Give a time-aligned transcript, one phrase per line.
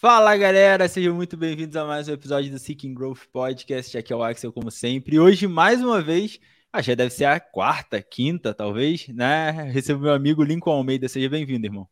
[0.00, 3.98] Fala galera, sejam muito bem-vindos a mais um episódio do Seeking Growth Podcast.
[3.98, 5.16] Aqui é o Axel, como sempre.
[5.16, 6.38] E hoje, mais uma vez,
[6.72, 9.50] acho que deve ser a quarta, quinta, talvez, né?
[9.72, 11.08] Recebo meu amigo Lincoln Almeida.
[11.08, 11.88] Seja bem-vindo, irmão.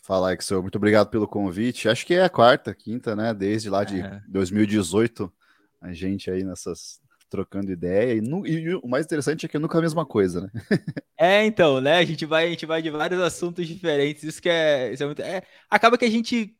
[0.00, 0.62] Fala, Axel.
[0.62, 1.90] Muito obrigado pelo convite.
[1.90, 3.34] Acho que é a quarta, quinta, né?
[3.34, 4.22] Desde lá de é.
[4.26, 5.30] 2018,
[5.78, 8.14] a gente aí nessas trocando ideia.
[8.14, 10.50] E, no, e, o mais interessante é que é nunca a mesma coisa, né?
[11.18, 11.98] é, então, né?
[11.98, 14.22] A gente vai, a gente vai de vários assuntos diferentes.
[14.22, 15.20] Isso que é, isso é muito.
[15.20, 16.56] É, acaba que a gente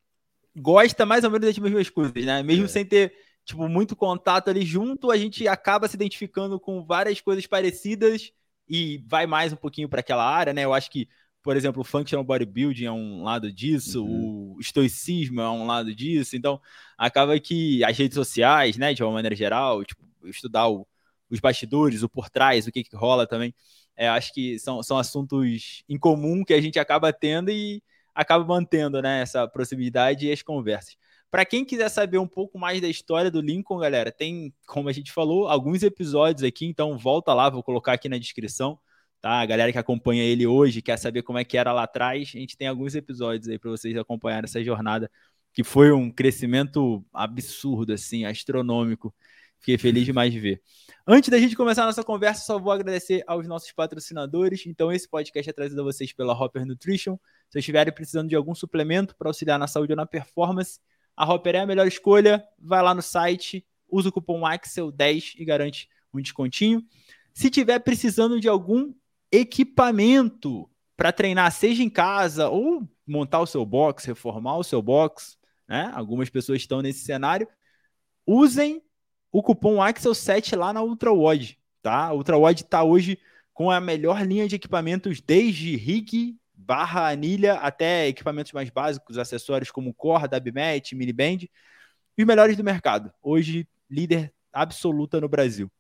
[0.56, 2.42] gosta mais ou menos das mesmas coisas, né?
[2.42, 2.68] Mesmo é.
[2.68, 3.12] sem ter
[3.44, 8.32] tipo muito contato ali junto, a gente acaba se identificando com várias coisas parecidas
[8.68, 10.64] e vai mais um pouquinho para aquela área, né?
[10.64, 11.08] Eu acho que,
[11.42, 14.54] por exemplo, o functional bodybuilding é um lado disso, uhum.
[14.56, 16.60] o estoicismo é um lado disso, então
[16.96, 20.86] acaba que as redes sociais, né, de uma maneira geral, tipo, estudar o,
[21.28, 23.52] os bastidores, o por trás, o que, que rola também,
[23.96, 27.82] é, acho que são, são assuntos em comum que a gente acaba tendo e
[28.14, 30.96] acaba mantendo né, essa proximidade e as conversas.
[31.30, 34.92] Para quem quiser saber um pouco mais da história do Lincoln, galera, tem, como a
[34.92, 38.78] gente falou, alguns episódios aqui, então volta lá, vou colocar aqui na descrição,
[39.20, 39.40] tá?
[39.40, 42.38] A galera que acompanha ele hoje, quer saber como é que era lá atrás, a
[42.38, 45.10] gente tem alguns episódios aí para vocês acompanhar essa jornada,
[45.54, 49.14] que foi um crescimento absurdo, assim, astronômico.
[49.58, 50.60] Fiquei feliz demais de ver.
[51.06, 54.66] Antes da gente começar a nossa conversa, só vou agradecer aos nossos patrocinadores.
[54.66, 57.16] Então, esse podcast é trazido a vocês pela Hopper Nutrition.
[57.52, 60.80] Se estiverem precisando de algum suplemento para auxiliar na saúde ou na performance,
[61.14, 62.42] a Hopper é a melhor escolha.
[62.58, 66.82] Vai lá no site, usa o cupom AXEL10 e garante um descontinho.
[67.34, 68.94] Se tiver precisando de algum
[69.30, 75.36] equipamento para treinar, seja em casa ou montar o seu box, reformar o seu box,
[75.68, 75.92] né?
[75.94, 77.46] Algumas pessoas estão nesse cenário.
[78.26, 78.82] Usem
[79.30, 82.06] o cupom AXEL7 lá na UltraWod, tá?
[82.06, 83.18] A UltraWod está hoje
[83.52, 89.70] com a melhor linha de equipamentos desde rig, barra anilha, até equipamentos mais básicos, acessórios
[89.70, 91.48] como Core, Dabmat, Miniband,
[92.18, 93.12] os melhores do mercado.
[93.22, 95.70] Hoje, líder absoluta no Brasil.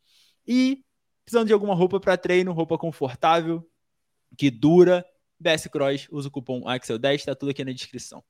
[0.46, 0.84] E
[1.24, 3.66] precisando de alguma roupa para treino, roupa confortável,
[4.36, 5.04] que dura,
[5.38, 8.24] BS Cross, usa o cupom AXEL10, está tudo aqui na descrição.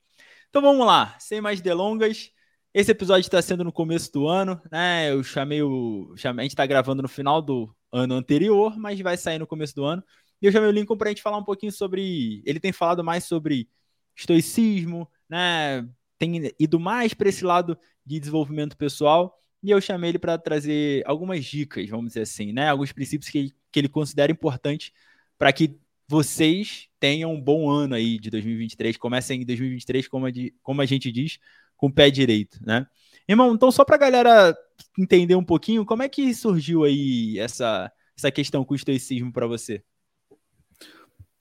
[0.48, 2.30] Então vamos lá, sem mais delongas,
[2.74, 5.10] esse episódio está sendo no começo do ano, né?
[5.12, 6.14] Eu chamei o.
[6.16, 9.74] Chamei, a gente está gravando no final do ano anterior, mas vai sair no começo
[9.74, 10.02] do ano.
[10.42, 12.42] E eu chamei o Lincoln para a gente falar um pouquinho sobre.
[12.44, 13.69] Ele tem falado mais sobre
[14.16, 15.88] estoicismo, né?
[16.19, 19.38] Tem ido mais para esse lado de desenvolvimento pessoal.
[19.62, 22.69] E eu chamei ele para trazer algumas dicas, vamos dizer assim, né?
[22.69, 24.91] Alguns princípios que, que ele considera importantes
[25.38, 28.97] para que vocês tenham um bom ano aí de 2023.
[28.97, 31.38] Comecem em 2023, como a, de, como a gente diz,
[31.76, 32.84] com o pé direito, né?
[33.28, 34.56] Irmão, então só para a galera
[34.98, 39.47] entender um pouquinho, como é que surgiu aí essa, essa questão com o estoicismo para
[39.47, 39.84] você?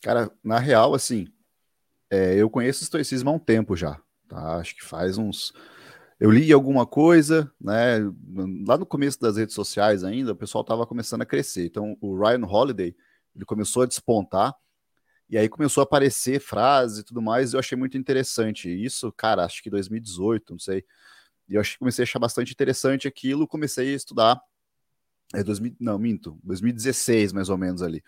[0.01, 1.28] Cara, na real, assim,
[2.09, 4.57] é, eu conheço estoicismo há um tempo já, tá?
[4.57, 5.53] Acho que faz uns...
[6.19, 8.00] Eu li alguma coisa, né?
[8.67, 11.66] Lá no começo das redes sociais ainda, o pessoal estava começando a crescer.
[11.66, 12.95] Então, o Ryan Holiday,
[13.35, 14.53] ele começou a despontar,
[15.29, 18.69] e aí começou a aparecer frases e tudo mais, e eu achei muito interessante.
[18.69, 20.83] Isso, cara, acho que 2018, não sei.
[21.47, 24.39] E eu acho que comecei a achar bastante interessante aquilo, comecei a estudar.
[25.33, 28.03] É 2000, não, minto, 2016 mais ou menos ali.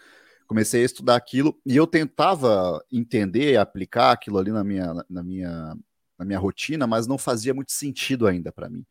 [0.48, 5.76] Comecei a estudar aquilo e eu tentava entender, aplicar aquilo ali na minha, na minha,
[6.18, 8.86] na minha rotina, mas não fazia muito sentido ainda para mim.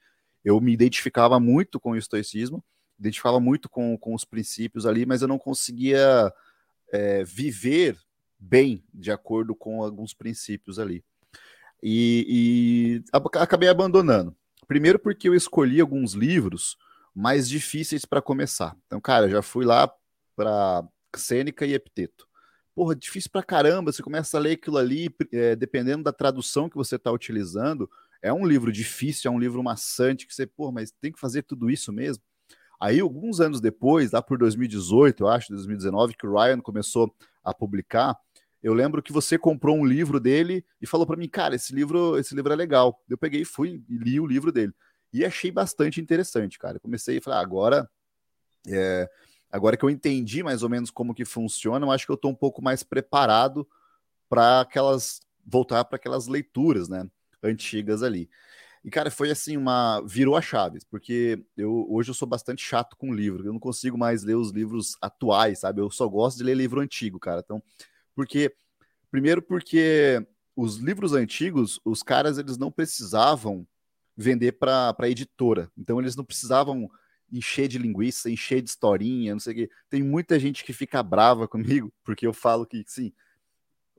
[0.45, 2.65] Eu me identificava muito com o estoicismo,
[2.99, 6.33] identificava muito com, com os princípios ali, mas eu não conseguia
[6.93, 7.97] é, viver
[8.39, 11.05] bem de acordo com alguns princípios ali.
[11.83, 14.37] E, e acabei abandonando.
[14.67, 16.77] Primeiro porque eu escolhi alguns livros
[17.15, 18.77] mais difíceis para começar.
[18.87, 19.93] Então, cara, já fui lá
[20.35, 20.85] para
[21.19, 22.27] Sêneca e Epiteto.
[22.75, 23.93] Porra, difícil pra caramba.
[23.93, 27.91] Você começa a ler aquilo ali, é, dependendo da tradução que você está utilizando.
[28.23, 31.43] É um livro difícil, é um livro maçante, que você, pô, mas tem que fazer
[31.43, 32.23] tudo isso mesmo.
[32.81, 37.15] Aí, alguns anos depois, lá por 2018, eu acho, 2019, que o Ryan começou
[37.45, 38.17] a publicar,
[38.63, 42.17] eu lembro que você comprou um livro dele e falou para mim, cara, esse livro,
[42.17, 43.01] esse livro é legal.
[43.09, 44.73] Eu peguei, fui e li o livro dele
[45.13, 46.81] e achei bastante interessante, cara.
[46.81, 47.91] Comecei a falar, ah, agora,
[48.69, 49.09] é,
[49.53, 52.31] agora que eu entendi mais ou menos como que funciona, eu acho que eu estou
[52.31, 53.69] um pouco mais preparado
[54.29, 57.07] para aquelas voltar para aquelas leituras, né,
[57.43, 58.31] antigas ali.
[58.85, 62.97] E cara, foi assim uma virou a chave, porque eu hoje eu sou bastante chato
[62.97, 65.81] com livro, eu não consigo mais ler os livros atuais, sabe?
[65.81, 67.43] Eu só gosto de ler livro antigo, cara.
[67.45, 67.63] Então,
[68.15, 68.53] porque,
[69.11, 70.27] primeiro, porque
[70.57, 73.67] os livros antigos, os caras eles não precisavam
[74.17, 75.71] vender para editora.
[75.77, 76.91] Então, eles não precisavam
[77.33, 79.71] encher de linguiça, encher de historinha, não sei o quê.
[79.89, 83.13] Tem muita gente que fica brava comigo, porque eu falo que, sim,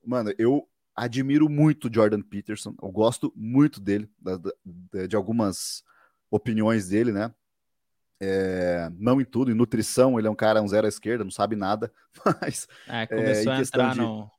[0.05, 4.07] mano, eu admiro muito Jordan Peterson, eu gosto muito dele,
[4.63, 5.83] de, de algumas
[6.29, 7.33] opiniões dele, né?
[8.21, 11.31] É, não em tudo, em nutrição, ele é um cara, um zero à esquerda, não
[11.31, 11.91] sabe nada,
[12.41, 12.67] mas.
[12.87, 14.31] É, começou é, a entrar de, no.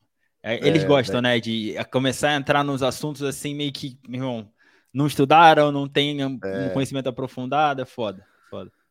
[0.42, 4.20] É, eles é, gostam, né, de começar a entrar nos assuntos assim, meio que, meu
[4.20, 4.52] irmão,
[4.92, 6.68] não estudaram, não tem um é.
[6.68, 8.24] conhecimento aprofundado, é foda.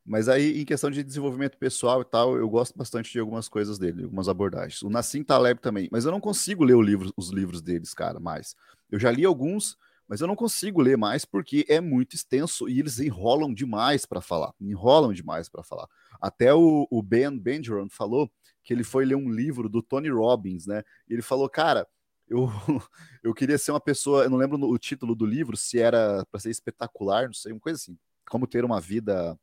[0.06, 3.80] Mas aí, em questão de desenvolvimento pessoal e tal, eu gosto bastante de algumas coisas
[3.80, 4.82] dele, algumas abordagens.
[4.82, 8.56] O Nassim Taleb também, mas eu não consigo ler livro, os livros deles, cara, mais.
[8.92, 9.78] Eu já li alguns,
[10.08, 14.20] mas eu não consigo ler mais porque é muito extenso e eles enrolam demais para
[14.20, 14.54] falar.
[14.60, 15.88] Enrolam demais para falar.
[16.22, 18.30] Até o, o Ben Benjamin falou
[18.62, 20.84] que ele foi ler um livro do Tony Robbins, né?
[21.10, 21.88] E ele falou, cara,
[22.28, 22.50] eu,
[23.24, 26.40] eu queria ser uma pessoa, eu não lembro o título do livro, se era para
[26.42, 27.98] ser espetacular, não sei, uma coisa assim.
[28.30, 29.38] Como ter uma vida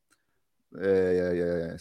[0.79, 1.77] é, é,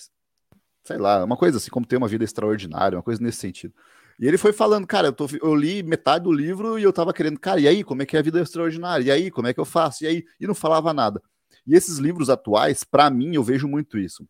[0.84, 3.74] sei lá, uma coisa assim, como ter uma vida extraordinária, uma coisa nesse sentido.
[4.20, 7.14] E ele foi falando, cara, eu, tô, eu, li metade do livro e eu tava
[7.14, 9.06] querendo, cara, e aí, como é que é a vida extraordinária?
[9.06, 10.04] E aí, como é que eu faço?
[10.04, 11.22] E aí, e não falava nada.
[11.66, 14.28] E esses livros atuais, para mim, eu vejo muito isso.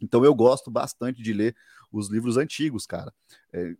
[0.00, 1.56] Então eu gosto bastante de ler
[1.90, 3.12] os livros antigos, cara.
[3.52, 3.74] É,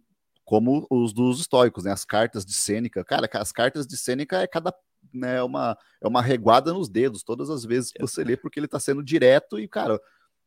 [0.44, 1.92] como os dos estoicos, né?
[1.92, 3.04] As cartas de Sêneca.
[3.04, 4.72] Cara, as cartas de Sêneca é cada
[5.12, 8.58] né, é uma, é uma reguada nos dedos todas as vezes que você lê, porque
[8.58, 10.00] ele está sendo direto e, cara,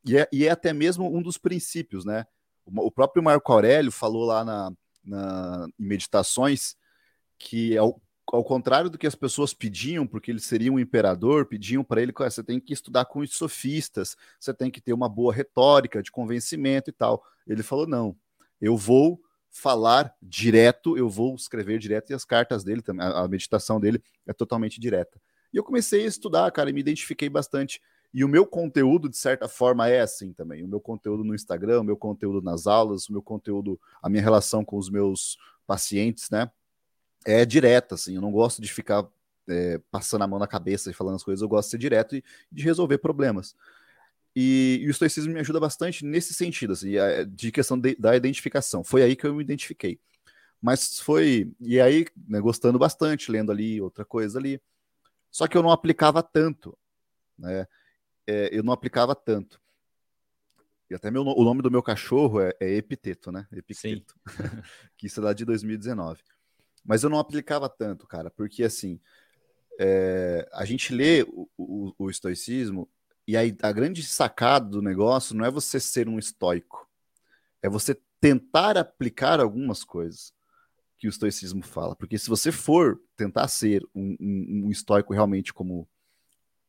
[0.06, 2.26] e é, e é até mesmo um dos princípios, né?
[2.66, 4.72] O, o próprio Marco Aurélio falou lá na,
[5.04, 6.76] na, em Meditações
[7.38, 11.84] que, ao, ao contrário do que as pessoas pediam, porque ele seria um imperador, pediam
[11.84, 15.10] para ele que você tem que estudar com os sofistas, você tem que ter uma
[15.10, 17.24] boa retórica de convencimento e tal.
[17.48, 18.16] Ele falou: não,
[18.62, 23.80] eu vou falar direto, eu vou escrever direto, e as cartas dele também, a meditação
[23.80, 25.20] dele é totalmente direta.
[25.54, 27.82] E eu comecei a estudar, cara, e me identifiquei bastante.
[28.14, 30.64] E o meu conteúdo, de certa forma, é assim também.
[30.64, 34.22] O meu conteúdo no Instagram, o meu conteúdo nas aulas, o meu conteúdo, a minha
[34.22, 36.50] relação com os meus pacientes, né?
[37.26, 38.16] É direta, assim.
[38.16, 39.08] Eu não gosto de ficar
[39.48, 42.16] é, passando a mão na cabeça e falando as coisas, eu gosto de ser direto
[42.16, 43.56] e de resolver problemas.
[44.42, 46.92] E, e, o estoicismo me ajuda bastante nesse sentido, assim,
[47.30, 48.86] de questão de, da identificação.
[48.86, 50.00] Foi aí que eu me identifiquei.
[50.62, 51.52] Mas foi.
[51.60, 54.62] E aí, né, gostando bastante, lendo ali outra coisa ali.
[55.30, 56.78] Só que eu não aplicava tanto.
[57.38, 57.68] Né?
[58.26, 59.62] É, eu não aplicava tanto.
[60.90, 63.46] E até meu, o nome do meu cachorro é, é Epiteto, né?
[63.52, 64.16] Epiteto.
[64.98, 66.24] que isso é lá de 2019.
[66.86, 69.02] Mas eu não aplicava tanto, cara, porque assim.
[69.82, 72.90] É, a gente lê o, o, o estoicismo
[73.30, 76.90] e aí a grande sacada do negócio não é você ser um estoico,
[77.62, 80.34] é você tentar aplicar algumas coisas
[80.98, 81.96] que o estoicismo fala.
[81.96, 85.88] Porque se você for tentar ser um, um, um estoico realmente como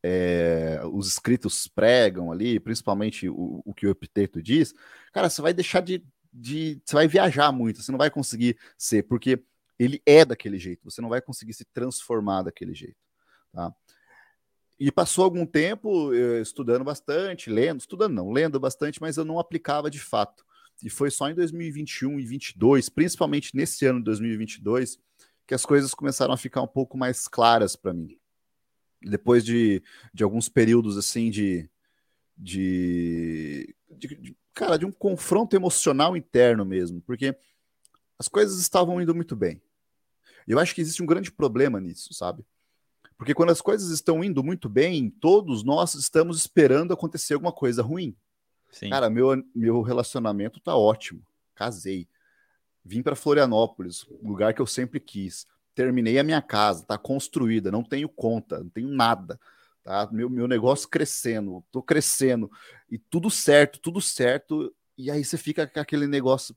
[0.02, 4.74] é, os escritos pregam ali, principalmente o, o que o Epiteto diz,
[5.14, 6.78] cara, você vai deixar de, de.
[6.84, 9.42] Você vai viajar muito, você não vai conseguir ser, porque
[9.78, 13.00] ele é daquele jeito, você não vai conseguir se transformar daquele jeito.
[13.50, 13.74] Tá?
[14.80, 19.38] E passou algum tempo eh, estudando bastante, lendo, estudando não, lendo bastante, mas eu não
[19.38, 20.42] aplicava de fato.
[20.82, 24.98] E foi só em 2021 e 2022, principalmente nesse ano de 2022,
[25.46, 28.18] que as coisas começaram a ficar um pouco mais claras para mim.
[29.02, 29.82] Depois de,
[30.14, 31.68] de alguns períodos assim de,
[32.34, 37.36] de, de, de, cara, de um confronto emocional interno mesmo, porque
[38.18, 39.60] as coisas estavam indo muito bem.
[40.48, 42.46] Eu acho que existe um grande problema nisso, sabe?
[43.20, 47.82] Porque quando as coisas estão indo muito bem, todos nós estamos esperando acontecer alguma coisa
[47.82, 48.16] ruim.
[48.70, 48.88] Sim.
[48.88, 51.22] Cara, meu, meu relacionamento tá ótimo.
[51.54, 52.08] Casei.
[52.82, 55.46] Vim para Florianópolis, lugar que eu sempre quis.
[55.74, 59.38] Terminei a minha casa, tá construída, não tenho conta, não tenho nada.
[59.84, 60.08] Tá?
[60.10, 62.50] Meu, meu negócio crescendo, tô crescendo.
[62.90, 64.74] E tudo certo, tudo certo.
[64.96, 66.56] E aí você fica com aquele negócio.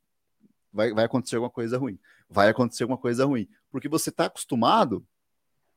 [0.71, 1.99] Vai, vai acontecer alguma coisa ruim.
[2.29, 3.49] Vai acontecer alguma coisa ruim.
[3.69, 5.05] Porque você tá acostumado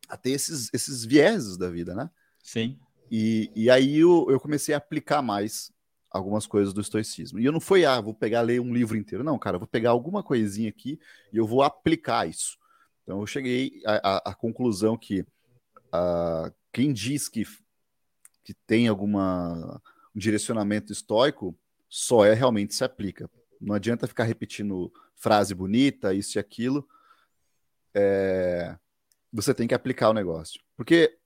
[0.08, 2.10] a ter esses, esses vieses da vida, né?
[2.42, 2.78] Sim.
[3.10, 5.72] E, e aí eu, eu comecei a aplicar mais
[6.10, 7.38] algumas coisas do estoicismo.
[7.38, 9.25] E eu não fui, ah, vou pegar ler um livro inteiro.
[9.25, 10.98] Não, cara, vou pegar alguma coisinha aqui
[11.32, 12.58] e eu vou aplicar isso.
[13.02, 17.44] Então eu cheguei à, à, à conclusão que uh, quem diz que,
[18.42, 19.80] que tem alguma
[20.14, 21.54] um direcionamento estoico
[21.88, 23.30] só é realmente se aplica.
[23.60, 26.88] Não adianta ficar repetindo frase bonita, isso e aquilo.
[27.94, 28.76] É,
[29.33, 30.61] você tem que aplicar o negócio.
[30.76, 31.16] Porque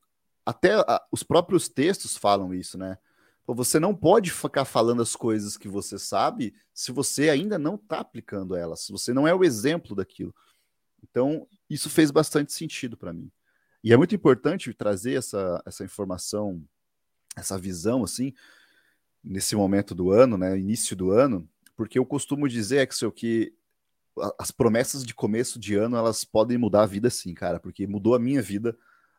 [0.45, 2.99] até a, os próprios textos falam isso, né?
[3.47, 7.99] Você não pode ficar falando as coisas que você sabe se você ainda não está
[7.99, 10.33] aplicando elas, se você não é o exemplo daquilo.
[11.03, 13.31] Então, isso fez bastante sentido para mim.
[13.83, 16.63] E é muito importante trazer essa, essa informação,
[17.35, 18.33] essa visão, assim,
[19.23, 23.55] nesse momento do ano, né, início do ano, porque eu costumo dizer, Axel, que
[24.39, 28.15] as promessas de começo de ano elas podem mudar a vida sim, cara, porque mudou
[28.15, 28.77] a minha vida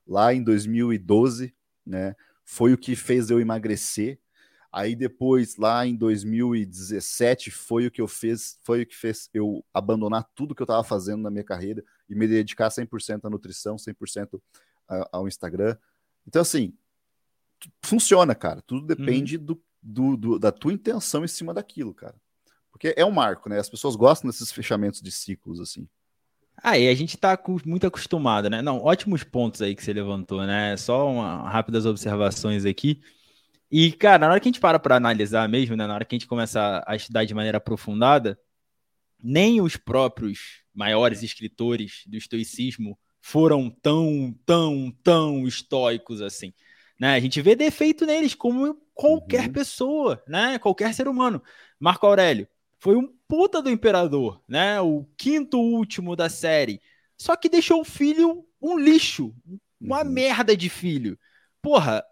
[0.08, 1.54] lá em 2012,
[1.86, 2.16] né?
[2.44, 4.20] Foi o que fez eu emagrecer.
[4.72, 9.66] Aí depois, lá em 2017, foi o que eu fez, foi o que fez eu
[9.74, 13.76] abandonar tudo que eu estava fazendo na minha carreira e me dedicar 100% à nutrição,
[13.76, 14.42] 100%
[15.12, 15.78] ao Instagram.
[16.26, 16.74] Então, assim,
[17.82, 18.62] funciona, cara.
[18.62, 19.44] Tudo depende uhum.
[19.44, 22.16] do, do, do, da tua intenção em cima daquilo, cara.
[22.82, 23.60] Porque é um marco, né?
[23.60, 25.88] As pessoas gostam desses fechamentos de ciclos, assim.
[26.58, 28.60] Ah, e a gente tá muito acostumado, né?
[28.60, 30.76] Não, ótimos pontos aí que você levantou, né?
[30.78, 33.00] Só uma, rápidas observações aqui.
[33.70, 35.86] E, cara, na hora que a gente para para analisar mesmo, né?
[35.86, 38.40] Na hora que a gente começa a estudar de maneira aprofundada,
[39.22, 46.52] nem os próprios maiores escritores do estoicismo foram tão, tão, tão estoicos assim.
[47.00, 47.14] Né?
[47.14, 49.54] A gente vê defeito neles como qualquer uhum.
[49.54, 50.58] pessoa, né?
[50.58, 51.44] Qualquer ser humano.
[51.80, 52.48] Marco Aurélio
[52.82, 54.82] foi um puta do imperador, né?
[54.82, 56.82] O quinto último da série.
[57.16, 59.36] Só que deixou o filho um lixo,
[59.80, 60.10] uma uhum.
[60.10, 61.18] merda de filho.
[61.62, 62.04] Porra,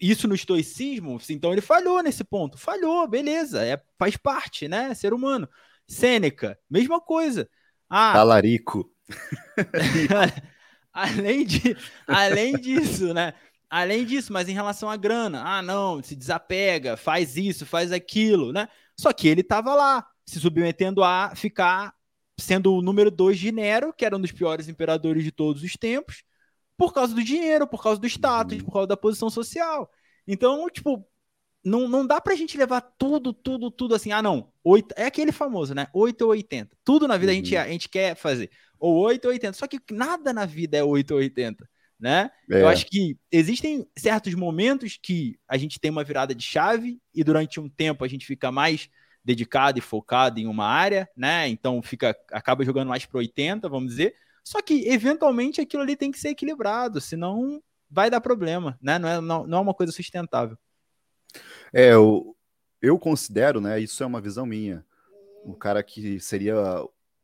[0.00, 2.58] isso no estoicismo, então ele falhou nesse ponto.
[2.58, 4.92] Falhou, beleza, é, faz parte, né?
[4.94, 5.48] Ser humano.
[5.86, 7.48] Sêneca, mesma coisa.
[7.88, 8.92] Ah, Talarico.
[10.92, 13.32] além, de, além disso, né?
[13.70, 18.52] Além disso, mas em relação à grana, ah, não, se desapega, faz isso, faz aquilo,
[18.52, 18.68] né?
[18.98, 21.94] Só que ele estava lá, se submetendo a ficar
[22.38, 25.72] sendo o número dois de Nero, que era um dos piores imperadores de todos os
[25.72, 26.22] tempos,
[26.76, 28.64] por causa do dinheiro, por causa do status, uhum.
[28.64, 29.90] por causa da posição social.
[30.26, 31.06] Então, tipo,
[31.64, 34.12] não, não dá pra gente levar tudo, tudo, tudo assim.
[34.12, 34.52] Ah, não.
[34.62, 35.88] Oito, é aquele famoso, né?
[35.94, 36.76] 8 ou 80.
[36.84, 37.38] Tudo na vida uhum.
[37.38, 37.60] a, gente, uhum.
[37.60, 38.50] a gente quer fazer.
[38.78, 39.52] Ou 8 ou 80.
[39.54, 41.68] Só que nada na vida é 8 ou 80.
[41.98, 42.30] Né?
[42.50, 42.60] É.
[42.60, 47.24] Eu acho que existem certos momentos que a gente tem uma virada de chave e
[47.24, 48.90] durante um tempo a gente fica mais
[49.26, 51.48] dedicado e focado em uma área, né?
[51.48, 54.14] Então fica acaba jogando mais para 80, vamos dizer.
[54.44, 59.00] Só que eventualmente aquilo ali tem que ser equilibrado, senão vai dar problema, né?
[59.00, 60.56] Não é, não, não é uma coisa sustentável.
[61.72, 62.36] É, eu,
[62.80, 63.80] eu considero, né?
[63.80, 64.86] Isso é uma visão minha.
[65.44, 66.56] O cara que seria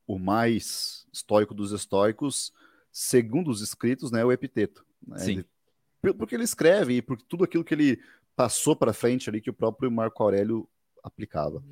[0.04, 2.52] o mais estoico dos estoicos,
[2.90, 4.24] segundo os escritos, né?
[4.24, 4.84] O Epiteto.
[5.06, 5.18] Né?
[5.18, 5.44] Sim.
[6.02, 8.02] Ele, porque ele escreve e por tudo aquilo que ele
[8.34, 10.68] passou para frente ali que o próprio Marco Aurélio
[11.02, 11.62] aplicava.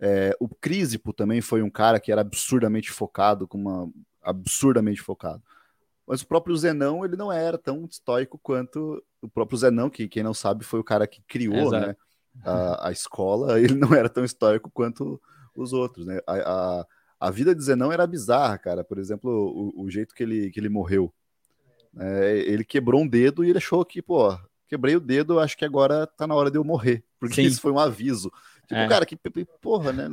[0.00, 3.90] É, o Crisipo também foi um cara que era absurdamente focado, com uma
[4.22, 5.42] absurdamente focado.
[6.06, 10.22] Mas o próprio Zenão, ele não era tão estoico quanto o próprio Zenão, que quem
[10.22, 11.94] não sabe foi o cara que criou né,
[12.42, 15.20] a, a, escola, ele não era tão estoico quanto
[15.54, 16.20] os outros, né?
[16.26, 16.86] A, a,
[17.20, 18.84] a vida de Zenão era bizarra, cara.
[18.84, 21.12] Por exemplo, o, o jeito que ele, que ele morreu.
[21.98, 24.34] É, ele quebrou um dedo e ele achou que, pô,
[24.68, 27.42] quebrei o dedo, acho que agora tá na hora de eu morrer, porque Sim.
[27.42, 28.30] isso foi um aviso.
[28.68, 28.88] Tipo, é.
[28.88, 29.16] cara, que
[29.62, 30.08] porra, né?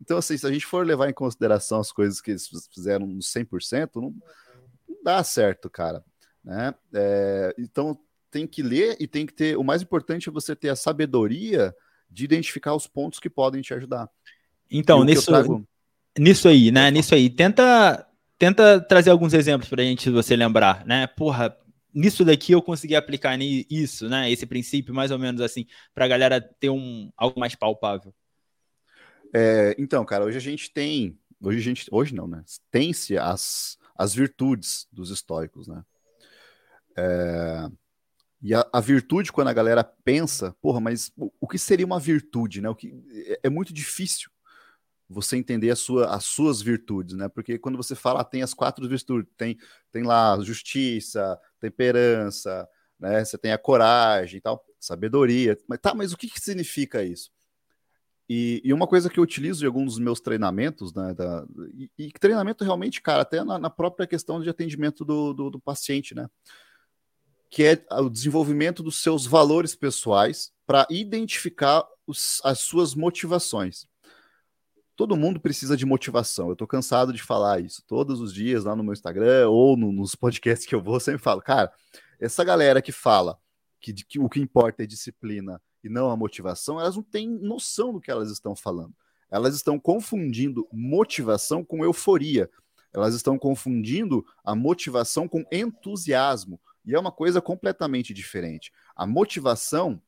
[0.00, 3.20] Então, assim, se a gente for levar em consideração as coisas que eles fizeram no
[3.20, 4.14] 100%, não,
[4.86, 6.04] não dá certo, cara.
[6.44, 6.74] Né?
[6.92, 7.98] É, então,
[8.30, 9.56] tem que ler e tem que ter.
[9.56, 11.74] O mais importante é você ter a sabedoria
[12.10, 14.10] de identificar os pontos que podem te ajudar.
[14.70, 15.66] Então, nisso, trago...
[16.18, 16.90] nisso aí, né?
[16.90, 18.06] Nisso aí, tenta,
[18.38, 21.06] tenta trazer alguns exemplos para a gente você lembrar, né?
[21.06, 21.56] Porra,
[21.94, 24.30] nisso daqui eu consegui aplicar isso, né?
[24.30, 28.12] Esse princípio, mais ou menos assim, para a galera ter um algo mais palpável.
[29.32, 32.42] É, então, cara, hoje a gente tem, hoje a gente, hoje não, né?
[32.70, 35.84] Tem-se as, as virtudes dos estoicos, né?
[36.96, 37.68] É,
[38.40, 41.98] e a, a, virtude, quando a galera pensa, porra, mas o, o, que seria uma
[41.98, 42.68] virtude, né?
[42.68, 44.30] O que é, é muito difícil
[45.08, 47.28] você entender a sua, as suas virtudes, né?
[47.28, 49.56] Porque quando você fala, ah, tem as quatro virtudes, tem,
[49.90, 52.68] tem lá justiça, temperança,
[53.00, 53.24] né?
[53.24, 55.56] Você tem a coragem e tal, sabedoria.
[55.68, 57.30] Mas tá, mas o que, que significa isso?
[58.28, 61.14] E, e, uma coisa que eu utilizo em alguns dos meus treinamentos, né?
[61.14, 65.50] Da, e, e, treinamento realmente, cara, até na, na própria questão de atendimento do, do,
[65.50, 66.28] do, paciente, né?
[67.50, 73.86] Que é o desenvolvimento dos seus valores pessoais para identificar os, as suas motivações
[74.96, 76.48] todo mundo precisa de motivação.
[76.48, 79.92] Eu tô cansado de falar isso todos os dias lá no meu Instagram ou no,
[79.92, 81.72] nos podcasts que eu vou, eu sempre falo, cara,
[82.20, 83.38] essa galera que fala
[83.80, 87.92] que, que, o que importa é disciplina e não a motivação, elas não têm noção
[87.92, 88.94] do que elas estão falando.
[89.30, 92.48] Elas estão confundindo motivação com euforia.
[92.92, 96.60] Elas estão confundindo a motivação com entusiasmo.
[96.86, 98.72] E é uma coisa completamente diferente.
[98.94, 100.00] A motivação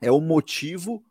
[0.00, 1.02] é o motivo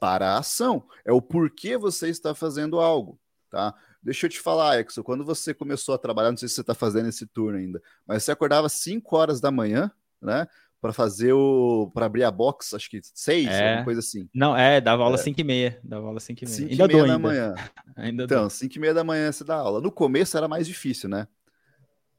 [0.00, 0.84] para a ação.
[1.04, 3.74] É o porquê você está fazendo algo, tá?
[4.02, 6.74] Deixa eu te falar, Exo, quando você começou a trabalhar, não sei se você está
[6.74, 10.48] fazendo esse turno ainda, mas você acordava às 5 horas da manhã, né?
[10.80, 11.90] para fazer o.
[11.92, 13.68] para abrir a box, acho que seis, é.
[13.68, 14.28] alguma coisa assim.
[14.34, 15.40] Não, é, dava aula 5 é.
[15.40, 15.80] e meia.
[15.84, 16.56] Dava aula 5 e meia.
[16.56, 17.18] 5 ainda e meia da ainda.
[17.18, 17.54] manhã.
[17.94, 19.80] ainda então, 5 e meia da manhã você dá aula.
[19.80, 21.28] No começo era mais difícil, né?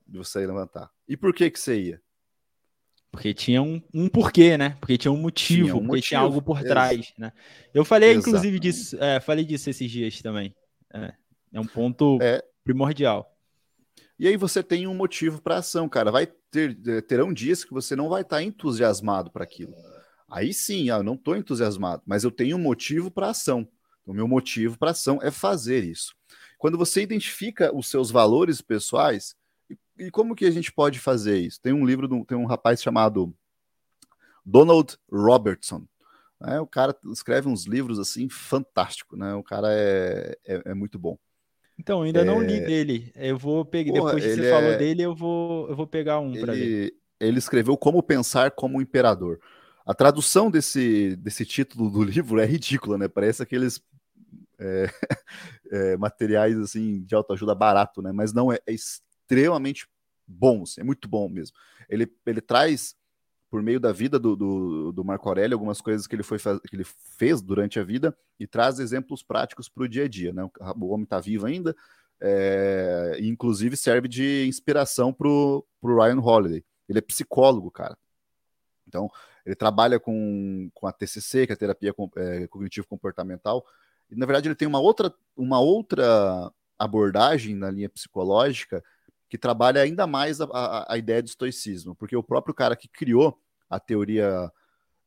[0.07, 0.91] De você levantar.
[1.07, 2.01] E por que que você ia?
[3.12, 4.77] Porque tinha um, um porquê, né?
[4.80, 6.08] Porque tinha um motivo, tinha um porque motivo.
[6.08, 7.34] tinha algo por trás, né?
[7.74, 8.30] Eu falei, Exato.
[8.30, 10.56] inclusive, disso, é, falei disso esses dias também.
[10.94, 11.13] É,
[11.53, 12.41] é um ponto é.
[12.63, 13.32] primordial.
[14.18, 16.12] E aí você tem um motivo para ação, cara.
[16.12, 19.74] Vai ter eh, terão dias que você não vai estar tá entusiasmado para aquilo.
[20.30, 23.68] Aí sim, ah, eu não estou entusiasmado, mas eu tenho um motivo para ação.
[24.06, 26.13] O meu motivo para ação é fazer isso.
[26.58, 29.36] Quando você identifica os seus valores pessoais,
[30.05, 31.62] e, como que a gente pode fazer isso?
[31.62, 33.34] Tem um livro, tem um rapaz chamado
[34.46, 35.86] Donald Robertson.
[36.39, 36.60] Né?
[36.60, 39.34] O cara escreve uns livros assim fantástico, né?
[39.36, 41.17] O cara é, é, é muito bom.
[41.77, 42.24] Então, ainda é...
[42.24, 42.65] não li é.
[42.65, 43.12] dele.
[43.15, 43.93] Eu vou pegar.
[43.93, 44.51] Porra, depois que você é...
[44.51, 46.93] falou dele, eu vou, eu vou pegar um para ler.
[47.20, 49.39] Ele escreveu Como Pensar como Imperador.
[49.86, 53.08] A tradução desse, desse título do livro é ridícula, né?
[53.08, 53.81] Parece aqueles
[54.60, 54.89] é,
[55.72, 58.12] é, materiais assim de autoajuda barato, né?
[58.12, 58.74] Mas não é, é
[59.31, 59.88] extremamente
[60.27, 61.55] bom, assim, é muito bom mesmo.
[61.89, 62.95] Ele, ele traz
[63.50, 66.75] por meio da vida do, do, do Marco Aurélio, algumas coisas que ele, foi que
[66.75, 70.31] ele fez durante a vida e traz exemplos práticos para o dia a dia.
[70.31, 70.50] Né?
[70.79, 71.75] O homem está vivo ainda,
[72.21, 76.63] é, inclusive serve de inspiração para o Ryan Holiday.
[76.88, 77.97] Ele é psicólogo, cara.
[78.88, 79.09] Então,
[79.45, 83.65] ele trabalha com, com a TCC, que é a terapia é, cognitivo-comportamental,
[84.09, 88.83] e na verdade ele tem uma outra, uma outra abordagem na linha psicológica
[89.31, 92.89] que trabalha ainda mais a, a, a, ideia do estoicismo, porque o próprio cara que
[92.89, 93.39] criou
[93.70, 94.51] a teoria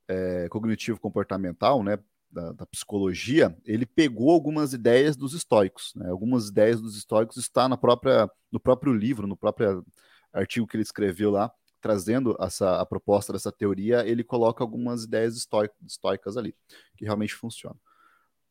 [0.08, 1.98] é, cognitivo-comportamental, né,
[2.30, 7.68] da, da, psicologia, ele pegou algumas ideias dos estoicos, né, algumas ideias dos estoicos está
[7.68, 9.84] na própria, no próprio livro, no próprio
[10.32, 15.36] artigo que ele escreveu lá, trazendo essa, a proposta dessa teoria, ele coloca algumas ideias
[15.36, 16.56] estoicas ali,
[16.96, 17.78] que realmente funcionam.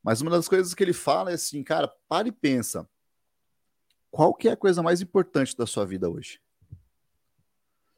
[0.04, 2.88] Mas uma das coisas que ele fala é assim, cara, para e pensa,
[4.14, 6.40] qual que é a coisa mais importante da sua vida hoje?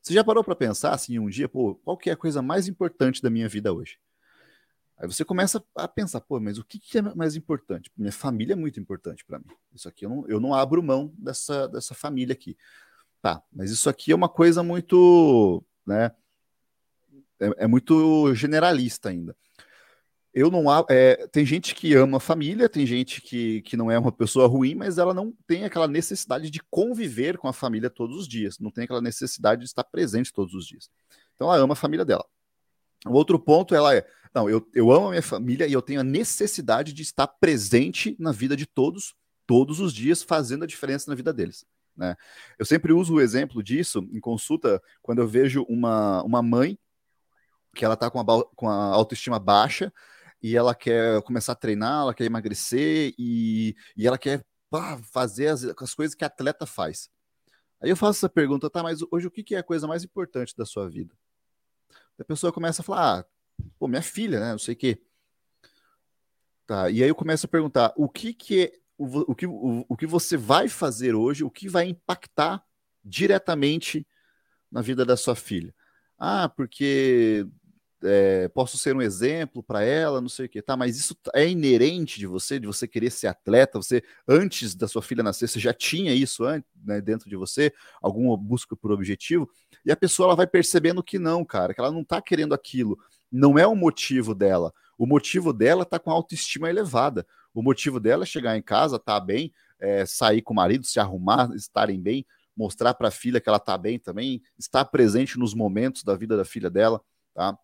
[0.00, 2.66] Você já parou para pensar assim um dia, pô, qual que é a coisa mais
[2.66, 3.98] importante da minha vida hoje?
[4.96, 7.92] Aí você começa a pensar, pô, mas o que, que é mais importante?
[7.94, 9.44] Minha família é muito importante para mim.
[9.74, 12.56] Isso aqui eu não, eu não abro mão dessa, dessa família aqui.
[13.20, 16.12] Tá, mas isso aqui é uma coisa muito, né?
[17.38, 19.36] É, é muito generalista ainda
[20.36, 23.98] eu não é, tem gente que ama a família, tem gente que, que não é
[23.98, 28.18] uma pessoa ruim, mas ela não tem aquela necessidade de conviver com a família todos
[28.18, 30.90] os dias, não tem aquela necessidade de estar presente todos os dias.
[31.34, 32.22] Então ela ama a família dela.
[33.06, 36.00] O outro ponto ela é, não, eu, eu amo a minha família e eu tenho
[36.00, 39.14] a necessidade de estar presente na vida de todos,
[39.46, 41.64] todos os dias, fazendo a diferença na vida deles.
[41.96, 42.14] Né?
[42.58, 46.78] Eu sempre uso o exemplo disso em consulta quando eu vejo uma, uma mãe
[47.74, 49.90] que ela está com a, com a autoestima baixa
[50.42, 55.48] e ela quer começar a treinar, ela quer emagrecer e, e ela quer pá, fazer
[55.48, 57.08] as, as coisas que atleta faz.
[57.80, 60.04] Aí eu faço essa pergunta, tá, mas hoje o que, que é a coisa mais
[60.04, 61.14] importante da sua vida?
[62.18, 63.24] A pessoa começa a falar, ah,
[63.78, 65.02] pô, minha filha, né, não sei o quê.
[66.66, 69.84] Tá, e aí eu começo a perguntar, o que que é, o, o, que, o,
[69.88, 72.64] o que você vai fazer hoje, o que vai impactar
[73.04, 74.06] diretamente
[74.70, 75.74] na vida da sua filha?
[76.18, 77.46] Ah, porque
[78.02, 80.76] é, posso ser um exemplo para ela, não sei o que, tá?
[80.76, 83.78] Mas isso é inerente de você, de você querer ser atleta.
[83.78, 86.44] Você, antes da sua filha nascer, você já tinha isso
[86.84, 89.48] né, dentro de você, alguma busca por objetivo,
[89.84, 92.98] e a pessoa ela vai percebendo que não, cara, que ela não tá querendo aquilo.
[93.30, 94.72] Não é o motivo dela.
[94.98, 97.26] O motivo dela tá com a autoestima elevada.
[97.52, 101.00] O motivo dela é chegar em casa, tá bem, é, sair com o marido, se
[101.00, 105.54] arrumar, estarem bem, mostrar para a filha que ela tá bem também, estar presente nos
[105.54, 107.00] momentos da vida da filha dela,
[107.34, 107.58] tá?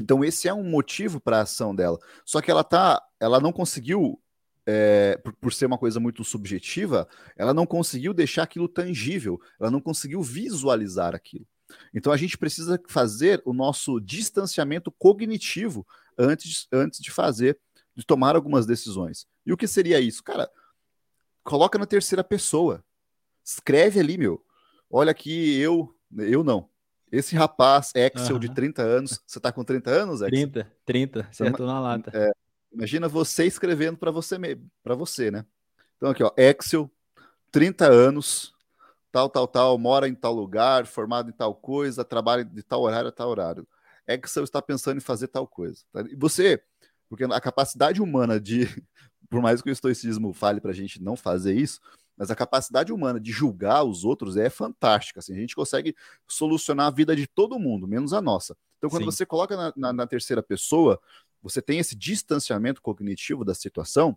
[0.00, 1.98] Então esse é um motivo para a ação dela.
[2.24, 4.20] Só que ela tá, ela não conseguiu,
[4.66, 9.40] é, por, por, ser uma coisa muito subjetiva, ela não conseguiu deixar aquilo tangível.
[9.58, 11.46] Ela não conseguiu visualizar aquilo.
[11.92, 15.86] Então a gente precisa fazer o nosso distanciamento cognitivo
[16.18, 17.58] antes, antes de fazer,
[17.94, 19.26] de tomar algumas decisões.
[19.44, 20.48] E o que seria isso, cara?
[21.42, 22.84] Coloca na terceira pessoa.
[23.44, 24.44] Escreve ali, meu.
[24.90, 26.68] Olha aqui, eu, eu não.
[27.10, 28.40] Esse rapaz, Excel, uhum.
[28.40, 30.30] de 30 anos, você tá com 30 anos, Excel?
[30.30, 32.10] 30, 30, acertou na lata.
[32.12, 32.32] É,
[32.72, 34.36] imagina você escrevendo para você
[34.82, 35.44] para você, né?
[35.96, 36.90] Então aqui, ó, Excel,
[37.52, 38.54] 30 anos,
[39.10, 43.08] tal, tal, tal, mora em tal lugar, formado em tal coisa, trabalha de tal horário
[43.08, 43.66] a tal horário.
[44.06, 45.82] Excel está pensando em fazer tal coisa.
[45.92, 46.02] Tá?
[46.02, 46.62] E você,
[47.08, 48.66] porque a capacidade humana de,
[49.30, 51.80] por mais que o estoicismo fale para a gente não fazer isso,
[52.16, 55.20] mas a capacidade humana de julgar os outros é fantástica.
[55.20, 55.94] Assim, a gente consegue
[56.26, 58.56] solucionar a vida de todo mundo, menos a nossa.
[58.78, 59.10] Então, quando Sim.
[59.10, 61.00] você coloca na, na, na terceira pessoa,
[61.42, 64.16] você tem esse distanciamento cognitivo da situação,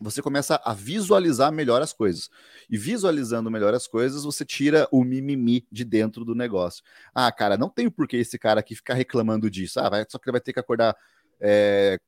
[0.00, 2.28] você começa a visualizar melhor as coisas.
[2.68, 6.84] E visualizando melhor as coisas, você tira o mimimi de dentro do negócio.
[7.14, 9.80] Ah, cara, não tem por que esse cara aqui ficar reclamando disso.
[9.80, 10.94] Ah, vai, só que ele vai ter que acordar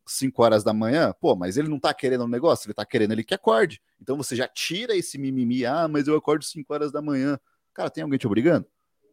[0.07, 1.15] 5 é, horas da manhã.
[1.21, 3.81] Pô, mas ele não tá querendo um negócio, ele tá querendo ele que acorde.
[4.01, 5.65] Então você já tira esse mimimi.
[5.65, 7.39] Ah, mas eu acordo 5 horas da manhã.
[7.75, 8.67] Cara, tem alguém te obrigando?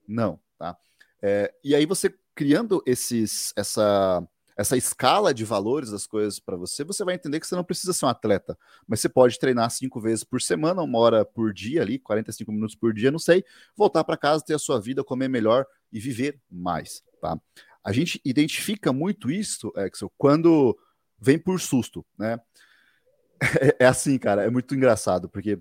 [0.08, 0.78] Não, tá?
[1.21, 6.84] É, e aí você criando esses, essa essa escala de valores das coisas para você,
[6.84, 9.99] você vai entender que você não precisa ser um atleta, mas você pode treinar cinco
[9.99, 13.43] vezes por semana, uma hora por dia ali, 45 minutos por dia, não sei,
[13.75, 17.38] voltar para casa, ter a sua vida, comer melhor e viver mais, tá?
[17.86, 20.76] A gente identifica muito isso, Axel, quando
[21.19, 22.39] vem por susto, né?
[23.62, 25.60] É, é assim, cara, é muito engraçado, porque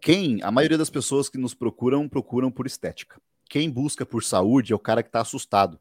[0.00, 3.20] quem, a maioria das pessoas que nos procuram, procuram por estética.
[3.50, 5.80] Quem busca por saúde é o cara que está assustado.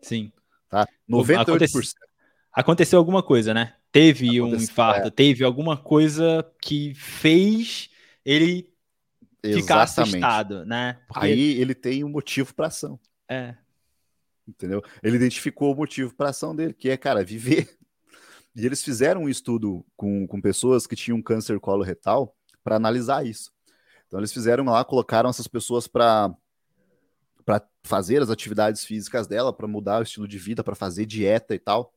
[0.00, 0.32] Sim.
[0.68, 0.86] Tá?
[1.08, 1.42] 98%.
[1.42, 1.82] Aconteceu,
[2.50, 3.74] aconteceu alguma coisa, né?
[3.92, 5.10] Teve Aconteceu, um infarto, é.
[5.10, 7.90] teve alguma coisa que fez
[8.24, 8.72] ele
[9.42, 9.62] Exatamente.
[9.62, 10.98] ficar assustado, né?
[11.06, 11.26] Porque...
[11.26, 12.98] Aí ele tem um motivo para ação.
[13.28, 13.54] É.
[14.46, 14.82] Entendeu?
[15.02, 17.68] Ele identificou o motivo para ação dele, que é, cara, viver.
[18.58, 23.52] E eles fizeram um estudo com, com pessoas que tinham câncer coloretal para analisar isso.
[24.06, 26.34] Então eles fizeram lá, colocaram essas pessoas para
[27.44, 31.54] para fazer as atividades físicas dela, para mudar o estilo de vida, para fazer dieta
[31.54, 31.92] e tal.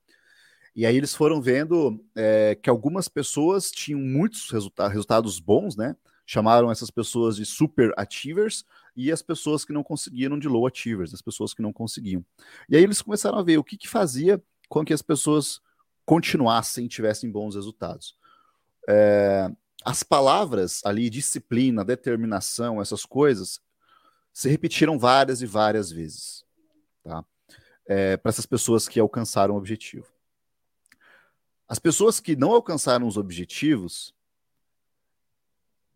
[0.76, 5.96] E aí eles foram vendo é, que algumas pessoas tinham muitos resulta resultados bons, né?
[6.26, 8.64] Chamaram essas pessoas de super achievers
[8.96, 12.26] e as pessoas que não conseguiram de low achievers, as pessoas que não conseguiam.
[12.70, 15.62] E aí eles começaram a ver o que, que fazia com que as pessoas
[16.06, 18.18] continuassem e tivessem bons resultados.
[18.88, 19.50] É,
[19.86, 23.62] as palavras ali, disciplina, determinação, essas coisas,
[24.34, 26.46] se repetiram várias e várias vezes,
[27.04, 27.24] tá?
[27.86, 30.08] É, para essas pessoas que alcançaram o objetivo.
[31.68, 34.14] As pessoas que não alcançaram os objetivos,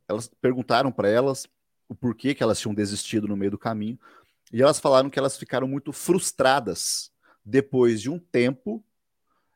[0.08, 1.48] elas perguntaram para elas
[1.88, 4.00] o porquê que elas tinham desistido no meio do caminho,
[4.52, 7.12] e elas falaram que elas ficaram muito frustradas
[7.44, 8.84] depois de um tempo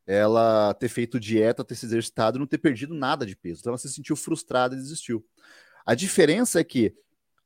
[0.08, 3.60] ela ter feito dieta, ter se exercitado não ter perdido nada de peso.
[3.60, 5.24] Então ela se sentiu frustrada e desistiu.
[5.86, 6.96] A diferença é que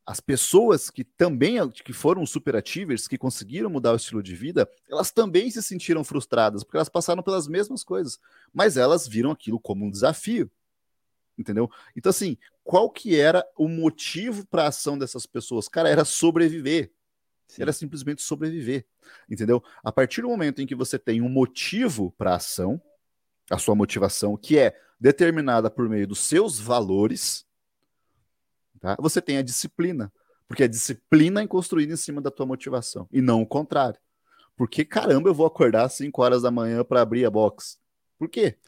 [0.06, 5.10] as pessoas que também que foram superativers, que conseguiram mudar o estilo de vida, elas
[5.10, 8.18] também se sentiram frustradas, porque elas passaram pelas mesmas coisas,
[8.52, 10.50] mas elas viram aquilo como um desafio.
[11.38, 11.70] Entendeu?
[11.96, 15.68] Então assim, qual que era o motivo para a ação dessas pessoas?
[15.68, 16.92] Cara, era sobreviver.
[17.46, 17.62] Sim.
[17.62, 18.86] Era simplesmente sobreviver.
[19.28, 19.62] Entendeu?
[19.82, 22.80] A partir do momento em que você tem um motivo para a ação,
[23.50, 27.44] a sua motivação, que é determinada por meio dos seus valores,
[28.82, 28.96] Tá?
[28.98, 30.12] Você tem a disciplina,
[30.48, 33.98] porque a disciplina é construída em cima da tua motivação, e não o contrário.
[34.56, 37.78] Porque, caramba, eu vou acordar às 5 horas da manhã para abrir a box.
[38.18, 38.58] Por quê?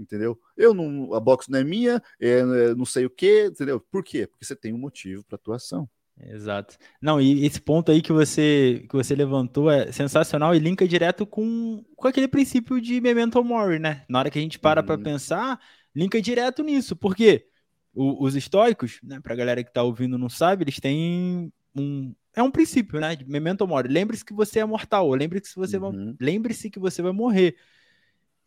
[0.00, 0.38] Entendeu?
[0.56, 3.78] Eu não, a box não é minha, é, é, não sei o quê, entendeu?
[3.78, 4.26] Por quê?
[4.26, 5.88] Porque você tem um motivo para tua ação.
[6.22, 6.76] Exato.
[7.00, 11.26] Não, e esse ponto aí que você que você levantou é sensacional e linka direto
[11.26, 14.04] com, com aquele princípio de memento mori, né?
[14.08, 14.86] Na hora que a gente para uhum.
[14.86, 15.58] para pensar,
[15.94, 16.94] linka direto nisso.
[16.94, 17.46] Por quê?
[17.94, 22.42] O, os estoicos, né, para galera que está ouvindo não sabe, eles têm um é
[22.42, 23.88] um princípio, né, de memento mori.
[23.88, 25.92] Lembre-se que você é mortal, lembre-se que você uhum.
[25.92, 27.56] vai, lembre-se que você vai morrer.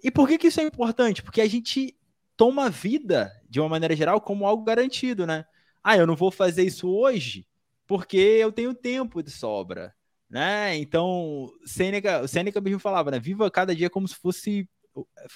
[0.03, 1.23] E por que que isso é importante?
[1.23, 1.95] Porque a gente
[2.35, 5.45] toma a vida de uma maneira geral como algo garantido, né?
[5.83, 7.47] Ah, eu não vou fazer isso hoje
[7.87, 9.93] porque eu tenho tempo de sobra,
[10.29, 10.75] né?
[10.77, 13.19] Então, Sêneca, Sêneca mesmo falava, né?
[13.19, 14.67] Viva cada dia como se fosse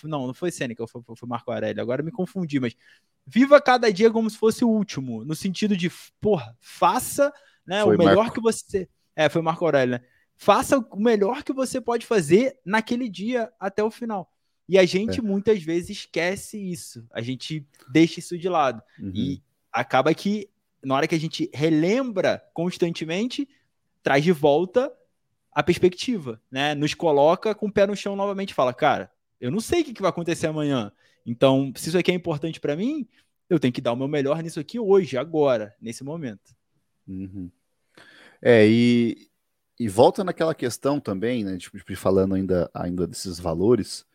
[0.03, 1.81] não, não foi Sêneca, foi, foi Marco Aurélio.
[1.81, 2.75] Agora me confundi, mas
[3.25, 7.33] viva cada dia como se fosse o último, no sentido de, porra, faça
[7.65, 8.35] né, o melhor Marco.
[8.35, 8.87] que você.
[9.15, 10.01] É, foi Marco Aurélio, né?
[10.35, 14.31] Faça o melhor que você pode fazer naquele dia até o final.
[14.67, 15.23] E a gente é.
[15.23, 17.05] muitas vezes esquece isso.
[17.11, 18.81] A gente deixa isso de lado.
[18.99, 19.11] Uhum.
[19.13, 20.49] E acaba que,
[20.83, 23.47] na hora que a gente relembra constantemente,
[24.03, 24.91] traz de volta
[25.51, 26.75] a perspectiva, né?
[26.75, 29.85] Nos coloca com o pé no chão novamente e fala, cara, eu não sei o
[29.85, 30.91] que vai acontecer amanhã.
[31.25, 33.07] Então, se isso aqui é importante para mim,
[33.49, 36.55] eu tenho que dar o meu melhor nisso aqui hoje, agora, nesse momento.
[37.07, 37.49] Uhum.
[38.41, 39.29] É, e,
[39.79, 41.57] e volta naquela questão também, né?
[41.57, 44.05] Tipo, falando ainda, ainda desses valores.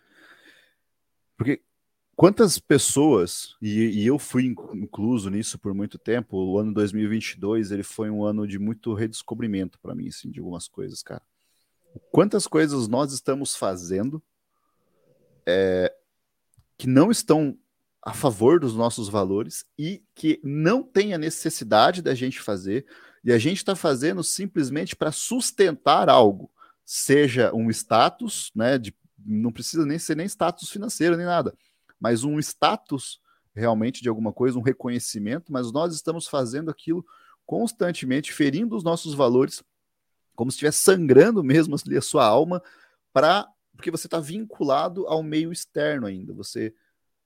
[1.43, 1.61] Porque
[2.15, 7.83] quantas pessoas, e, e, eu fui incluso nisso por muito tempo, o ano 2022 ele
[7.83, 11.23] foi um ano de muito redescobrimento para mim, assim, de algumas coisas, cara.
[12.13, 14.23] Quantas coisas nós estamos fazendo
[15.45, 15.93] é,
[16.79, 17.59] que não estão
[18.01, 22.87] a favor dos nossos valores e que não tem a necessidade da gente fazer,
[23.25, 26.51] e a gente está fazendo simplesmente para sustentar algo,
[26.85, 28.79] seja um status, né?
[28.79, 28.95] De,
[29.25, 31.55] não precisa nem ser nem status financeiro nem nada,
[32.01, 33.21] mas um status
[33.55, 37.05] realmente de alguma coisa, um reconhecimento, mas nós estamos fazendo aquilo
[37.45, 39.63] constantemente, ferindo os nossos valores,
[40.35, 42.63] como se estivesse sangrando mesmo a sua alma,
[43.13, 46.75] para porque você está vinculado ao meio externo ainda, você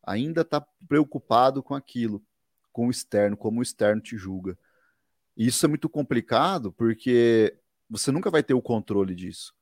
[0.02, 2.24] ainda está preocupado com aquilo,
[2.72, 4.56] com o externo, como o externo te julga.
[5.36, 7.58] E isso é muito complicado porque
[7.90, 9.54] você nunca vai ter o controle disso.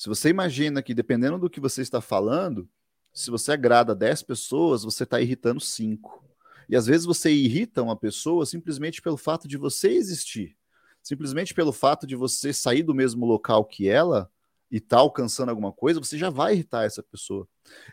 [0.00, 2.66] Se você imagina que, dependendo do que você está falando,
[3.12, 6.24] se você agrada 10 pessoas, você está irritando 5.
[6.70, 10.56] E às vezes você irrita uma pessoa simplesmente pelo fato de você existir.
[11.02, 14.30] Simplesmente pelo fato de você sair do mesmo local que ela
[14.70, 17.46] e tá alcançando alguma coisa, você já vai irritar essa pessoa.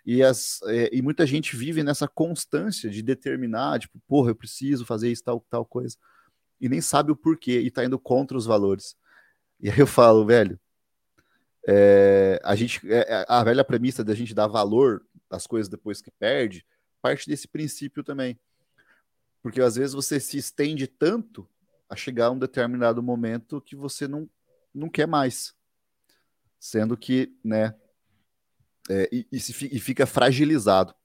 [0.06, 4.86] E, as, é, e muita gente vive nessa constância de determinar, tipo, porra, eu preciso
[4.86, 5.98] fazer isso, tal, tal coisa.
[6.62, 8.96] E nem sabe o porquê e tá indo contra os valores.
[9.60, 10.58] E aí eu falo, velho,
[11.68, 16.02] é, a gente é, é, a velha premissa da gente dar valor às coisas depois
[16.02, 16.66] que perde
[17.02, 18.40] parte desse princípio também.
[19.42, 21.48] Porque às vezes você se estende tanto
[21.90, 24.30] a chegar a um determinado momento que você não,
[24.74, 25.54] não quer mais.
[26.58, 27.76] Sendo que né
[28.90, 30.96] é, e, e, se, e fica fragilizado.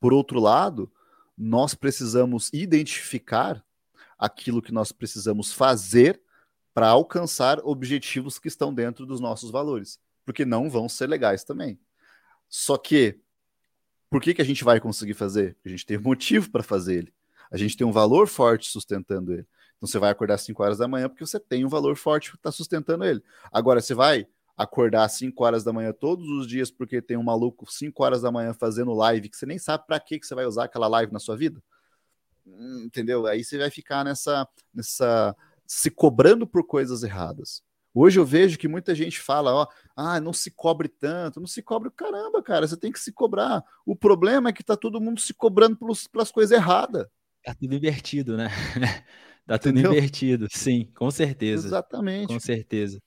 [0.00, 0.92] Por outro lado
[1.38, 3.64] nós precisamos identificar
[4.18, 6.20] aquilo que nós precisamos fazer
[6.72, 11.78] para alcançar objetivos que estão dentro dos nossos valores, porque não vão ser legais também.
[12.48, 13.20] Só que,
[14.08, 15.56] por que, que a gente vai conseguir fazer?
[15.64, 17.14] A gente tem motivo para fazer ele.
[17.50, 19.46] A gente tem um valor forte sustentando ele.
[19.76, 22.30] Então você vai acordar às 5 horas da manhã porque você tem um valor forte
[22.30, 23.22] que está sustentando ele.
[23.50, 27.22] Agora, você vai acordar às 5 horas da manhã todos os dias porque tem um
[27.22, 30.44] maluco 5 horas da manhã fazendo live que você nem sabe para que, você vai
[30.44, 31.62] usar aquela live na sua vida?
[32.46, 33.26] Hum, entendeu?
[33.26, 35.34] Aí você vai ficar nessa, nessa
[35.72, 37.62] se cobrando por coisas erradas.
[37.94, 41.62] Hoje eu vejo que muita gente fala, ó, ah, não se cobre tanto, não se
[41.62, 43.62] cobre caramba, cara, você tem que se cobrar.
[43.86, 47.06] O problema é que tá todo mundo se cobrando pelos, pelas coisas erradas.
[47.44, 48.48] Tá tudo invertido, né?
[49.46, 49.92] tá tudo Entendeu?
[49.92, 51.68] invertido, sim, com certeza.
[51.68, 52.26] Exatamente.
[52.26, 53.00] Com certeza.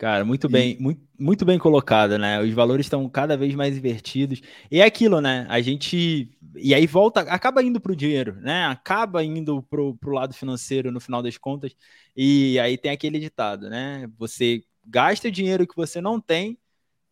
[0.00, 0.50] Cara, muito e...
[0.50, 2.40] bem, muito, muito bem colocado, né?
[2.40, 4.40] Os valores estão cada vez mais invertidos.
[4.70, 5.46] E é aquilo, né?
[5.50, 6.30] A gente.
[6.56, 8.64] E aí volta, acaba indo para o dinheiro, né?
[8.64, 11.76] Acaba indo para o lado financeiro no final das contas.
[12.16, 14.08] E aí tem aquele ditado, né?
[14.16, 16.58] Você gasta o dinheiro que você não tem,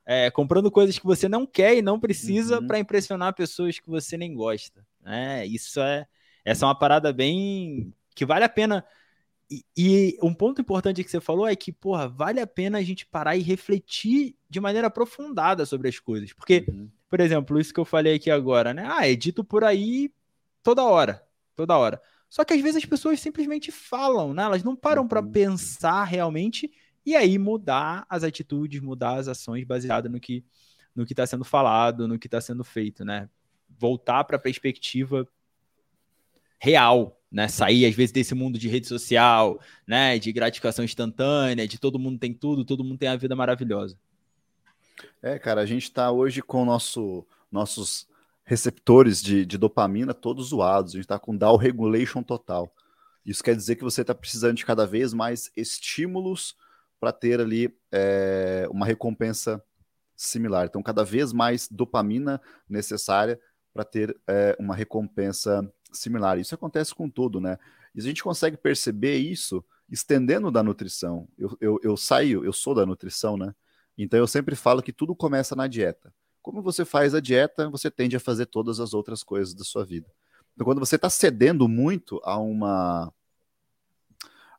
[0.06, 2.66] é, comprando coisas que você não quer e não precisa uhum.
[2.66, 4.82] para impressionar pessoas que você nem gosta.
[5.02, 5.44] Né?
[5.44, 6.06] Isso é.
[6.42, 7.92] Essa é uma parada bem.
[8.14, 8.82] que vale a pena
[9.50, 12.82] e, e, um ponto importante que você falou é que, porra, vale a pena a
[12.82, 16.32] gente parar e refletir de maneira aprofundada sobre as coisas.
[16.34, 16.90] Porque, uhum.
[17.08, 18.86] por exemplo, isso que eu falei aqui agora, né?
[18.86, 20.12] Ah, edito por aí
[20.62, 21.24] toda hora.
[21.56, 22.00] Toda hora.
[22.28, 24.42] Só que às vezes as pessoas simplesmente falam, né?
[24.42, 25.08] Elas não param uhum.
[25.08, 26.70] para pensar realmente
[27.04, 30.44] e aí mudar as atitudes, mudar as ações baseado no que
[30.94, 33.30] no que está sendo falado, no que está sendo feito, né?
[33.68, 35.26] Voltar para a perspectiva
[36.58, 37.48] real, né?
[37.48, 40.18] Sair às vezes desse mundo de rede social, né?
[40.18, 43.98] De gratificação instantânea, de todo mundo tem tudo, todo mundo tem a vida maravilhosa.
[45.22, 48.08] É, cara, a gente está hoje com nosso, nossos
[48.44, 52.72] receptores de, de dopamina todos zoados, a gente está com down regulation total.
[53.24, 56.56] Isso quer dizer que você está precisando de cada vez mais estímulos
[56.98, 59.62] para ter ali é, uma recompensa
[60.16, 60.66] similar.
[60.66, 63.38] Então, cada vez mais dopamina necessária
[63.78, 66.36] para ter é, uma recompensa similar.
[66.36, 67.56] Isso acontece com tudo, né?
[67.94, 71.28] E a gente consegue perceber isso estendendo da nutrição.
[71.38, 73.54] Eu, eu, eu saio, eu sou da nutrição, né?
[73.96, 76.12] Então eu sempre falo que tudo começa na dieta.
[76.42, 79.84] Como você faz a dieta, você tende a fazer todas as outras coisas da sua
[79.84, 80.08] vida.
[80.54, 83.12] Então, quando você está cedendo muito a uma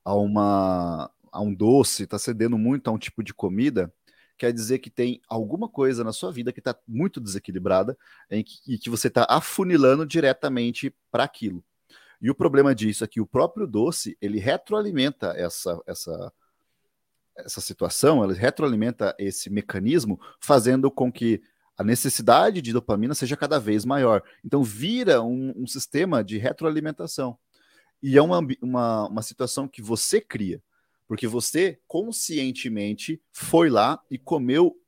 [0.06, 3.94] a uma a um doce, está cedendo muito a um tipo de comida,
[4.40, 7.98] quer dizer que tem alguma coisa na sua vida que está muito desequilibrada
[8.32, 11.64] em que, e que você está afunilando diretamente para aquilo.
[12.22, 16.34] E o problema disso é que o próprio doce ele retroalimenta essa, essa,
[17.36, 21.42] essa situação, ele retroalimenta esse mecanismo, fazendo com que
[21.78, 24.24] a necessidade de dopamina seja cada vez maior.
[24.44, 27.38] Então vira um, um sistema de retroalimentação.
[28.02, 30.62] E é uma, uma, uma situação que você cria.
[31.10, 34.80] Porque você conscientemente foi lá e comeu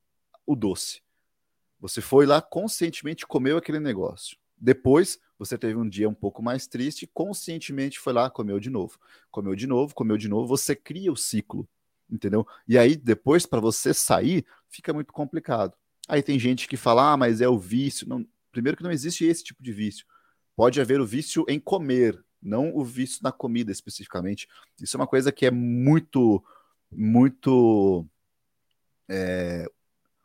[0.46, 1.02] o doce.
[1.80, 4.38] Você foi lá conscientemente comeu aquele negócio.
[4.56, 9.00] Depois, você teve um dia um pouco mais triste, conscientemente foi lá, comeu de novo.
[9.32, 11.68] Comeu de novo, comeu de novo, você cria o ciclo,
[12.08, 12.46] entendeu?
[12.68, 15.74] E aí, depois, para você sair, fica muito complicado.
[16.08, 18.08] Aí tem gente que fala, ah, mas é o vício.
[18.08, 20.06] Não, primeiro que não existe esse tipo de vício.
[20.56, 24.48] Pode haver o vício em comer, não o vício na comida especificamente.
[24.82, 26.44] Isso é uma coisa que é muito,
[26.92, 28.06] muito
[29.10, 29.66] é,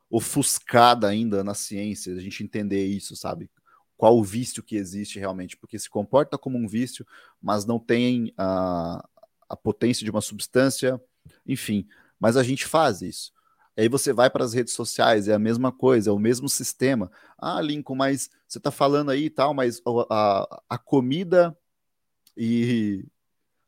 [0.08, 3.50] ofuscada ainda na ciência, a gente entender isso, sabe?
[3.96, 7.06] Qual o vício que existe realmente, porque se comporta como um vício,
[7.40, 9.06] mas não tem a,
[9.48, 11.00] a potência de uma substância,
[11.46, 11.86] enfim.
[12.18, 13.32] Mas a gente faz isso.
[13.76, 17.10] Aí você vai para as redes sociais, é a mesma coisa, é o mesmo sistema.
[17.38, 21.56] Ah, Lincoln, mas você está falando aí e tal, mas a, a comida
[22.36, 23.04] e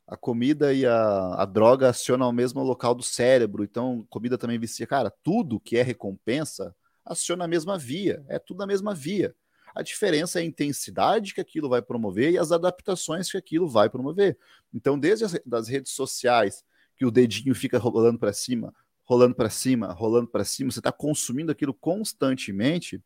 [0.07, 4.59] a comida e a, a droga acionam o mesmo local do cérebro, então comida também
[4.59, 4.87] vicia.
[4.87, 9.35] Cara, tudo que é recompensa aciona a mesma via, é tudo na mesma via.
[9.74, 13.88] A diferença é a intensidade que aquilo vai promover e as adaptações que aquilo vai
[13.88, 14.37] promover.
[14.72, 16.64] Então, desde as das redes sociais,
[16.96, 20.90] que o dedinho fica rolando para cima, rolando para cima, rolando para cima, você está
[20.90, 23.00] consumindo aquilo constantemente,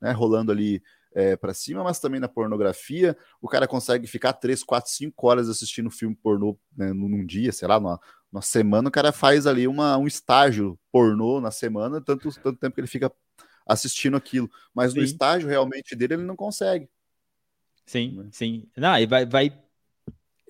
[0.00, 0.82] né, rolando ali
[1.16, 3.16] é, para cima, mas também na pornografia.
[3.40, 7.66] O cara consegue ficar 3, 4, 5 horas assistindo filme pornô né, num dia, sei
[7.66, 7.98] lá, numa,
[8.30, 12.74] numa semana, o cara faz ali uma, um estágio pornô na semana, tanto, tanto tempo
[12.74, 13.10] que ele fica
[13.66, 14.50] assistindo aquilo.
[14.74, 14.98] Mas sim.
[14.98, 16.86] no estágio realmente dele, ele não consegue.
[17.86, 18.28] Sim, né?
[18.30, 18.68] sim.
[18.76, 19.65] Não, e vai, vai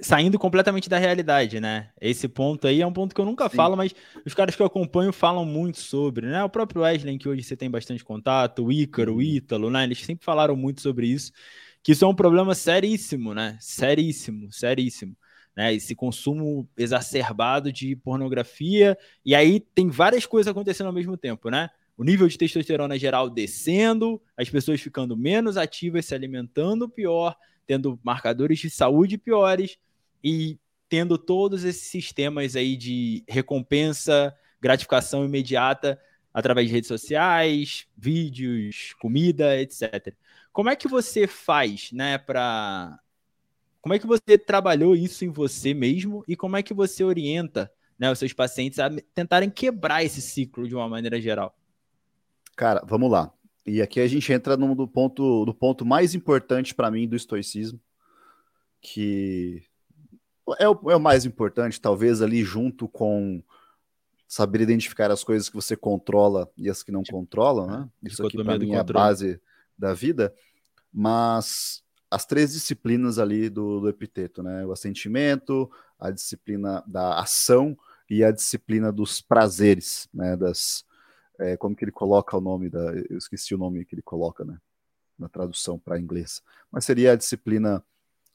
[0.00, 1.90] saindo completamente da realidade, né?
[2.00, 3.56] Esse ponto aí é um ponto que eu nunca Sim.
[3.56, 6.44] falo, mas os caras que eu acompanho falam muito sobre, né?
[6.44, 9.22] O próprio Wesley, que hoje você tem bastante contato, o Ícaro, o uhum.
[9.22, 9.84] Ítalo, né?
[9.84, 11.32] Eles sempre falaram muito sobre isso,
[11.82, 13.56] que isso é um problema seríssimo, né?
[13.60, 15.16] Seríssimo, seríssimo.
[15.54, 21.48] Né, esse consumo exacerbado de pornografia, e aí tem várias coisas acontecendo ao mesmo tempo,
[21.48, 21.70] né?
[21.96, 27.34] O nível de testosterona geral descendo, as pessoas ficando menos ativas, se alimentando pior,
[27.66, 29.78] tendo marcadores de saúde piores,
[30.28, 30.58] e
[30.88, 36.00] tendo todos esses sistemas aí de recompensa, gratificação imediata
[36.34, 40.12] através de redes sociais, vídeos, comida, etc.
[40.52, 42.98] Como é que você faz, né, para
[43.80, 47.72] como é que você trabalhou isso em você mesmo e como é que você orienta,
[47.96, 51.56] né, os seus pacientes a tentarem quebrar esse ciclo de uma maneira geral?
[52.56, 53.32] Cara, vamos lá.
[53.64, 57.14] E aqui a gente entra no do ponto, do ponto mais importante para mim do
[57.14, 57.80] estoicismo,
[58.80, 59.62] que
[60.58, 63.42] é o, é o mais importante, talvez ali junto com
[64.28, 67.88] saber identificar as coisas que você controla e as que não tipo, controlam, né?
[68.04, 69.40] É, Isso aqui para mim é a base
[69.78, 70.34] da vida.
[70.92, 74.64] Mas as três disciplinas ali do, do epiteto, né?
[74.66, 77.76] O assentimento, a disciplina da ação
[78.08, 80.36] e a disciplina dos prazeres, né?
[80.36, 80.84] Das,
[81.38, 84.44] é, como que ele coloca o nome da, eu esqueci o nome que ele coloca,
[84.44, 84.58] né?
[85.18, 87.82] Na tradução para inglês, mas seria a disciplina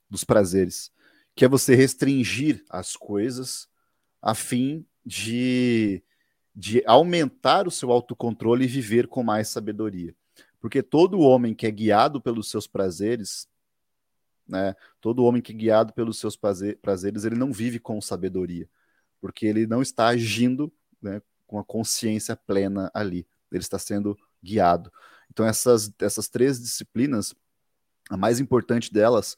[0.10, 0.91] dos prazeres
[1.36, 3.67] que é você restringir as coisas
[4.22, 6.04] a fim de,
[6.56, 10.15] de aumentar o seu autocontrole e viver com mais sabedoria.
[10.60, 13.48] Porque todo homem que é guiado pelos seus prazeres,
[14.48, 18.70] né, todo homem que é guiado pelos seus prazeres, ele não vive com sabedoria,
[19.20, 24.91] porque ele não está agindo né, com a consciência plena ali, ele está sendo guiado.
[25.32, 27.34] Então, essas, essas três disciplinas,
[28.10, 29.38] a mais importante delas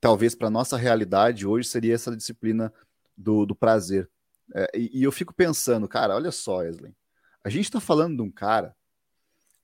[0.00, 2.72] talvez para nossa realidade hoje seria essa disciplina
[3.16, 4.10] do, do prazer.
[4.54, 6.94] É, e, e, eu fico pensando, cara, olha só, Wesley,
[7.42, 8.76] a gente está falando de um cara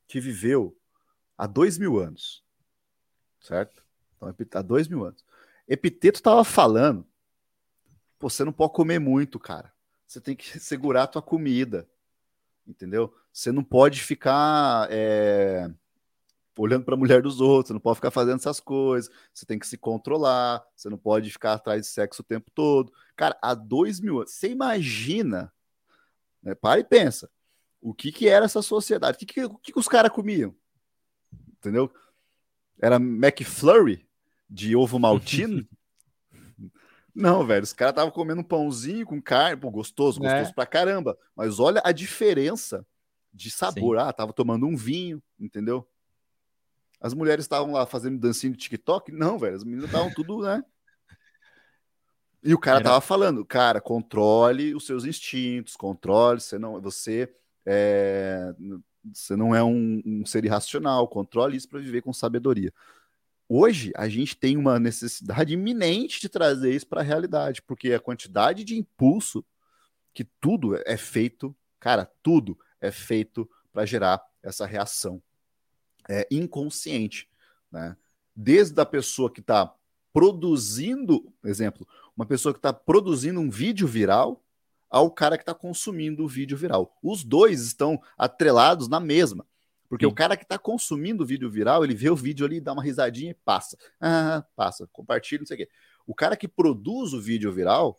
[0.08, 0.76] que viveu
[1.38, 2.44] há dois mil anos,
[3.40, 3.82] certo?
[4.16, 5.24] Então, há dois mil anos.
[5.68, 7.06] Epiteto estava falando,
[8.18, 9.72] você não pode comer muito, cara.
[10.06, 11.88] Você tem que segurar a tua comida,
[12.66, 13.14] entendeu?
[13.32, 15.70] Você não pode ficar é,
[16.56, 19.58] olhando para a mulher dos outros, você não pode ficar fazendo essas coisas, você tem
[19.58, 22.92] que se controlar, você não pode ficar atrás de sexo o tempo todo.
[23.16, 25.52] Cara, há dois mil anos, você imagina,
[26.42, 27.30] né, para e pensa,
[27.80, 30.54] o que que era essa sociedade, o que que, o que, que os caras comiam,
[31.58, 31.92] entendeu?
[32.80, 34.06] Era McFlurry
[34.48, 35.66] de ovo maltino?
[37.14, 40.54] Não, velho, os caras estavam comendo um pãozinho com carne, pô, gostoso, gostoso é.
[40.54, 42.86] pra caramba, mas olha a diferença
[43.32, 43.98] de sabor.
[43.98, 44.04] Sim.
[44.04, 45.86] Ah, tava tomando um vinho, entendeu?
[47.02, 49.10] As mulheres estavam lá fazendo dancinho de TikTok?
[49.10, 50.64] Não, velho, as meninas estavam tudo, né?
[52.44, 52.90] E o cara Era...
[52.90, 57.28] tava falando, cara, controle os seus instintos, controle, você não, você
[57.66, 58.54] é,
[59.12, 62.72] você não é um, um ser irracional, controle isso para viver com sabedoria.
[63.48, 68.00] Hoje a gente tem uma necessidade iminente de trazer isso para a realidade, porque a
[68.00, 69.44] quantidade de impulso
[70.14, 75.20] que tudo é feito, cara, tudo é feito para gerar essa reação
[76.08, 77.28] é, inconsciente.
[77.70, 77.96] Né?
[78.34, 79.74] Desde a pessoa que está
[80.12, 81.86] produzindo, exemplo,
[82.16, 84.42] uma pessoa que está produzindo um vídeo viral
[84.90, 86.94] ao cara que está consumindo o vídeo viral.
[87.02, 89.46] Os dois estão atrelados na mesma.
[89.88, 90.10] Porque Sim.
[90.10, 92.82] o cara que está consumindo o vídeo viral, ele vê o vídeo ali, dá uma
[92.82, 93.76] risadinha e passa.
[94.00, 95.68] Ah, passa, compartilha, não sei o quê.
[96.06, 97.98] O cara que produz o vídeo viral,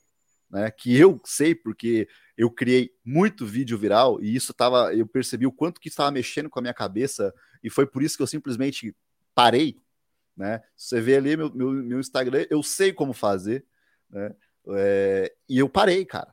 [0.54, 0.70] né?
[0.70, 5.52] Que eu sei porque eu criei muito vídeo viral e isso tava, eu percebi o
[5.52, 7.34] quanto que estava mexendo com a minha cabeça
[7.64, 8.96] e foi por isso que eu simplesmente
[9.34, 9.82] parei,
[10.38, 10.62] né?
[10.78, 13.66] Você vê ali meu, meu, meu Instagram, eu sei como fazer,
[14.08, 14.36] né?
[14.68, 16.32] É, e eu parei, cara.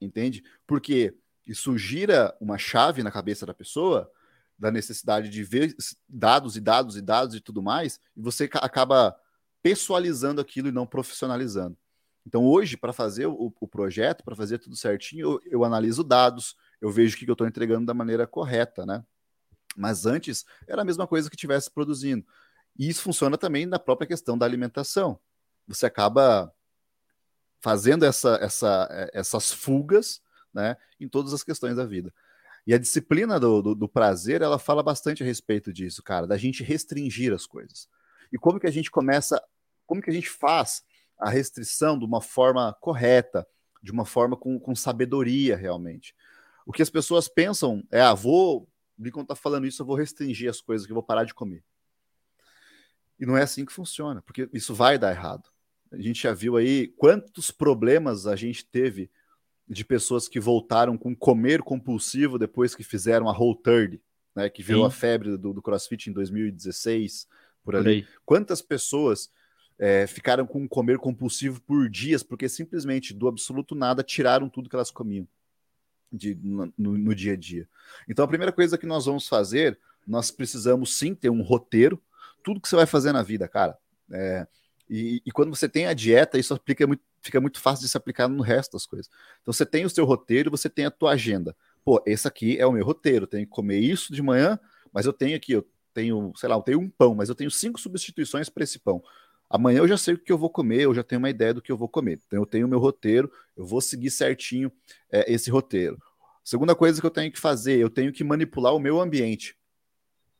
[0.00, 0.42] Entende?
[0.66, 1.14] Porque
[1.46, 4.10] isso gira uma chave na cabeça da pessoa
[4.58, 5.74] da necessidade de ver
[6.08, 9.16] dados e dados e dados e tudo mais, e você acaba
[9.62, 11.76] pessoalizando aquilo e não profissionalizando.
[12.26, 16.56] Então, hoje, para fazer o, o projeto, para fazer tudo certinho, eu, eu, analiso dados,
[16.80, 19.04] eu vejo o que eu estou entregando da maneira correta, né?
[19.76, 22.24] Mas antes era a mesma coisa que estivesse produzindo.
[22.78, 25.18] E isso funciona também na própria questão da alimentação.
[25.66, 26.52] Você acaba
[27.60, 30.20] fazendo essa, essa, essas fugas
[30.52, 32.12] né, em todas as questões da vida.
[32.66, 36.36] E a disciplina do, do, do, prazer, ela fala bastante a respeito disso, cara, da
[36.36, 37.88] gente restringir as coisas.
[38.32, 39.42] E como que a gente começa,
[39.86, 40.84] como que a gente faz
[41.22, 43.46] a restrição de uma forma correta,
[43.80, 46.16] de uma forma com, com sabedoria realmente.
[46.66, 48.68] O que as pessoas pensam é, ah, vou,
[49.12, 51.64] quando tá falando isso, eu vou restringir as coisas, que eu vou parar de comer.
[53.20, 55.48] E não é assim que funciona, porque isso vai dar errado.
[55.92, 59.08] A gente já viu aí quantos problemas a gente teve
[59.68, 64.02] de pessoas que voltaram com comer compulsivo depois que fizeram a Whole 30,
[64.34, 64.88] né, que virou Sim.
[64.88, 67.28] a febre do, do CrossFit em 2016,
[67.62, 68.02] por ali.
[68.02, 69.30] Por Quantas pessoas
[69.82, 74.76] é, ficaram com comer compulsivo por dias, porque simplesmente do absoluto nada tiraram tudo que
[74.76, 75.26] elas comiam
[76.12, 77.68] de, no, no dia a dia.
[78.08, 79.76] Então a primeira coisa que nós vamos fazer,
[80.06, 82.00] nós precisamos sim ter um roteiro,
[82.44, 83.76] tudo que você vai fazer na vida, cara.
[84.12, 84.46] É,
[84.88, 87.96] e, e, quando você tem a dieta, isso aplica muito, fica muito fácil de se
[87.96, 89.10] aplicar no resto das coisas.
[89.40, 91.56] Então você tem o seu roteiro, você tem a tua agenda.
[91.84, 94.60] Pô, esse aqui é o meu roteiro, tenho que comer isso de manhã,
[94.92, 97.50] mas eu tenho aqui, eu tenho, sei lá, eu tenho um pão, mas eu tenho
[97.50, 99.02] cinco substituições para esse pão.
[99.52, 101.60] Amanhã eu já sei o que eu vou comer, eu já tenho uma ideia do
[101.60, 102.18] que eu vou comer.
[102.26, 104.72] Então eu tenho o meu roteiro, eu vou seguir certinho
[105.10, 106.00] é, esse roteiro.
[106.42, 109.54] Segunda coisa que eu tenho que fazer, eu tenho que manipular o meu ambiente.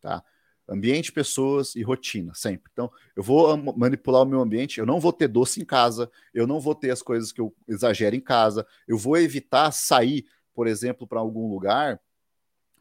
[0.00, 0.24] Tá?
[0.66, 2.70] Ambiente, pessoas e rotina, sempre.
[2.72, 6.46] Então, eu vou manipular o meu ambiente, eu não vou ter doce em casa, eu
[6.46, 10.66] não vou ter as coisas que eu exagero em casa, eu vou evitar sair, por
[10.66, 12.00] exemplo, para algum lugar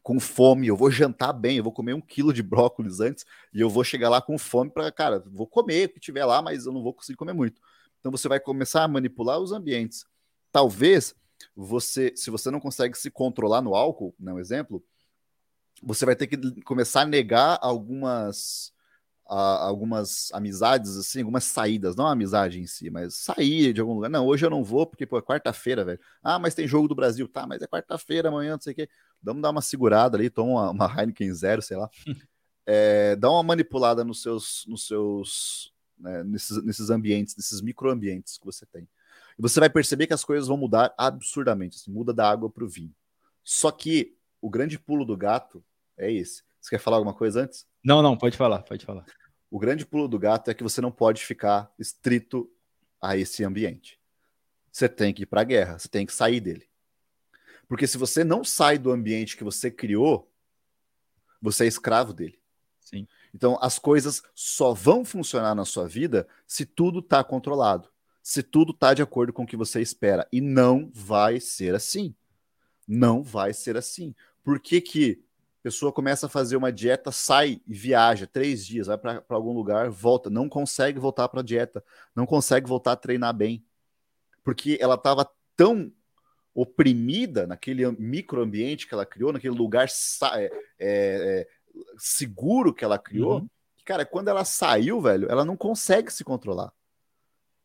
[0.02, 3.24] com fome, eu vou jantar bem, eu vou comer um quilo de brócolis antes
[3.54, 6.42] e eu vou chegar lá com fome para, cara, vou comer o que tiver lá,
[6.42, 7.60] mas eu não vou conseguir comer muito.
[8.00, 10.04] Então você vai começar a manipular os ambientes.
[10.50, 11.14] Talvez
[11.54, 14.84] você, se você não consegue se controlar no álcool, não né, exemplo,
[15.82, 18.72] você vai ter que começar a negar algumas
[19.28, 23.94] a, algumas amizades, assim, algumas saídas, não a amizade em si, mas sair de algum
[23.94, 24.10] lugar.
[24.10, 26.00] Não, hoje eu não vou porque, pô, é quarta-feira, velho.
[26.22, 28.88] Ah, mas tem jogo do Brasil, tá, mas é quarta-feira, amanhã, não sei o quê.
[29.22, 31.88] Vamos dar uma segurada ali, toma uma, uma Heineken zero, sei lá.
[32.66, 38.44] é, dá uma manipulada nos seus, nos seus, né, nesses, nesses ambientes, nesses microambientes que
[38.44, 38.88] você tem.
[39.38, 42.64] E você vai perceber que as coisas vão mudar absurdamente, assim, muda da água para
[42.64, 42.94] o vinho.
[43.42, 45.64] Só que o grande pulo do gato
[45.96, 46.42] é esse.
[46.62, 47.66] Você quer falar alguma coisa antes?
[47.82, 49.04] Não, não, pode falar, pode falar.
[49.50, 52.48] O grande pulo do gato é que você não pode ficar estrito
[53.00, 54.00] a esse ambiente.
[54.70, 56.66] Você tem que ir para a guerra, você tem que sair dele.
[57.66, 60.30] Porque se você não sai do ambiente que você criou,
[61.40, 62.40] você é escravo dele.
[62.80, 63.08] Sim.
[63.34, 67.88] Então as coisas só vão funcionar na sua vida se tudo está controlado,
[68.22, 70.28] se tudo está de acordo com o que você espera.
[70.30, 72.14] E não vai ser assim.
[72.86, 74.14] Não vai ser assim.
[74.44, 75.24] Por que, que
[75.62, 79.88] pessoa começa a fazer uma dieta, sai e viaja três dias, vai para algum lugar,
[79.88, 81.84] volta, não consegue voltar para a dieta,
[82.14, 83.64] não consegue voltar a treinar bem,
[84.42, 85.92] porque ela estava tão
[86.54, 90.50] oprimida naquele microambiente que ela criou, naquele lugar é, é,
[90.80, 91.48] é,
[91.96, 93.48] seguro que ela criou, uhum.
[93.76, 96.72] que, cara, quando ela saiu, velho, ela não consegue se controlar.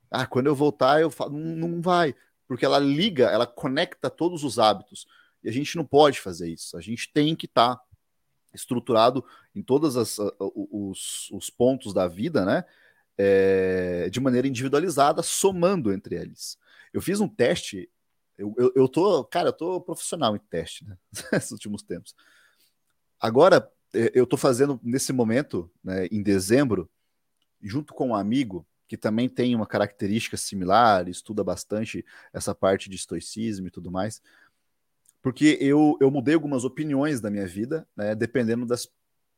[0.10, 2.16] Ah, quando eu voltar, eu falo, não, não vai,
[2.48, 5.06] porque ela liga, ela conecta todos os hábitos.
[5.44, 6.78] E a gente não pode fazer isso.
[6.78, 7.87] A gente tem que estar tá
[8.58, 9.24] estruturado
[9.56, 12.66] em todos os, os pontos da vida, né?
[13.18, 16.58] É, de maneira individualizada, somando entre eles.
[16.94, 17.90] Eu fiz um teste,
[18.38, 20.98] eu, eu, eu tô, cara, eu tô profissional em teste, né?
[21.32, 22.14] Nesses últimos tempos.
[23.20, 26.90] Agora, é, eu tô fazendo nesse momento, né, em dezembro,
[27.62, 32.96] junto com um amigo que também tem uma característica similar, estuda bastante essa parte de
[32.96, 34.22] estoicismo e tudo mais
[35.22, 38.88] porque eu, eu mudei algumas opiniões da minha vida, né, dependendo das,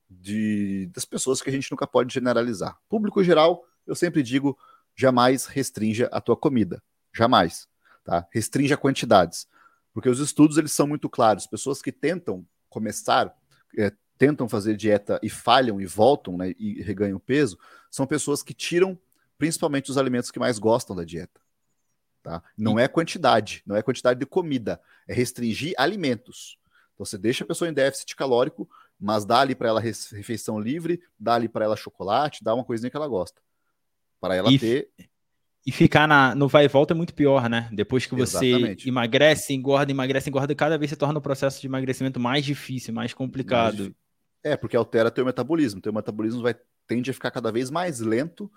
[0.09, 2.77] de, das pessoas que a gente nunca pode generalizar.
[2.87, 4.57] Público geral, eu sempre digo,
[4.95, 6.81] jamais restrinja a tua comida,
[7.13, 7.67] jamais,
[8.03, 8.27] tá?
[8.31, 9.47] Restrinja quantidades,
[9.93, 11.47] porque os estudos eles são muito claros.
[11.47, 13.33] Pessoas que tentam começar,
[13.77, 17.57] é, tentam fazer dieta e falham e voltam, né, e reganham peso,
[17.89, 18.99] são pessoas que tiram
[19.37, 21.39] principalmente os alimentos que mais gostam da dieta.
[22.21, 22.43] Tá?
[22.57, 26.57] Não é quantidade, não é quantidade de comida, é restringir alimentos.
[26.93, 31.01] Então você deixa a pessoa em déficit calórico, mas dá ali para ela refeição livre,
[31.17, 33.41] dá ali para ela chocolate, dá uma coisinha que ela gosta.
[34.19, 34.89] Para ela e, ter.
[35.65, 37.69] E ficar na, no vai e volta é muito pior, né?
[37.71, 38.89] Depois que você Exatamente.
[38.89, 43.13] emagrece, engorda, emagrece, engorda, cada vez se torna o processo de emagrecimento mais difícil, mais
[43.13, 43.83] complicado.
[43.83, 43.93] Mais
[44.43, 45.81] é, porque altera teu metabolismo.
[45.81, 46.55] Teu metabolismo vai
[46.87, 48.51] tende a ficar cada vez mais lento.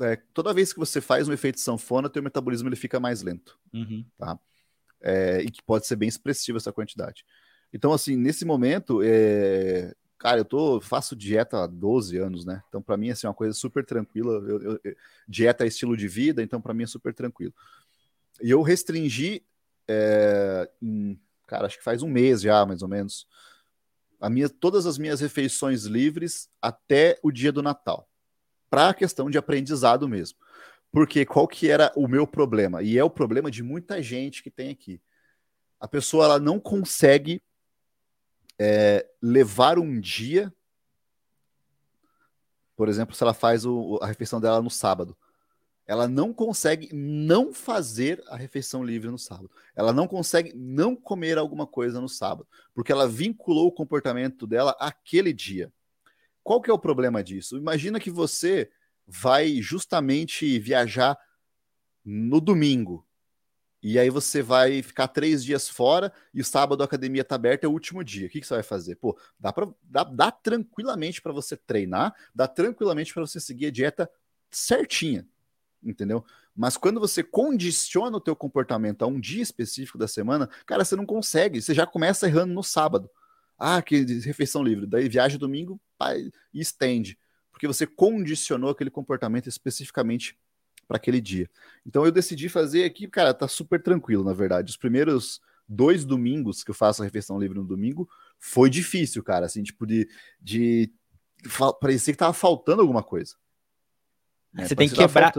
[0.00, 3.58] É, toda vez que você faz um efeito sanfona, teu metabolismo ele fica mais lento.
[3.72, 4.04] Uhum.
[4.16, 4.38] Tá?
[5.00, 7.24] É, e que pode ser bem expressiva essa quantidade.
[7.72, 9.94] Então, assim, nesse momento, é...
[10.18, 12.62] cara, eu tô, faço dieta há 12 anos, né?
[12.68, 14.34] Então, para mim, assim, é uma coisa super tranquila.
[14.34, 14.96] Eu, eu, eu...
[15.26, 17.54] dieta é estilo de vida, então, para mim, é super tranquilo.
[18.40, 19.44] E eu restringi,
[19.88, 20.70] é...
[20.80, 21.18] em...
[21.46, 23.26] cara, acho que faz um mês já, mais ou menos,
[24.20, 28.08] a minha, todas as minhas refeições livres até o dia do Natal.
[28.72, 30.38] Para a questão de aprendizado mesmo.
[30.90, 32.82] Porque qual que era o meu problema?
[32.82, 34.98] E é o problema de muita gente que tem aqui.
[35.78, 37.42] A pessoa ela não consegue
[38.58, 40.50] é, levar um dia,
[42.74, 45.14] por exemplo, se ela faz o, a refeição dela no sábado,
[45.86, 49.50] ela não consegue não fazer a refeição livre no sábado.
[49.76, 54.74] Ela não consegue não comer alguma coisa no sábado, porque ela vinculou o comportamento dela
[54.80, 55.70] àquele dia.
[56.42, 57.56] Qual que é o problema disso?
[57.56, 58.70] Imagina que você
[59.06, 61.18] vai justamente viajar
[62.04, 63.06] no domingo.
[63.82, 67.66] E aí você vai ficar três dias fora e o sábado a academia está aberta,
[67.66, 68.28] é o último dia.
[68.28, 68.94] O que, que você vai fazer?
[68.94, 73.70] Pô, dá, pra, dá, dá tranquilamente para você treinar, dá tranquilamente para você seguir a
[73.72, 74.08] dieta
[74.50, 75.26] certinha,
[75.82, 76.24] entendeu?
[76.54, 80.94] Mas quando você condiciona o teu comportamento a um dia específico da semana, cara, você
[80.94, 83.10] não consegue, você já começa errando no sábado.
[83.64, 87.16] Ah, que refeição livre, daí viaja domingo pai, e estende,
[87.52, 90.36] porque você condicionou aquele comportamento especificamente
[90.88, 91.48] para aquele dia.
[91.86, 94.68] Então eu decidi fazer aqui, cara, tá super tranquilo, na verdade.
[94.68, 99.46] Os primeiros dois domingos que eu faço a refeição livre no domingo foi difícil, cara,
[99.46, 100.08] assim, tipo de,
[100.40, 100.92] de
[101.80, 103.36] parecia que tava faltando alguma coisa.
[104.52, 104.66] Né?
[104.66, 105.32] Você tem que quebrar.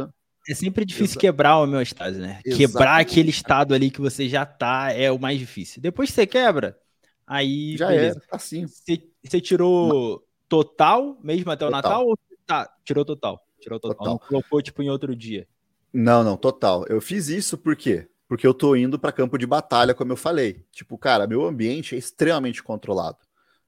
[0.48, 1.20] É sempre difícil Exa...
[1.20, 2.42] quebrar o homeostase, né?
[2.46, 2.58] Exatamente.
[2.58, 5.82] Quebrar aquele estado ali que você já tá é o mais difícil.
[5.82, 6.78] Depois que você quebra,
[7.26, 7.78] aí.
[7.78, 8.20] Já beleza.
[8.20, 8.66] é, assim.
[8.68, 11.82] Você, tirou total mesmo até o total.
[11.82, 13.46] Natal ou tá, tirou total?
[13.60, 13.98] Tirou total.
[13.98, 14.14] total.
[14.14, 15.48] Não colocou, tipo, em outro dia.
[15.92, 16.86] Não, não, total.
[16.88, 18.10] Eu fiz isso por quê?
[18.28, 20.66] Porque eu tô indo para campo de batalha, como eu falei.
[20.72, 23.20] Tipo, cara, meu ambiente é extremamente controlado.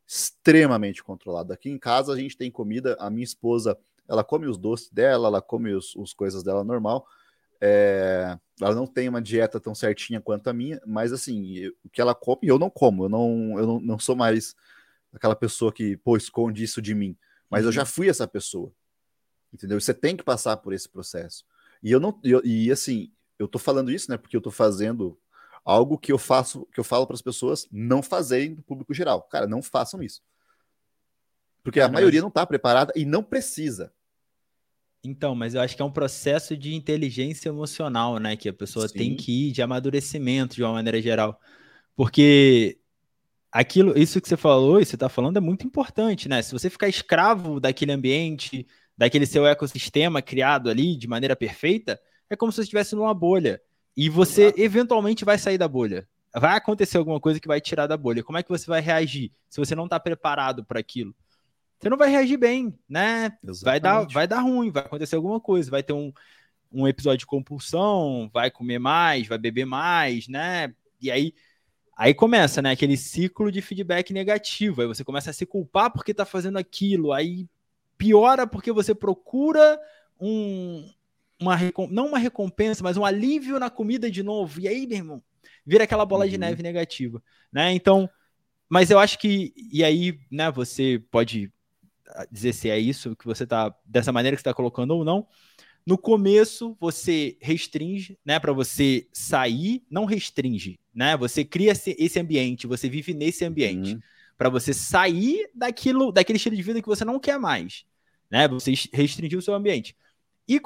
[0.08, 1.54] Extremamente controlado.
[1.54, 3.78] Aqui em casa a gente tem comida, a minha esposa,
[4.08, 7.06] ela come os doces dela, ela come os, os coisas dela normal.
[7.62, 12.02] É, ela não tem uma dieta tão certinha quanto a minha, mas assim, o que
[12.02, 13.06] ela come, eu não como.
[13.06, 14.56] Eu não, eu não, não sou mais
[15.14, 17.18] aquela pessoa que, pô, esconde isso de mim.
[17.50, 17.88] Mas eu já uhum.
[17.88, 18.72] fui essa pessoa
[19.56, 19.80] entendeu?
[19.80, 21.44] Você tem que passar por esse processo.
[21.82, 24.18] E eu não, eu, e assim, eu tô falando isso, né?
[24.18, 25.18] Porque eu tô fazendo
[25.64, 29.24] algo que eu faço, que eu falo para as pessoas não fazerem do público geral.
[29.24, 30.22] Cara, não façam isso.
[31.64, 33.92] Porque a maioria não está preparada e não precisa.
[35.06, 38.36] Então, mas eu acho que é um processo de inteligência emocional, né?
[38.36, 38.98] Que a pessoa Sim.
[38.98, 41.40] tem que ir de amadurecimento de uma maneira geral.
[41.96, 42.78] Porque
[43.52, 46.42] aquilo, isso que você falou, e você está falando, é muito importante, né?
[46.42, 52.00] Se você ficar escravo daquele ambiente, daquele seu ecossistema criado ali de maneira perfeita,
[52.30, 53.62] é como se você estivesse numa bolha.
[53.96, 54.62] E você Exato.
[54.62, 56.08] eventualmente vai sair da bolha.
[56.36, 58.24] Vai acontecer alguma coisa que vai tirar da bolha.
[58.24, 61.16] Como é que você vai reagir se você não está preparado para aquilo?
[61.86, 63.38] Você não vai reagir bem, né?
[63.62, 66.12] Vai dar, vai dar ruim, vai acontecer alguma coisa, vai ter um,
[66.72, 70.74] um episódio de compulsão, vai comer mais, vai beber mais, né?
[71.00, 71.32] E aí
[71.96, 74.82] Aí começa, né, aquele ciclo de feedback negativo.
[74.82, 77.14] Aí você começa a se culpar porque tá fazendo aquilo.
[77.14, 77.48] Aí
[78.00, 79.80] piora porque você procura
[80.20, 80.90] um,
[81.40, 81.56] uma
[81.92, 84.60] não uma recompensa, mas um alívio na comida de novo.
[84.60, 85.24] E aí, meu irmão,
[85.64, 86.32] vira aquela bola uhum.
[86.32, 87.22] de neve negativa,
[87.54, 87.72] né?
[87.74, 88.10] Então,
[88.68, 91.54] mas eu acho que e aí, né, você pode
[92.32, 95.28] dizer se é isso que você tá dessa maneira que está colocando ou não.
[95.86, 101.16] No começo, você restringe, né, para você sair, não restringe, né?
[101.16, 103.94] Você cria esse ambiente, você vive nesse ambiente.
[103.94, 104.02] Uhum
[104.38, 107.86] para você sair daquilo, daquele estilo de vida que você não quer mais,
[108.30, 108.48] né?
[108.48, 109.96] Você restringir o seu ambiente.
[110.48, 110.60] E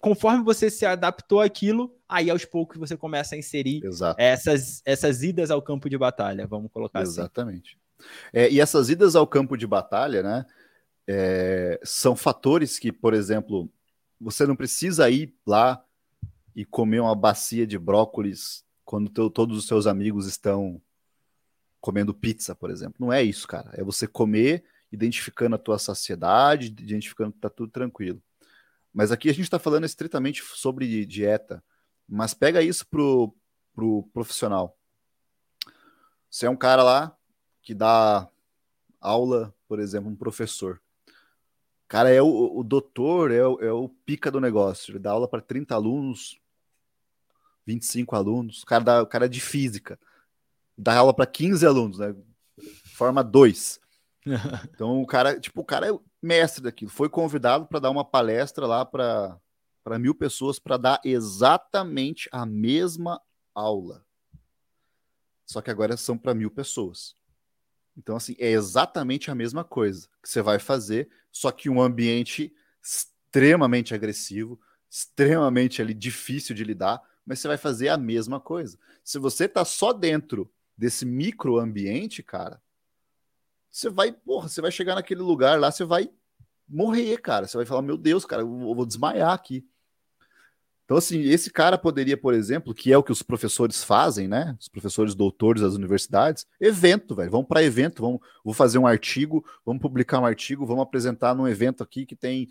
[0.00, 3.82] conforme você se adaptou àquilo, aí aos poucos você começa a inserir
[4.16, 7.20] essas, essas idas ao campo de batalha, vamos colocar Exatamente.
[7.20, 7.20] assim.
[7.20, 7.78] Exatamente.
[8.32, 10.46] É, e essas idas ao campo de batalha, né?
[11.10, 13.72] É, são fatores que, por exemplo,
[14.20, 15.82] você não precisa ir lá
[16.54, 20.82] e comer uma bacia de brócolis quando teu, todos os seus amigos estão
[21.80, 22.96] comendo pizza, por exemplo.
[22.98, 23.70] Não é isso, cara.
[23.74, 28.22] É você comer identificando a tua saciedade, identificando que tá tudo tranquilo.
[28.92, 31.62] Mas aqui a gente está falando estritamente sobre dieta.
[32.08, 33.34] Mas pega isso pro,
[33.74, 34.76] pro profissional.
[36.30, 37.16] Você é um cara lá
[37.62, 38.28] que dá
[39.00, 40.80] aula, por exemplo, um professor.
[41.88, 44.92] O cara é o, o doutor, é o, é o pica do negócio.
[44.92, 46.38] Ele dá aula para 30 alunos,
[47.64, 48.62] 25 alunos.
[48.62, 49.98] O cara, dá, o cara é de física.
[50.76, 52.14] Dá aula para 15 alunos, né?
[52.94, 53.80] Forma dois.
[54.74, 56.90] Então o cara, tipo, o cara é mestre daquilo.
[56.90, 59.40] Foi convidado para dar uma palestra lá para
[59.98, 63.18] mil pessoas para dar exatamente a mesma
[63.54, 64.04] aula.
[65.46, 67.16] Só que agora são para mil pessoas.
[67.96, 71.08] Então, assim, é exatamente a mesma coisa que você vai fazer,
[71.38, 74.60] só que um ambiente extremamente agressivo,
[74.90, 78.76] extremamente ali difícil de lidar, mas você vai fazer a mesma coisa.
[79.04, 82.60] Se você tá só dentro desse microambiente, cara,
[83.70, 86.10] você vai, porra, você vai chegar naquele lugar lá, você vai
[86.68, 87.46] morrer, cara.
[87.46, 89.64] Você vai falar, meu Deus, cara, eu vou desmaiar aqui.
[90.88, 94.56] Então, assim, esse cara poderia, por exemplo, que é o que os professores fazem, né?
[94.58, 97.30] Os professores doutores das universidades, evento, velho.
[97.30, 101.46] Vamos para evento, vamos, vou fazer um artigo, vamos publicar um artigo, vamos apresentar num
[101.46, 102.48] evento aqui que tem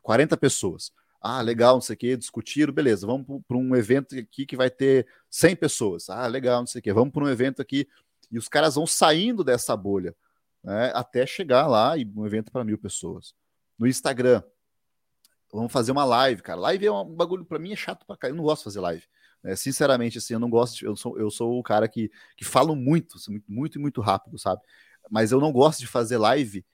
[0.00, 0.92] 40 pessoas.
[1.20, 3.06] Ah, legal, não sei o que, discutiram, beleza.
[3.06, 6.08] Vamos para um evento aqui que vai ter 100 pessoas.
[6.08, 6.90] Ah, legal, não sei o que.
[6.90, 7.86] Vamos para um evento aqui.
[8.32, 10.16] E os caras vão saindo dessa bolha,
[10.62, 10.90] né?
[10.94, 13.34] Até chegar lá e um evento para mil pessoas.
[13.78, 14.42] No Instagram,
[15.54, 16.58] Vamos fazer uma live, cara.
[16.58, 18.28] Live é um bagulho, para mim é chato pra cá.
[18.28, 19.04] Eu não gosto de fazer live.
[19.40, 19.54] Né?
[19.54, 20.78] Sinceramente, assim, eu não gosto.
[20.78, 24.00] De, eu, sou, eu sou o cara que, que falo muito, assim, muito, e muito
[24.00, 24.60] rápido, sabe?
[25.08, 26.66] Mas eu não gosto de fazer live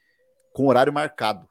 [0.54, 1.46] com horário marcado.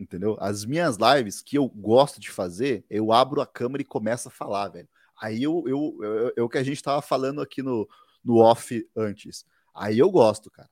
[0.00, 0.38] Entendeu?
[0.40, 4.30] As minhas lives que eu gosto de fazer, eu abro a câmera e começo a
[4.30, 4.88] falar, velho.
[5.20, 7.86] Aí eu, eu, eu, eu, o que a gente tava falando aqui no,
[8.24, 9.44] no off antes.
[9.74, 10.70] Aí eu gosto, cara.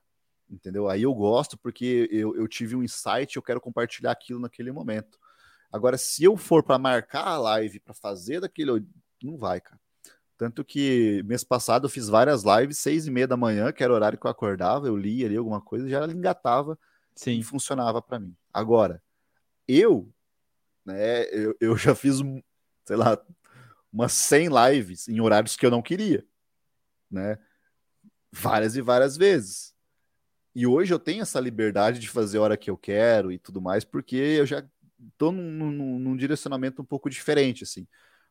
[0.49, 0.89] Entendeu?
[0.89, 5.19] Aí eu gosto porque eu, eu tive um insight, eu quero compartilhar aquilo naquele momento.
[5.73, 8.87] Agora, se eu for para marcar a live para fazer daquele,
[9.23, 9.81] não vai, cara.
[10.39, 13.93] Tanto que mês passado eu fiz várias lives, seis e meia da manhã, que era
[13.93, 16.79] o horário que eu acordava, eu lia ali alguma coisa, já engatava
[17.15, 17.39] Sim.
[17.39, 18.37] e funcionava para mim.
[18.53, 19.03] Agora,
[19.67, 20.13] eu,
[20.85, 22.19] né, eu, eu já fiz,
[22.85, 23.19] sei lá,
[23.91, 26.25] umas 100 lives em horários que eu não queria,
[27.11, 27.39] né?
[28.31, 29.75] Várias e várias vezes.
[30.55, 33.61] E hoje eu tenho essa liberdade de fazer a hora que eu quero e tudo
[33.61, 34.63] mais, porque eu já
[35.17, 37.87] tô num, num, num, direcionamento um pouco diferente, assim.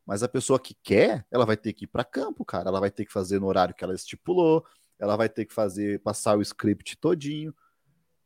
[0.06, 2.70] Mas a pessoa que quer, ela vai ter que ir para campo, cara.
[2.70, 4.66] Ela vai ter que fazer no horário que ela estipulou,
[5.00, 7.54] ela vai ter que fazer, passar o script todinho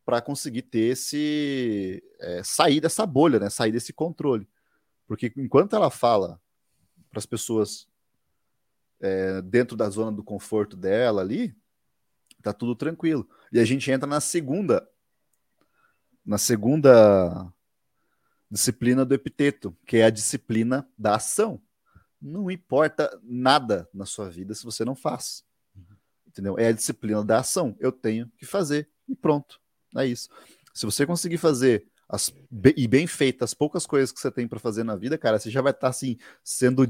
[0.04, 2.02] para conseguir ter esse.
[2.20, 3.48] É, sair dessa bolha, né?
[3.48, 4.48] Sair desse controle.
[5.06, 6.40] Porque enquanto ela fala
[7.10, 7.88] para as pessoas
[9.00, 11.54] é, dentro da zona do conforto dela ali,
[12.42, 13.28] tá tudo tranquilo.
[13.52, 14.88] E a gente entra na segunda.
[16.24, 17.52] Na segunda
[18.50, 21.60] disciplina do epiteto, que é a disciplina da ação.
[22.20, 25.44] Não importa nada na sua vida se você não faz.
[26.26, 26.58] Entendeu?
[26.58, 27.76] É a disciplina da ação.
[27.78, 29.60] Eu tenho que fazer e pronto.
[29.96, 30.28] É isso.
[30.74, 32.32] Se você conseguir fazer as,
[32.76, 35.50] e bem feitas as poucas coisas que você tem para fazer na vida, cara, você
[35.50, 36.86] já vai estar tá, assim sendo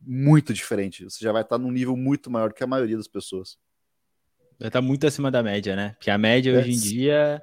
[0.00, 1.04] muito diferente.
[1.04, 3.56] Você já vai estar tá num nível muito maior que a maioria das pessoas.
[4.58, 5.90] Vai estar tá muito acima da média, né?
[5.90, 6.58] Porque a média é.
[6.58, 7.42] hoje em dia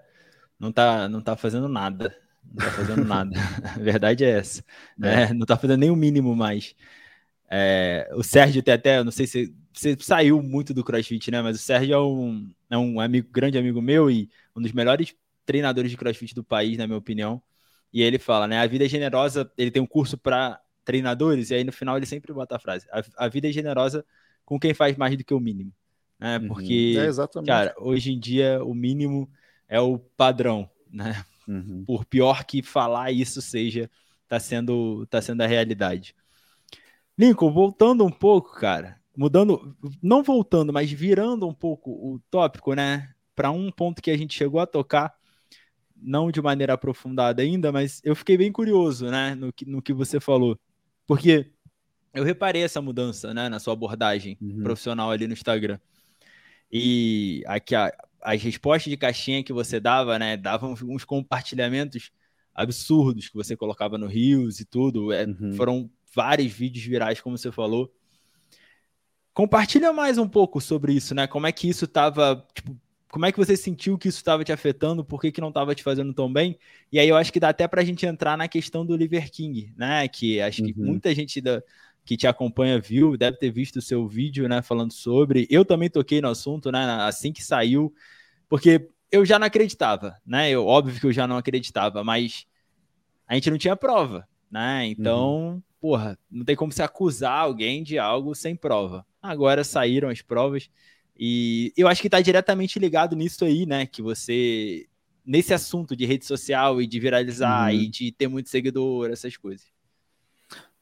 [0.60, 2.16] não tá, não tá fazendo nada.
[2.56, 3.32] Não tá fazendo nada.
[3.76, 4.64] A verdade é essa.
[4.98, 5.24] Né?
[5.24, 5.34] É.
[5.34, 6.76] Não tá fazendo nem o mínimo mais.
[7.50, 11.42] É, o Sérgio tem até, não sei se você saiu muito do CrossFit, né?
[11.42, 15.14] Mas o Sérgio é um, é um amigo, grande amigo meu e um dos melhores
[15.46, 17.42] treinadores de CrossFit do país, na minha opinião.
[17.94, 18.60] E ele fala, né?
[18.60, 19.52] A vida é generosa.
[19.58, 22.88] Ele tem um curso para treinadores e aí no final ele sempre bota a frase:
[22.92, 24.06] a, a, vida é generosa
[24.46, 25.74] com quem faz mais do que o mínimo,
[26.20, 26.38] né?
[26.38, 26.48] Uhum.
[26.48, 29.30] Porque, é cara, hoje em dia o mínimo
[29.68, 31.26] é o padrão, né?
[31.48, 31.84] Uhum.
[31.86, 33.90] Por pior que falar isso seja,
[34.28, 36.16] tá sendo, tá sendo a realidade.
[37.18, 43.14] Lincoln, voltando um pouco, cara, mudando, não voltando, mas virando um pouco o tópico, né,
[43.36, 45.16] para um ponto que a gente chegou a tocar,
[45.96, 49.94] não de maneira aprofundada ainda, mas eu fiquei bem curioso, né, no que, no que
[49.94, 50.60] você falou,
[51.08, 51.52] porque
[52.14, 54.64] eu reparei essa mudança, né, na sua abordagem uhum.
[54.64, 55.80] profissional ali no Instagram.
[56.72, 57.94] E aqui a,
[58.26, 60.36] as respostas de caixinha que você dava, né?
[60.36, 62.12] Davam uns compartilhamentos
[62.54, 65.14] absurdos que você colocava no Rios e tudo.
[65.14, 65.54] É, uhum.
[65.56, 67.94] Foram vários vídeos virais, como você falou.
[69.32, 71.28] Compartilha mais um pouco sobre isso, né?
[71.28, 72.76] Como é que isso estava, tipo,
[73.10, 75.06] como é que você sentiu que isso estava te afetando?
[75.06, 76.58] Por que, que não estava te fazendo tão bem?
[76.92, 79.30] E aí eu acho que dá até para a gente entrar na questão do Liver
[79.30, 80.08] King, né?
[80.08, 80.88] Que acho que uhum.
[80.88, 81.62] muita gente da,
[82.06, 85.48] que te acompanha viu, deve ter visto o seu vídeo, né, falando sobre.
[85.50, 87.94] Eu também toquei no assunto, né, assim que saiu,
[88.48, 90.50] porque eu já não acreditava, né?
[90.50, 92.46] Eu óbvio que eu já não acreditava, mas
[93.28, 94.86] a gente não tinha prova, né?
[94.88, 95.62] Então, uhum.
[95.80, 99.06] porra, não tem como se acusar alguém de algo sem prova.
[99.22, 100.70] Agora saíram as provas
[101.18, 103.86] e eu acho que está diretamente ligado nisso aí, né?
[103.86, 104.86] Que você
[105.26, 107.80] nesse assunto de rede social e de viralizar uhum.
[107.80, 109.66] e de ter muito seguidor, essas coisas.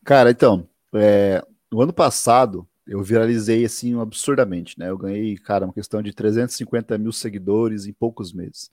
[0.03, 4.89] Cara, então, é, no ano passado eu viralizei assim absurdamente, né?
[4.89, 8.69] Eu ganhei, cara, uma questão de 350 mil seguidores em poucos meses.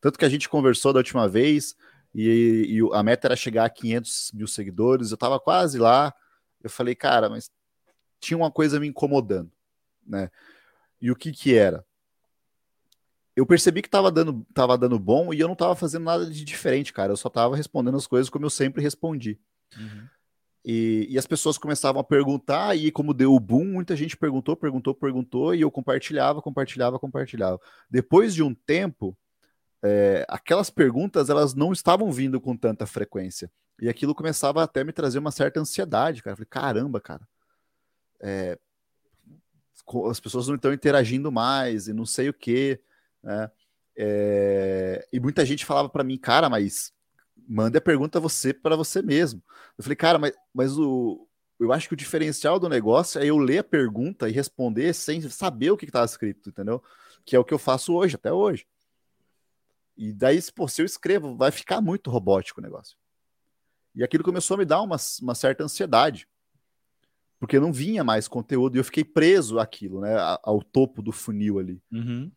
[0.00, 1.74] Tanto que a gente conversou da última vez
[2.14, 5.10] e, e a meta era chegar a 500 mil seguidores.
[5.10, 6.14] Eu tava quase lá.
[6.62, 7.50] Eu falei, cara, mas
[8.20, 9.50] tinha uma coisa me incomodando,
[10.06, 10.30] né?
[11.00, 11.84] E o que que era?
[13.34, 16.44] Eu percebi que tava dando, tava dando bom e eu não tava fazendo nada de
[16.44, 17.12] diferente, cara.
[17.12, 19.40] Eu só tava respondendo as coisas como eu sempre respondi.
[19.76, 20.06] Uhum.
[20.64, 24.56] E, e, as pessoas começavam a perguntar, e como deu o boom, muita gente perguntou,
[24.56, 27.60] perguntou, perguntou, e eu compartilhava, compartilhava, compartilhava.
[27.90, 29.14] Depois de um tempo,
[29.82, 33.50] é, aquelas perguntas elas não estavam vindo com tanta frequência.
[33.78, 36.32] E aquilo começava até me trazer uma certa ansiedade, cara.
[36.32, 37.28] Eu falei, caramba, cara.
[38.22, 38.58] É,
[40.10, 42.80] as pessoas não estão interagindo mais e não sei o que,
[43.22, 43.50] né?
[43.96, 46.92] É, e muita gente falava para mim, cara, mas
[47.48, 49.42] manda a pergunta você para você mesmo.
[49.76, 51.26] Eu falei, cara, mas, mas o,
[51.58, 55.20] eu acho que o diferencial do negócio é eu ler a pergunta e responder sem
[55.28, 56.82] saber o que estava escrito, entendeu?
[57.24, 58.66] Que é o que eu faço hoje, até hoje.
[59.96, 62.96] E daí, pô, se eu escrevo, vai ficar muito robótico o negócio.
[63.94, 66.28] E aquilo começou a me dar uma, uma certa ansiedade.
[67.38, 70.16] Porque não vinha mais conteúdo e eu fiquei preso àquilo, né?
[70.42, 71.80] Ao topo do funil ali.
[71.92, 72.32] Uhum.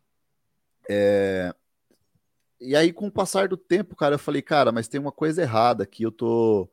[0.90, 1.54] É,
[2.60, 5.42] e aí, com o passar do tempo, cara, eu falei, cara, mas tem uma coisa
[5.42, 6.04] errada aqui.
[6.04, 6.68] Eu tô.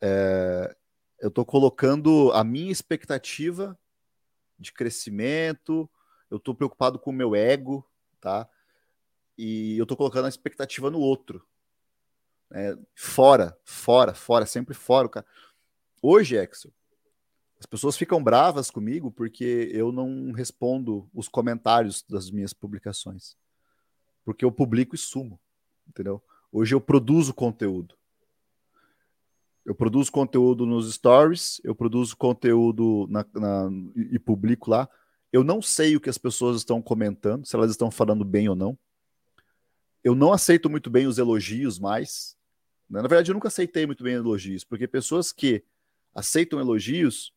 [0.00, 0.76] É,
[1.20, 3.78] eu tô colocando a minha expectativa
[4.58, 5.88] de crescimento,
[6.30, 7.88] eu tô preocupado com o meu ego,
[8.20, 8.48] tá?
[9.38, 11.46] E eu tô colocando a expectativa no outro.
[12.50, 12.76] Né?
[12.94, 15.26] Fora, fora, fora, sempre fora, cara.
[16.02, 16.72] Hoje, Exo,
[17.58, 23.36] as pessoas ficam bravas comigo porque eu não respondo os comentários das minhas publicações
[24.26, 25.38] porque eu publico e sumo,
[25.88, 26.20] entendeu?
[26.50, 27.94] Hoje eu produzo conteúdo.
[29.64, 34.88] Eu produzo conteúdo nos stories, eu produzo conteúdo na, na, e publico lá.
[35.32, 38.56] Eu não sei o que as pessoas estão comentando, se elas estão falando bem ou
[38.56, 38.76] não.
[40.02, 42.36] Eu não aceito muito bem os elogios mais.
[42.90, 45.62] Na verdade, eu nunca aceitei muito bem elogios, porque pessoas que
[46.12, 47.32] aceitam elogios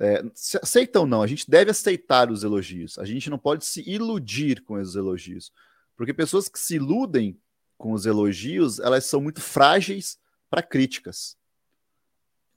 [0.00, 0.24] é,
[0.60, 2.98] aceitam não, a gente deve aceitar os elogios.
[2.98, 5.52] A gente não pode se iludir com os elogios.
[5.96, 7.38] Porque pessoas que se iludem
[7.76, 10.18] com os elogios, elas são muito frágeis
[10.48, 11.36] para críticas.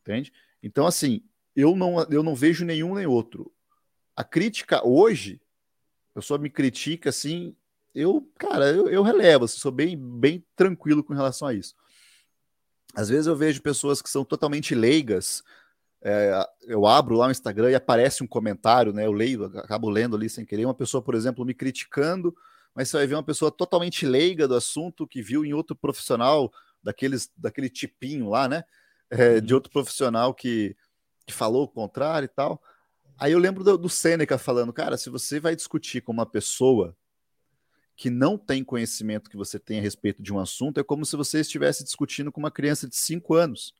[0.01, 0.31] Entende?
[0.61, 1.23] Então, assim,
[1.55, 3.51] eu não, eu não vejo nenhum nem outro.
[4.15, 5.41] A crítica hoje,
[6.11, 7.55] a pessoa me critica assim,
[7.93, 11.75] eu, cara, eu, eu relevo, assim, sou bem, bem tranquilo com relação a isso.
[12.93, 15.43] Às vezes eu vejo pessoas que são totalmente leigas,
[16.01, 19.05] é, eu abro lá o Instagram e aparece um comentário, né?
[19.05, 22.35] Eu leio, acabo lendo ali sem querer, uma pessoa, por exemplo, me criticando
[22.75, 26.51] mas você vai ver uma pessoa totalmente leiga do assunto que viu em outro profissional
[26.83, 28.63] daqueles, daquele tipinho lá, né?
[29.09, 29.57] É, de uhum.
[29.57, 30.75] outro profissional que,
[31.25, 32.61] que falou o contrário e tal.
[33.17, 36.95] Aí eu lembro do, do Sêneca falando, cara, se você vai discutir com uma pessoa
[37.95, 41.15] que não tem conhecimento que você tem a respeito de um assunto, é como se
[41.15, 43.73] você estivesse discutindo com uma criança de 5 anos.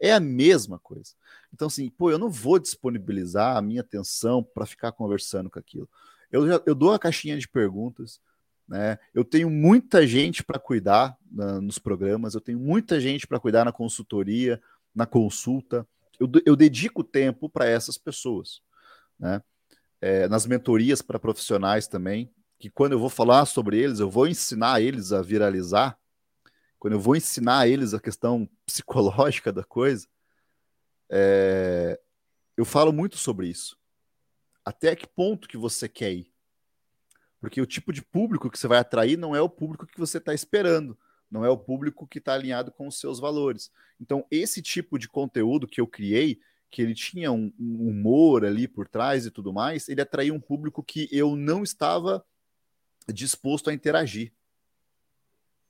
[0.00, 1.12] É a mesma coisa.
[1.52, 5.88] Então, assim, pô, eu não vou disponibilizar a minha atenção para ficar conversando com aquilo.
[6.30, 8.20] Eu, eu dou a caixinha de perguntas,
[8.68, 8.98] né?
[9.14, 13.64] Eu tenho muita gente para cuidar na, nos programas, eu tenho muita gente para cuidar
[13.64, 14.60] na consultoria,
[14.94, 15.86] na consulta.
[16.20, 18.60] Eu, eu dedico tempo para essas pessoas,
[19.18, 19.42] né?
[20.00, 24.28] É, nas mentorias para profissionais também, que quando eu vou falar sobre eles, eu vou
[24.28, 25.98] ensinar eles a viralizar,
[26.78, 30.06] quando eu vou ensinar eles a questão psicológica da coisa,
[31.10, 31.98] é,
[32.56, 33.78] eu falo muito sobre isso
[34.68, 36.30] até que ponto que você quer ir.
[37.40, 40.18] Porque o tipo de público que você vai atrair não é o público que você
[40.18, 40.94] está esperando,
[41.30, 43.72] não é o público que está alinhado com os seus valores.
[43.98, 46.38] Então, esse tipo de conteúdo que eu criei,
[46.70, 50.40] que ele tinha um, um humor ali por trás e tudo mais, ele atraiu um
[50.40, 52.22] público que eu não estava
[53.10, 54.34] disposto a interagir.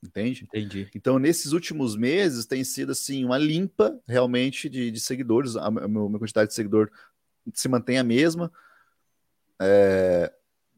[0.03, 0.43] Entende?
[0.43, 0.89] Entendi.
[0.93, 5.55] Então, nesses últimos meses, tem sido assim uma limpa realmente de, de seguidores.
[5.55, 6.91] A, a minha quantidade de seguidor
[7.53, 8.51] se mantém a mesma
[9.61, 10.31] é,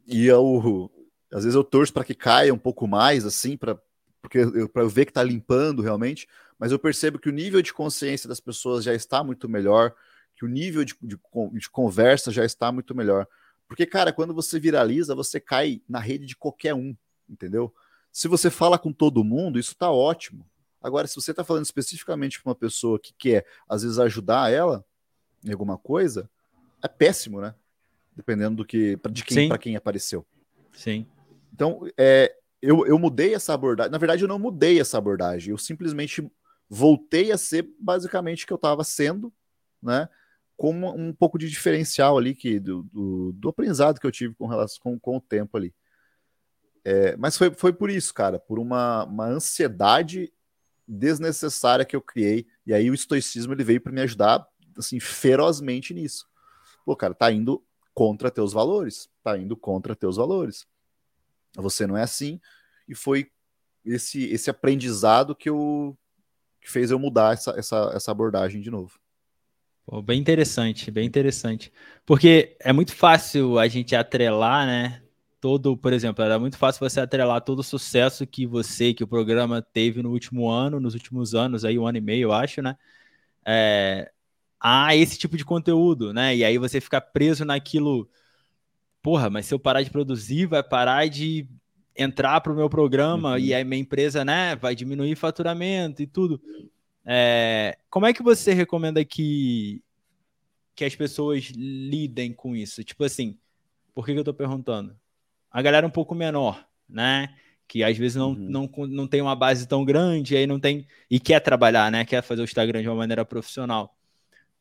[0.07, 0.91] e eu,
[1.31, 3.79] às vezes eu torço para que caia um pouco mais, assim, para
[4.21, 6.27] porque eu, eu ver que está limpando realmente,
[6.59, 9.95] mas eu percebo que o nível de consciência das pessoas já está muito melhor,
[10.35, 11.19] que o nível de, de,
[11.53, 13.27] de conversa já está muito melhor.
[13.67, 16.95] Porque, cara, quando você viraliza, você cai na rede de qualquer um,
[17.27, 17.73] entendeu?
[18.11, 20.45] Se você fala com todo mundo, isso tá ótimo.
[20.81, 24.85] Agora, se você está falando especificamente para uma pessoa que quer, às vezes, ajudar ela
[25.43, 26.29] em alguma coisa,
[26.83, 27.55] é péssimo, né?
[28.15, 30.25] Dependendo do que, de quem, para quem apareceu.
[30.73, 31.05] Sim.
[31.53, 33.91] Então, é, eu, eu mudei essa abordagem.
[33.91, 35.51] Na verdade, eu não mudei essa abordagem.
[35.51, 36.29] Eu simplesmente
[36.69, 39.33] voltei a ser basicamente o que eu estava sendo,
[39.81, 40.07] né?
[40.55, 44.45] Com um pouco de diferencial ali que do, do, do aprendizado que eu tive com
[44.45, 45.73] relação com, com o tempo ali.
[46.85, 50.31] É, mas foi, foi por isso, cara, por uma, uma ansiedade
[50.87, 52.45] desnecessária que eu criei.
[52.65, 54.47] E aí o estoicismo ele veio para me ajudar
[54.77, 56.27] assim ferozmente nisso.
[56.85, 57.63] Pô, cara, tá indo
[57.93, 60.65] contra teus valores, tá indo contra teus valores.
[61.55, 62.39] Você não é assim
[62.87, 63.29] e foi
[63.83, 65.97] esse esse aprendizado que eu
[66.61, 68.99] que fez eu mudar essa, essa, essa abordagem de novo.
[69.85, 71.73] Pô, bem interessante, bem interessante.
[72.05, 75.01] Porque é muito fácil a gente atrelar, né?
[75.39, 79.07] Todo, por exemplo, era muito fácil você atrelar todo o sucesso que você, que o
[79.07, 82.61] programa teve no último ano, nos últimos anos, aí um ano e meio, eu acho,
[82.61, 82.77] né?
[83.43, 84.11] É,
[84.61, 86.35] a esse tipo de conteúdo, né?
[86.35, 88.07] E aí você fica preso naquilo.
[89.01, 91.47] Porra, mas se eu parar de produzir, vai parar de
[91.97, 93.37] entrar para o meu programa uhum.
[93.39, 96.39] e a minha empresa, né, vai diminuir faturamento e tudo.
[97.03, 99.83] É, como é que você recomenda que,
[100.75, 102.83] que as pessoas lidem com isso?
[102.83, 103.37] Tipo assim,
[103.93, 104.95] por que, que eu estou perguntando?
[105.49, 107.35] A galera um pouco menor, né?
[107.67, 108.35] Que às vezes não, uhum.
[108.35, 110.87] não, não tem uma base tão grande, aí não tem.
[111.09, 112.05] E quer trabalhar, né?
[112.05, 113.95] Quer fazer o Instagram de uma maneira profissional.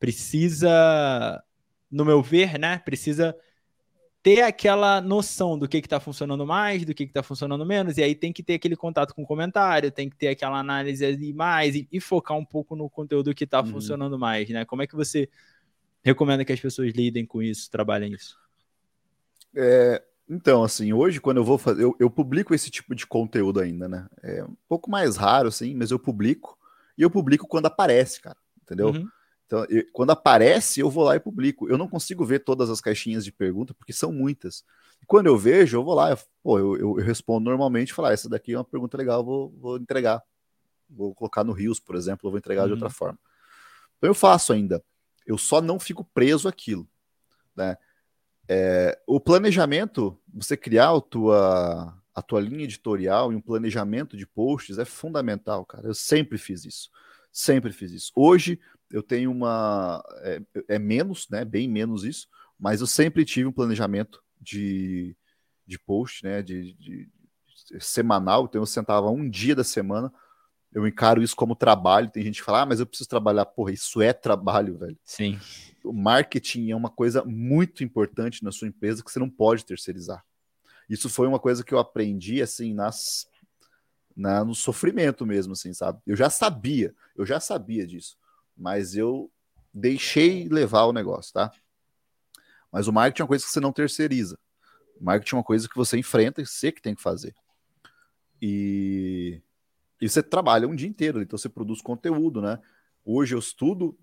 [0.01, 1.43] Precisa,
[1.91, 2.79] no meu ver, né?
[2.79, 3.35] Precisa
[4.23, 8.15] ter aquela noção do que está funcionando mais, do que está funcionando menos, e aí
[8.15, 11.75] tem que ter aquele contato com o comentário, tem que ter aquela análise ali mais
[11.75, 13.67] e, e focar um pouco no conteúdo que está uhum.
[13.67, 14.65] funcionando mais, né?
[14.65, 15.29] Como é que você
[16.03, 18.35] recomenda que as pessoas lidem com isso, trabalhem isso?
[19.55, 23.59] É, então, assim, hoje quando eu vou fazer, eu, eu, publico esse tipo de conteúdo
[23.59, 24.07] ainda, né?
[24.23, 26.57] É um pouco mais raro, assim, mas eu publico,
[26.97, 28.89] e eu publico quando aparece, cara, entendeu?
[28.89, 29.07] Uhum.
[29.51, 31.67] Então, eu, quando aparece, eu vou lá e publico.
[31.67, 34.63] Eu não consigo ver todas as caixinhas de pergunta, porque são muitas.
[35.05, 38.13] Quando eu vejo, eu vou lá, eu, pô, eu, eu, eu respondo normalmente, falar, ah,
[38.13, 40.23] essa daqui é uma pergunta legal, vou, vou entregar.
[40.89, 42.67] Vou colocar no Rios, por exemplo, eu vou entregar uhum.
[42.67, 43.19] de outra forma.
[43.97, 44.81] Então eu faço ainda.
[45.27, 46.87] Eu só não fico preso àquilo.
[47.53, 47.75] Né?
[48.47, 54.25] É, o planejamento, você criar a tua, a tua linha editorial e um planejamento de
[54.25, 55.87] posts é fundamental, cara.
[55.87, 56.89] Eu sempre fiz isso.
[57.33, 58.11] Sempre fiz isso.
[58.15, 58.57] Hoje
[58.91, 60.03] eu tenho uma.
[60.19, 61.45] É, é, menos, né?
[61.45, 62.27] Bem menos isso,
[62.59, 65.15] mas eu sempre tive um planejamento de,
[65.65, 66.41] de post, né?
[66.41, 67.09] De, de,
[67.69, 68.45] de semanal.
[68.45, 70.11] Então eu sentava um dia da semana.
[70.73, 72.09] Eu encaro isso como trabalho.
[72.09, 73.45] Tem gente que fala, ah, mas eu preciso trabalhar.
[73.45, 74.97] Porra, isso é trabalho, velho.
[75.03, 75.39] Sim.
[75.83, 80.23] O marketing é uma coisa muito importante na sua empresa que você não pode terceirizar.
[80.89, 83.27] Isso foi uma coisa que eu aprendi assim nas
[84.15, 85.99] na, no sofrimento mesmo, assim, sabe?
[86.05, 88.17] Eu já sabia, eu já sabia disso
[88.55, 89.31] mas eu
[89.73, 91.51] deixei levar o negócio, tá?
[92.71, 94.39] Mas o marketing é uma coisa que você não terceiriza.
[94.99, 97.35] O marketing é uma coisa que você enfrenta e você que tem que fazer.
[98.41, 99.41] E,
[99.99, 102.59] e você trabalha um dia inteiro, então você produz conteúdo, né?
[103.03, 103.97] Hoje eu estudo,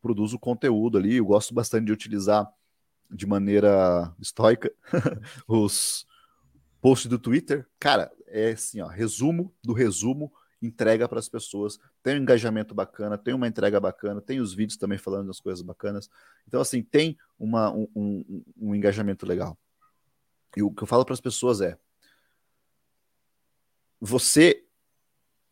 [0.00, 2.50] produzo conteúdo ali, eu gosto bastante de utilizar
[3.10, 4.72] de maneira estoica
[5.46, 6.06] os
[6.80, 7.66] posts do Twitter.
[7.78, 10.32] Cara, é assim, ó, resumo do resumo
[10.66, 14.76] entrega para as pessoas, tem um engajamento bacana, tem uma entrega bacana, tem os vídeos
[14.76, 16.08] também falando das coisas bacanas.
[16.46, 19.58] Então, assim, tem uma, um, um, um engajamento legal.
[20.56, 21.78] E o que eu falo para as pessoas é:
[24.00, 24.64] você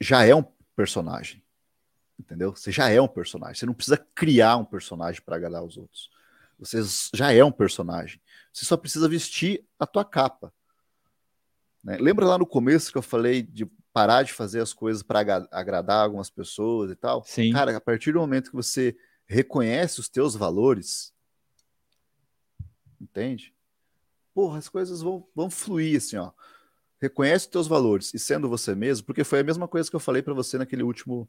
[0.00, 0.44] já é um
[0.74, 1.42] personagem,
[2.18, 2.54] entendeu?
[2.54, 3.56] Você já é um personagem.
[3.56, 6.10] Você não precisa criar um personagem para agradar os outros.
[6.58, 6.80] Você
[7.14, 8.20] já é um personagem.
[8.52, 10.52] Você só precisa vestir a tua capa.
[11.82, 11.96] Né?
[11.96, 15.20] Lembra lá no começo que eu falei de parar de fazer as coisas para
[15.50, 17.22] agradar algumas pessoas e tal.
[17.24, 17.52] Sim.
[17.52, 21.12] Cara, a partir do momento que você reconhece os teus valores,
[23.00, 23.54] entende?
[24.34, 26.32] Porra, as coisas vão, vão fluir assim, ó.
[27.00, 30.00] Reconhece os teus valores e sendo você mesmo, porque foi a mesma coisa que eu
[30.00, 31.28] falei para você naquele último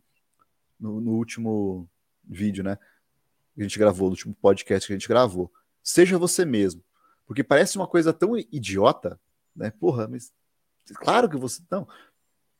[0.80, 1.90] no, no, último
[2.24, 2.78] vídeo, né?
[3.56, 5.52] Que a gente gravou, no último podcast que a gente gravou.
[5.82, 6.84] Seja você mesmo.
[7.26, 9.20] Porque parece uma coisa tão idiota,
[9.56, 9.72] né?
[9.72, 10.32] Porra, mas
[10.96, 11.88] claro que você não,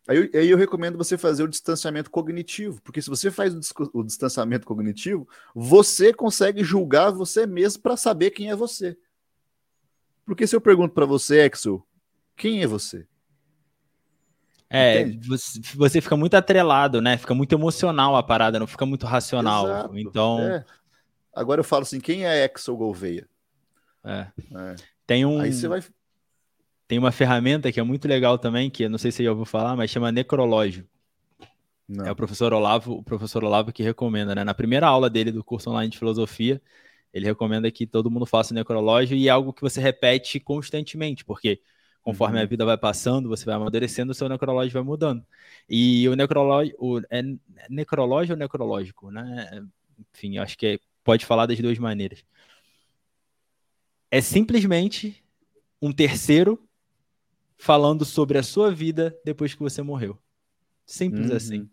[0.08, 3.60] Aí eu, aí eu, recomendo você fazer o distanciamento cognitivo, porque se você faz o,
[3.94, 8.98] o distanciamento cognitivo, você consegue julgar você mesmo para saber quem é você.
[10.26, 11.84] Porque se eu pergunto para você, Exo,
[12.36, 13.08] quem é você?
[14.70, 17.16] É, você, você, fica muito atrelado, né?
[17.16, 19.66] Fica muito emocional a parada, não fica muito racional.
[19.66, 20.40] Exato, então.
[20.42, 20.66] É.
[21.34, 23.30] Agora eu falo assim: quem é Exo Gouveia?
[24.04, 24.28] É.
[24.52, 24.76] é.
[25.06, 25.40] Tem um.
[25.40, 25.84] Aí você vai
[26.94, 29.32] tem uma ferramenta que é muito legal também, que eu não sei se você já
[29.32, 30.88] ouviu falar, mas chama Necrológio.
[31.88, 32.06] Não.
[32.06, 34.44] É o professor Olavo, o professor Olavo que recomenda, né?
[34.44, 36.62] Na primeira aula dele do curso online de filosofia,
[37.12, 41.26] ele recomenda que todo mundo faça o necrológio e é algo que você repete constantemente,
[41.26, 41.64] porque
[42.04, 42.44] conforme uhum.
[42.44, 45.26] a vida vai passando, você vai amadurecendo, o seu necrológio vai mudando.
[45.68, 47.24] E o necrológio, o, é
[47.72, 49.66] necrológio ou necrológico, né?
[50.14, 52.24] Enfim, acho que é, pode falar das duas maneiras.
[54.12, 55.24] É simplesmente
[55.82, 56.64] um terceiro
[57.64, 60.20] falando sobre a sua vida depois que você morreu.
[60.86, 61.38] Simples uhum.
[61.38, 61.70] assim.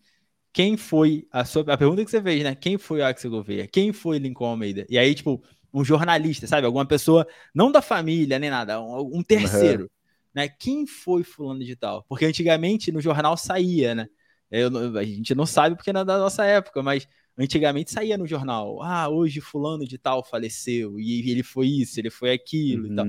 [0.53, 1.63] Quem foi a sua.
[1.63, 2.55] A pergunta que você fez, né?
[2.55, 3.67] Quem foi o Axel Gouveia?
[3.67, 4.87] Quem foi Lincoln Almeida?
[4.89, 5.43] E aí, tipo,
[5.75, 6.65] um jornalista, sabe?
[6.65, 9.83] Alguma pessoa, não da família nem nada, um, um terceiro.
[9.83, 9.89] Uhum.
[10.33, 10.49] Né?
[10.49, 12.05] Quem foi fulano de tal?
[12.09, 14.07] Porque antigamente no jornal saía, né?
[14.49, 18.29] Eu, a gente não sabe porque não é da nossa época, mas antigamente saía no
[18.29, 18.81] jornal.
[18.81, 22.93] Ah, hoje fulano de tal faleceu, e ele foi isso, ele foi aquilo uhum.
[22.93, 23.07] e tal.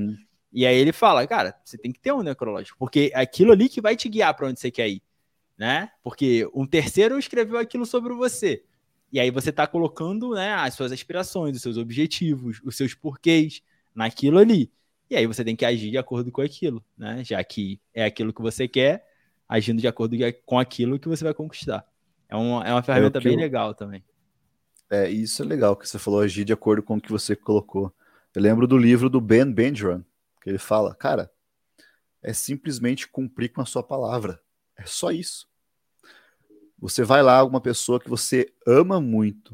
[0.52, 3.70] E aí ele fala, cara, você tem que ter um necrológico, porque é aquilo ali
[3.70, 5.02] que vai te guiar para onde você quer ir
[5.62, 5.92] né?
[6.04, 8.64] Porque um terceiro escreveu aquilo sobre você.
[9.14, 13.62] E aí você está colocando né, as suas aspirações, os seus objetivos, os seus porquês
[13.94, 14.72] naquilo ali.
[15.08, 17.24] E aí você tem que agir de acordo com aquilo, né?
[17.24, 19.06] Já que é aquilo que você quer,
[19.48, 21.86] agindo de acordo com aquilo que você vai conquistar.
[22.28, 23.40] É uma, é uma ferramenta é bem eu...
[23.40, 24.04] legal também.
[24.90, 27.94] É, isso é legal que você falou, agir de acordo com o que você colocou.
[28.34, 30.04] Eu lembro do livro do Ben Benjamin,
[30.42, 31.32] que ele fala, cara,
[32.22, 34.42] é simplesmente cumprir com a sua palavra.
[34.76, 35.48] É só isso.
[36.80, 39.54] Você vai lá, alguma pessoa que você ama muito,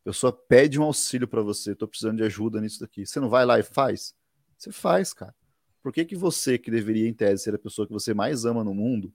[0.00, 3.06] a pessoa pede um auxílio para você, estou precisando de ajuda nisso daqui.
[3.06, 4.14] Você não vai lá e faz?
[4.58, 5.34] Você faz, cara.
[5.82, 8.64] Por que, que você, que deveria, em tese, ser a pessoa que você mais ama
[8.64, 9.14] no mundo,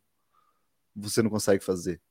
[0.96, 2.02] você não consegue fazer?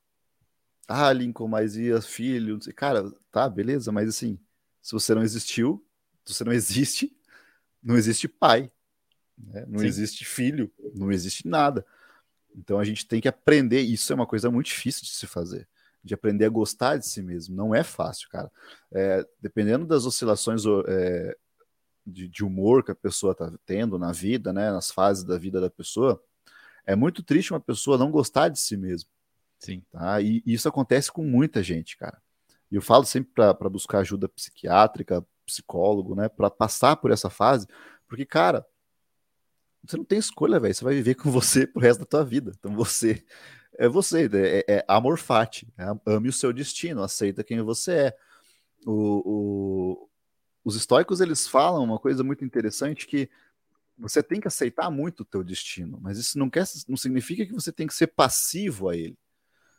[0.86, 2.54] Ah, Lincoln, mas filho?
[2.54, 2.72] Não sei.
[2.72, 4.38] Cara, tá, beleza, mas assim,
[4.80, 5.84] se você não existiu,
[6.24, 7.16] se você não existe,
[7.82, 8.70] não existe pai,
[9.46, 9.64] né?
[9.68, 9.86] não Sim.
[9.86, 11.84] existe filho, não existe nada.
[12.56, 15.68] Então a gente tem que aprender, isso é uma coisa muito difícil de se fazer,
[16.02, 17.54] de aprender a gostar de si mesmo.
[17.54, 18.50] Não é fácil, cara.
[18.92, 21.36] É, dependendo das oscilações é,
[22.06, 25.60] de, de, humor que a pessoa está tendo na vida, né, nas fases da vida
[25.60, 26.22] da pessoa,
[26.84, 29.10] é muito triste uma pessoa não gostar de si mesmo.
[29.58, 29.82] Sim.
[29.90, 30.20] Tá?
[30.20, 32.20] E, e isso acontece com muita gente, cara.
[32.70, 37.66] E eu falo sempre para buscar ajuda psiquiátrica, psicólogo, né, para passar por essa fase,
[38.06, 38.64] porque, cara,
[39.88, 40.74] você não tem escolha, velho.
[40.74, 42.52] Você vai viver com você pro resto da tua vida.
[42.58, 43.24] Então você
[43.78, 45.66] é você, é, é amor fati.
[45.78, 48.16] É, ame o seu destino, aceita quem você é.
[48.86, 50.08] O, o,
[50.64, 53.30] os estoicos eles falam uma coisa muito interessante que
[53.96, 57.52] você tem que aceitar muito o teu destino, mas isso não quer, não significa que
[57.52, 59.18] você tem que ser passivo a ele,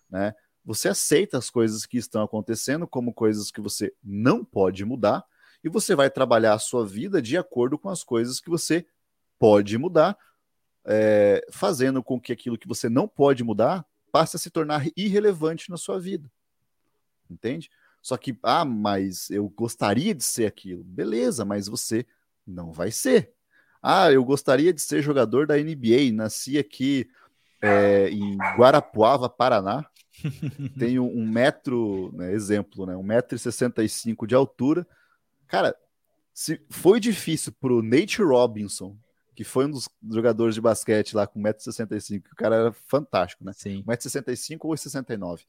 [0.09, 0.33] né?
[0.65, 5.23] Você aceita as coisas que estão acontecendo como coisas que você não pode mudar
[5.63, 8.85] e você vai trabalhar a sua vida de acordo com as coisas que você
[9.39, 10.17] pode mudar,
[10.85, 15.69] é, fazendo com que aquilo que você não pode mudar passe a se tornar irrelevante
[15.69, 16.29] na sua vida.
[17.29, 17.69] Entende?
[18.01, 20.83] Só que, ah, mas eu gostaria de ser aquilo.
[20.83, 22.05] Beleza, mas você
[22.45, 23.31] não vai ser.
[23.81, 27.09] Ah, eu gostaria de ser jogador da NBA, nasci aqui
[27.61, 29.85] é, em Guarapuava, Paraná.
[30.77, 34.85] Tenho um metro, né, exemplo, né, um metro e sessenta e cinco de altura.
[35.47, 35.75] Cara,
[36.33, 38.97] se foi difícil pro Nate Robinson
[39.39, 43.53] que foi um dos jogadores de basquete lá com 1,65m, o cara era fantástico, né?
[43.53, 43.81] Sim.
[43.87, 45.45] 1,65m ou 69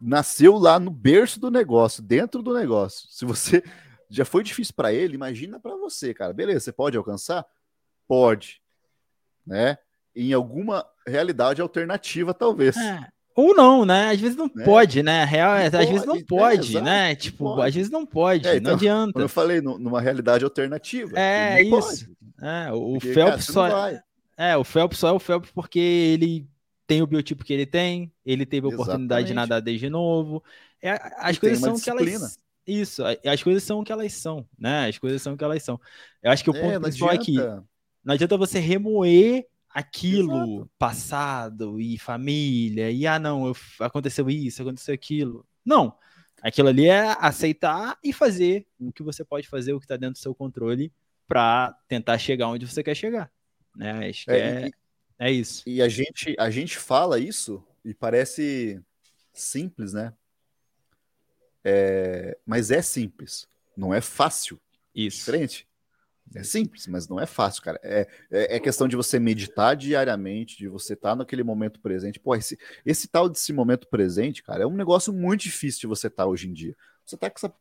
[0.00, 3.08] Nasceu lá no berço do negócio, dentro do negócio.
[3.10, 3.64] Se você
[4.08, 6.32] já foi difícil para ele, imagina para você, cara.
[6.32, 7.44] Beleza, você pode alcançar?
[8.06, 8.62] Pode,
[9.44, 9.76] né?
[10.14, 12.76] Em alguma realidade alternativa, talvez.
[12.76, 13.08] É.
[13.34, 14.10] Ou não, né?
[14.10, 14.64] Às vezes não né?
[14.64, 15.24] pode, né?
[15.24, 17.14] Real, às pode, vezes não pode, é, né?
[17.14, 17.68] Tipo, pode.
[17.68, 19.12] às vezes não pode, é, então, não adianta.
[19.12, 21.18] Como eu falei, numa realidade alternativa.
[21.18, 22.10] É, isso.
[22.42, 23.88] É, o porque, Phelps só.
[23.88, 24.02] É,
[24.36, 26.48] é, o Phelps só é o Phelps porque ele
[26.86, 30.42] tem o biotipo que ele tem, ele teve a oportunidade de nadar desde novo.
[30.82, 32.38] É, as e coisas são o que elas.
[32.66, 34.88] Isso, as coisas são o que elas são, né?
[34.88, 35.80] As coisas são o que elas são.
[36.22, 37.36] Eu acho que o é, ponto principal é que
[38.04, 40.70] não adianta você remoer aquilo Exato.
[40.78, 45.46] passado e família, e ah, não, eu, aconteceu isso, aconteceu aquilo.
[45.64, 45.96] Não.
[46.42, 50.14] Aquilo ali é aceitar e fazer o que você pode fazer, o que está dentro
[50.14, 50.92] do seu controle,
[51.28, 53.30] para tentar chegar onde você quer chegar.
[53.76, 54.08] Né?
[54.08, 54.70] Acho que é, é,
[55.18, 55.62] é isso.
[55.66, 58.82] E a gente, a gente fala isso e parece
[59.32, 60.12] simples, né?
[61.62, 63.46] É, mas é simples,
[63.76, 64.58] não é fácil.
[64.94, 65.18] Isso.
[65.18, 65.68] Diferente.
[66.34, 67.80] É simples, mas não é fácil, cara.
[67.82, 72.20] É, é, é questão de você meditar diariamente, de você estar tá naquele momento presente.
[72.20, 72.56] Pô, esse,
[72.86, 76.28] esse tal desse momento presente, cara, é um negócio muito difícil de você estar tá
[76.28, 76.76] hoje em dia.
[77.04, 77.52] Você tá com essa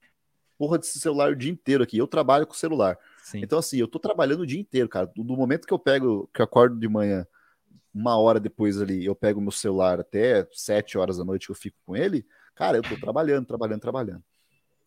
[0.57, 1.97] porra desse celular o dia inteiro aqui.
[1.97, 2.97] Eu trabalho com celular.
[3.23, 3.41] Sim.
[3.41, 5.11] Então, assim, eu tô trabalhando o dia inteiro, cara.
[5.15, 7.25] Do momento que eu pego, que eu acordo de manhã,
[7.93, 11.55] uma hora depois ali eu pego meu celular até sete horas da noite que eu
[11.55, 14.23] fico com ele, cara, eu tô trabalhando, trabalhando, trabalhando.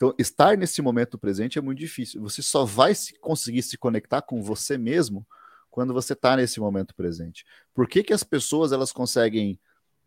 [0.02, 2.20] Então, estar nesse momento presente é muito difícil.
[2.22, 5.24] Você só vai se conseguir se conectar com você mesmo
[5.70, 7.46] quando você está nesse momento presente.
[7.72, 9.60] Por que, que as pessoas elas conseguem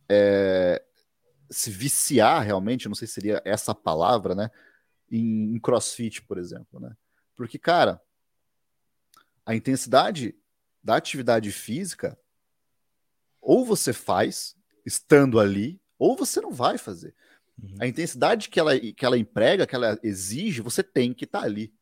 [0.10, 0.84] é,
[1.50, 2.89] se viciar realmente?
[2.89, 4.52] Não sei se seria essa palavra, né?
[5.10, 6.93] Em, em CrossFit, por exemplo, né?
[7.34, 8.02] Porque, cara,
[9.46, 10.36] a intensidade
[10.84, 12.20] da atividade física
[13.39, 17.16] ou você faz estando ali, ou você não vai fazer.
[17.62, 17.78] Uhum.
[17.80, 21.45] A intensidade que ela, que ela emprega, que ela exige, você tem que estar tá
[21.45, 21.74] ali.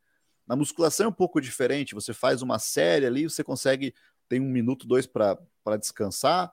[0.46, 1.94] Na musculação é um pouco diferente.
[1.94, 3.94] Você faz uma série ali, você consegue,
[4.28, 5.38] tem um minuto, dois para
[5.78, 6.52] descansar,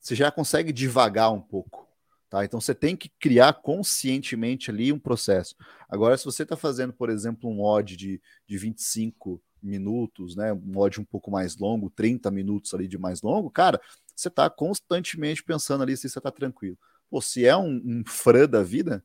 [0.00, 1.86] você já consegue devagar um pouco.
[2.30, 2.44] Tá?
[2.44, 5.54] Então você tem que criar conscientemente ali um processo.
[5.88, 10.52] Agora, se você está fazendo, por exemplo, um odd de, de 25 minutos, né?
[10.52, 13.80] Um odd um pouco mais longo, 30 minutos ali de mais longo, cara,
[14.14, 16.78] você está constantemente pensando ali se você está tranquilo.
[17.10, 19.02] Pô, se é um, um frã da vida,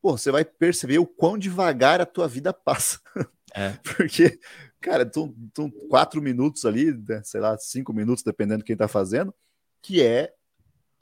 [0.00, 3.00] pô, você vai perceber o quão devagar a tua vida passa.
[3.54, 3.70] É.
[3.84, 4.38] Porque,
[4.80, 9.34] cara, são quatro minutos ali, né, sei lá, cinco minutos, dependendo de quem tá fazendo,
[9.82, 10.32] que é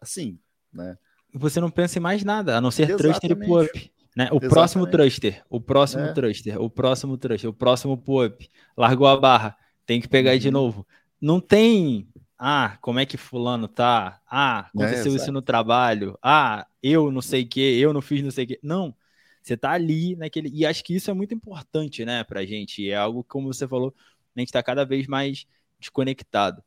[0.01, 0.39] assim,
[0.73, 0.97] né?
[1.35, 3.21] Você não pensa em mais nada, a não ser Exatamente.
[3.21, 3.93] thruster e pull-up.
[4.17, 4.25] Né?
[4.25, 4.49] O Exatamente.
[4.49, 6.13] próximo thruster, o próximo é.
[6.13, 8.49] thruster, o próximo thruster, o próximo pull-up.
[8.77, 10.39] Largou a barra, tem que pegar uhum.
[10.39, 10.87] de novo.
[11.21, 12.09] Não tem
[12.39, 14.21] ah, como é que fulano tá?
[14.27, 16.17] Ah, aconteceu é, isso no trabalho.
[16.23, 18.61] Ah, eu não sei o que, eu não fiz não sei o que.
[18.63, 18.95] Não,
[19.43, 20.49] você tá ali naquele.
[20.51, 22.89] E acho que isso é muito importante, né, pra gente.
[22.89, 23.93] É algo, como você falou,
[24.37, 25.47] a gente tá cada vez mais
[25.81, 26.63] desconectado.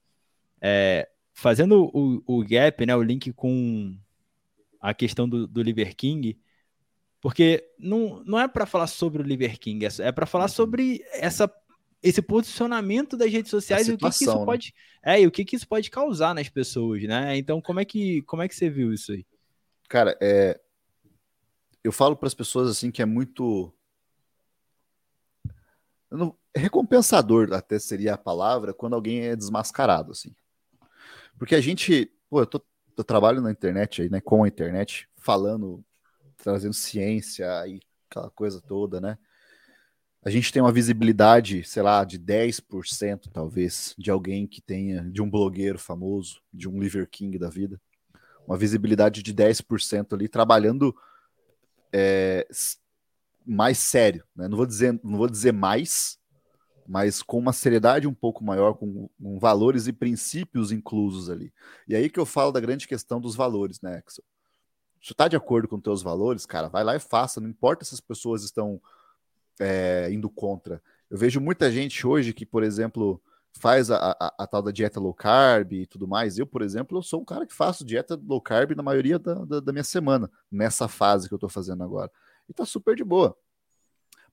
[0.60, 3.98] É, fazendo o, o gap, né, o link com
[4.82, 6.38] a questão do, do Liver King,
[7.22, 10.50] porque não, não é para falar sobre o Liver King, é, é para falar uhum.
[10.50, 11.48] sobre essa
[12.02, 14.46] esse posicionamento das redes sociais situação, e o que, que isso né?
[14.46, 14.74] pode
[15.04, 17.38] é e o que, que isso pode causar nas pessoas, né?
[17.38, 19.26] Então como é que como é que você viu isso aí?
[19.88, 20.60] Cara, é
[21.84, 23.74] eu falo para as pessoas assim que é muito
[26.10, 30.36] não, recompensador até seria a palavra quando alguém é desmascarado assim,
[31.42, 32.62] porque a gente, pô, eu, tô,
[32.96, 35.84] eu trabalho na internet aí, né, com a internet, falando,
[36.38, 39.18] trazendo ciência e aquela coisa toda, né?
[40.24, 45.22] A gente tem uma visibilidade, sei lá, de 10% talvez, de alguém que tenha, de
[45.22, 47.82] um blogueiro famoso, de um Liver King da vida,
[48.46, 50.96] uma visibilidade de 10% ali, trabalhando
[51.92, 52.48] é,
[53.46, 54.48] mais sério, né?
[54.48, 56.20] Não vou dizer, não vou dizer mais,
[56.88, 61.52] mas com uma seriedade um pouco maior, com, com, valores e princípios inclusos ali.
[61.88, 64.24] E aí que eu falo da grande questão dos valores, né, Axel?
[65.02, 67.96] Se está de acordo com teus valores, cara, vai lá e faça, não importa se
[67.96, 68.80] as pessoas estão
[69.60, 70.82] é, indo contra.
[71.10, 73.22] Eu vejo muita gente hoje que, por exemplo,
[73.60, 76.38] faz a, a, a, tal da dieta low carb e tudo mais.
[76.38, 79.34] Eu, por exemplo, eu sou um cara que faço dieta low carb na maioria da,
[79.46, 82.12] da, da minha semana, nessa fase que eu estou fazendo agora.
[82.48, 83.38] E tá super de boa.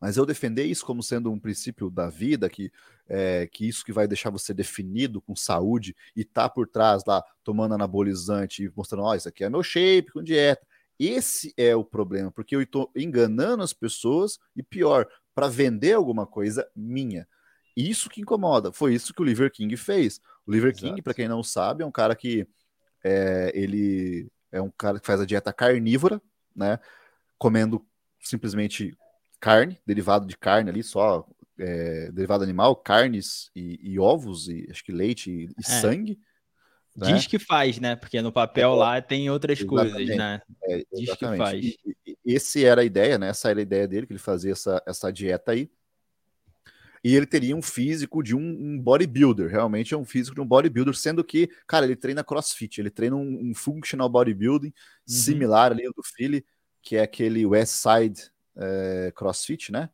[0.01, 2.71] Mas eu defender isso como sendo um princípio da vida, que,
[3.09, 7.23] é, que isso que vai deixar você definido com saúde e tá por trás lá
[7.43, 10.65] tomando anabolizante e mostrando, ó, oh, isso aqui é meu shape com dieta.
[10.99, 16.27] Esse é o problema, porque eu estou enganando as pessoas e pior, para vender alguma
[16.27, 17.29] coisa minha.
[17.77, 18.73] Isso que incomoda.
[18.73, 20.21] Foi isso que o Liver King fez.
[20.45, 20.87] O Liver Exato.
[20.87, 22.45] King, para quem não sabe, é um cara que
[23.05, 26.21] é, ele é um cara que faz a dieta carnívora,
[26.57, 26.81] né?
[27.39, 27.87] Comendo
[28.21, 28.97] simplesmente
[29.39, 31.25] carne, derivado de carne ali, só
[31.59, 35.63] é, derivado animal, carnes e, e, ovos, e acho que leite e, e é.
[35.63, 36.19] sangue.
[36.99, 37.13] Né?
[37.13, 37.95] Diz que faz, né?
[37.95, 39.93] Porque no papel lá tem outras exatamente.
[39.93, 40.43] coisas, né?
[40.65, 41.65] É, Diz que faz.
[41.65, 43.29] E, e, esse era a ideia, né?
[43.29, 45.71] Essa era a ideia dele, que ele fazia essa, essa dieta aí.
[47.05, 50.47] E ele teria um físico de um, um, bodybuilder, realmente é um físico de um
[50.47, 54.73] bodybuilder, sendo que, cara, ele treina crossfit, ele treina um, um functional bodybuilding uhum.
[55.07, 56.45] similar ali ao do Philly,
[56.83, 59.89] que é aquele West Side é, CrossFit, né?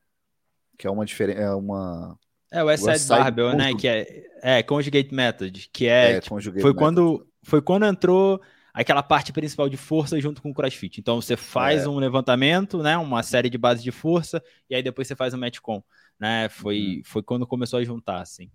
[0.78, 2.18] Que é uma diferença, é uma
[2.54, 3.74] é, o West Side Barbell, né?
[3.74, 6.74] Que é, é Conjugate Method, que é, é tipo, foi method.
[6.74, 8.40] quando foi quando entrou
[8.72, 11.00] aquela parte principal de força junto com o CrossFit.
[11.00, 11.88] Então você faz é.
[11.88, 12.96] um levantamento, né?
[12.96, 15.82] Uma série de bases de força e aí depois você faz um com,
[16.18, 16.48] né?
[16.48, 17.02] Foi uhum.
[17.04, 18.50] foi quando começou a juntar, assim.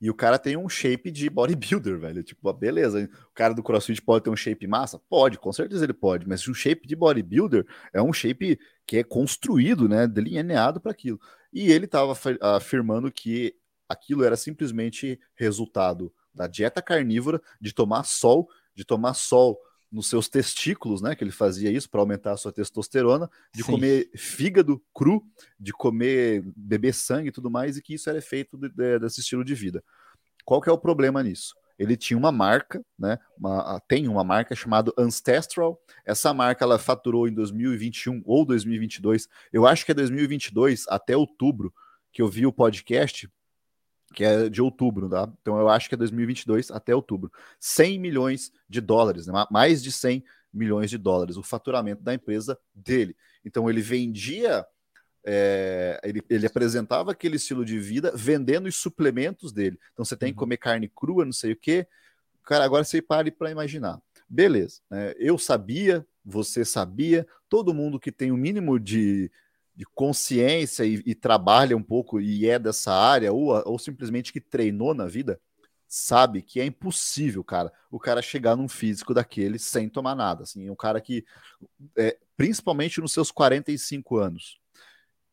[0.00, 2.22] E o cara tem um shape de bodybuilder, velho.
[2.22, 3.08] Tipo, beleza.
[3.30, 4.98] O cara do CrossFit pode ter um shape massa?
[5.08, 6.28] Pode, com certeza ele pode.
[6.28, 10.06] Mas um shape de bodybuilder é um shape que é construído, né?
[10.06, 11.20] Delineado para aquilo.
[11.52, 13.54] E ele estava afirmando que
[13.88, 19.58] aquilo era simplesmente resultado da dieta carnívora, de tomar sol, de tomar sol
[19.94, 21.14] nos seus testículos, né?
[21.14, 23.72] Que ele fazia isso para aumentar a sua testosterona, de Sim.
[23.72, 25.24] comer fígado cru,
[25.58, 29.20] de comer beber sangue e tudo mais, e que isso era efeito de, de, desse
[29.20, 29.82] estilo de vida.
[30.44, 31.54] Qual que é o problema nisso?
[31.78, 33.18] ele tinha uma marca, né?
[33.36, 35.76] Uma, tem uma marca chamada Ancestral.
[36.04, 39.28] Essa marca ela faturou em 2021 ou 2022.
[39.52, 41.74] Eu acho que é 2022 até outubro
[42.12, 43.28] que eu vi o podcast,
[44.14, 45.30] que é de outubro, tá?
[45.42, 47.30] Então eu acho que é 2022 até outubro.
[47.60, 49.46] 100 milhões de dólares, né?
[49.50, 53.16] mais de 100 milhões de dólares, o faturamento da empresa dele.
[53.44, 54.64] Então ele vendia
[55.26, 59.78] é, ele, ele, apresentava aquele estilo de vida vendendo os suplementos dele.
[59.92, 60.40] Então você tem que uhum.
[60.40, 61.86] comer carne crua, não sei o quê.
[62.44, 64.00] Cara, agora você pare para imaginar.
[64.28, 65.14] Beleza, né?
[65.18, 69.30] eu sabia, você sabia, todo mundo que tem o um mínimo de,
[69.74, 74.40] de consciência e, e, trabalha um pouco e é dessa área, ou, ou simplesmente que
[74.40, 75.40] treinou na vida,
[75.88, 80.44] sabe que é impossível, cara, o cara chegar num físico daquele sem tomar nada.
[80.44, 81.24] Assim, um cara que,
[81.96, 84.60] é, principalmente nos seus 45 anos,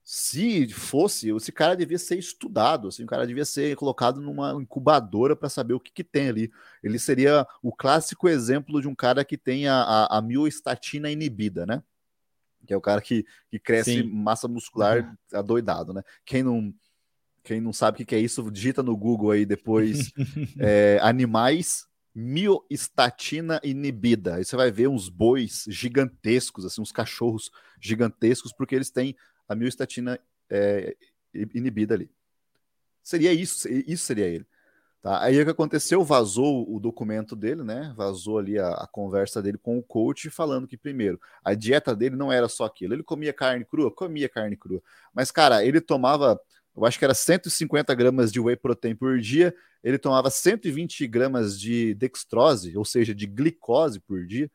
[0.04, 5.36] se fosse, esse cara devia ser estudado, assim, o cara devia ser colocado numa incubadora
[5.36, 6.52] para saber o que, que, tem ali.
[6.84, 11.66] Ele seria o clássico exemplo de um cara que tem a, a, a miostatina inibida,
[11.66, 11.84] né?
[12.66, 14.04] Que é o cara que, que cresce Sim.
[14.04, 15.40] massa muscular uhum.
[15.40, 16.04] adoidado, né?
[16.26, 16.74] Quem não,
[17.44, 20.12] quem não sabe o que, é isso, digita no Google aí depois
[20.60, 24.36] é, animais miostatina inibida.
[24.36, 29.16] Aí você vai ver uns bois gigantescos, assim, uns cachorros gigantescos, porque eles têm
[29.48, 30.20] a miostatina
[30.50, 30.96] é,
[31.34, 32.10] inibida ali.
[33.02, 34.46] Seria isso, isso seria ele.
[35.02, 35.23] Tá?
[35.23, 36.03] Aí o que aconteceu?
[36.03, 37.94] Vazou o documento dele, né?
[37.98, 42.15] Vazou ali a, a, conversa dele com o coach, falando que, primeiro, a dieta dele
[42.15, 42.94] não era só aquilo.
[42.94, 44.82] Ele comia carne crua, comia carne crua.
[45.14, 46.40] Mas, cara, ele tomava,
[46.76, 51.60] eu acho que era 150 gramas de whey protein por dia, ele tomava 120 gramas
[51.60, 54.52] de dextrose, ou seja, de glicose por dia,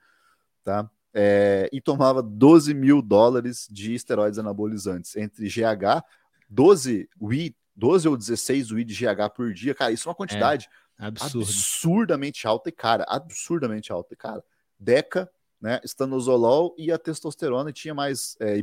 [0.62, 0.89] tá?
[1.18, 6.05] é, e tomava 12 mil dólares de esteroides anabolizantes entre GH,
[6.47, 9.74] 12 WI, 12 ou 16 WI de GH por dia.
[9.74, 14.43] Cara, isso é uma quantidade é, absurdamente alta e cara, absurdamente alta e cara.
[14.78, 15.31] Deca,
[15.61, 18.62] né, estanozolol e a testosterona, e tinha mais é,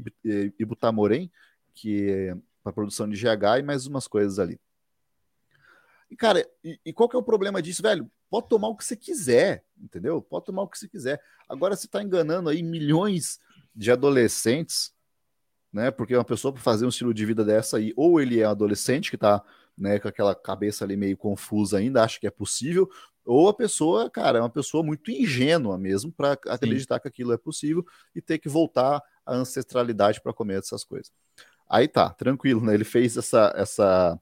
[0.59, 1.31] ibutamoren,
[1.73, 4.59] que é para produção de GH e mais umas coisas ali.
[6.09, 8.09] E, cara, e, e, qual que é o problema disso, velho?
[8.29, 10.21] Pode tomar o que você quiser, entendeu?
[10.21, 11.21] Pode tomar o que você quiser.
[11.49, 13.39] Agora você está enganando aí milhões
[13.75, 14.92] de adolescentes,
[15.73, 15.89] né?
[15.89, 19.09] Porque uma pessoa para fazer um estilo de vida dessa aí, ou ele é adolescente
[19.09, 19.43] que está
[19.75, 22.87] né, com aquela cabeça ali meio confusa ainda, acha que é possível,
[23.25, 27.37] ou a pessoa, cara, é uma pessoa muito ingênua mesmo para acreditar que aquilo é
[27.37, 27.83] possível
[28.13, 31.11] e ter que voltar à ancestralidade para comer essas coisas.
[31.67, 32.73] Aí tá, tranquilo, né?
[32.73, 34.19] Ele fez essa essa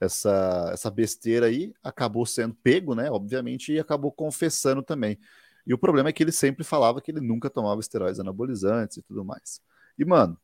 [0.00, 3.10] essa, essa besteira aí, acabou sendo pego, né?
[3.10, 5.18] Obviamente, e acabou confessando também.
[5.66, 9.02] E o problema é que ele sempre falava que ele nunca tomava esteroides anabolizantes e
[9.02, 9.60] tudo mais.
[9.98, 10.38] E, mano,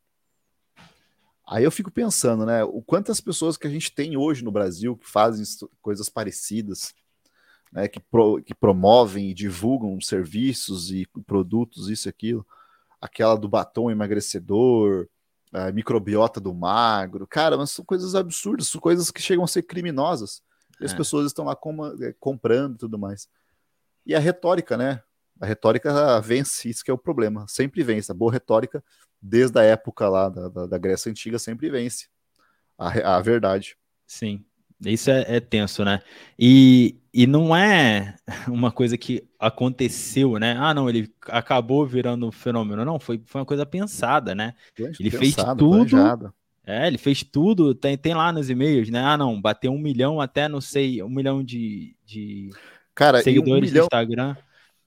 [1.47, 2.63] aí eu fico pensando, né?
[2.63, 5.43] O quantas pessoas que a gente tem hoje no Brasil que fazem
[5.81, 6.93] coisas parecidas,
[7.71, 7.87] né?
[7.87, 12.45] Que, pro, que promovem e divulgam serviços e produtos, isso e aquilo.
[12.99, 15.07] Aquela do batom emagrecedor,
[15.53, 17.27] a microbiota do magro.
[17.27, 20.41] Cara, mas são coisas absurdas, são coisas que chegam a ser criminosas.
[20.79, 20.85] E é.
[20.87, 23.29] as pessoas estão lá com, é, comprando e tudo mais.
[24.05, 25.01] E a retórica, né?
[25.39, 27.45] A retórica vence, isso que é o problema.
[27.47, 28.11] Sempre vence.
[28.11, 28.83] A boa retórica,
[29.21, 32.07] desde a época lá da, da, da Grécia Antiga, sempre vence
[32.77, 33.77] a, a verdade.
[34.05, 34.43] Sim.
[34.83, 36.01] Isso é, é, tenso, né?
[36.37, 38.15] E, e não é
[38.47, 40.55] uma coisa que aconteceu, né?
[40.59, 42.83] Ah, não, ele acabou virando um fenômeno.
[42.83, 44.53] Não, foi, foi uma coisa pensada, né?
[44.77, 45.89] ele pensado, fez tudo.
[45.89, 46.33] Planejado.
[46.67, 47.73] É, ele fez tudo.
[47.73, 48.99] Tem, tem lá nos e-mails, né?
[48.99, 52.49] Ah, não, bateu um milhão até, não sei, um milhão de, de
[52.93, 54.35] Cara, seguidores um milhão, no Instagram.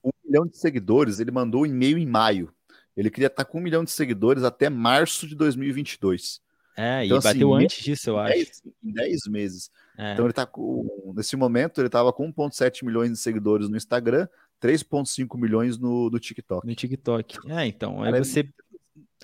[0.08, 2.52] Um milhão de seguidores, ele mandou um e-mail em maio.
[2.96, 6.40] Ele queria estar com um milhão de seguidores até março de 2022.
[6.76, 8.62] É, então, e assim, bateu antes disso, eu acho.
[8.82, 9.70] em 10 meses.
[9.96, 10.12] É.
[10.12, 11.12] Então ele tá com.
[11.14, 14.28] Nesse momento, ele tava com 1,7 milhões de seguidores no Instagram,
[14.62, 16.64] 3,5 milhões no, no TikTok.
[16.64, 17.38] No TikTok.
[17.50, 18.02] É, então.
[18.02, 18.48] Aí você.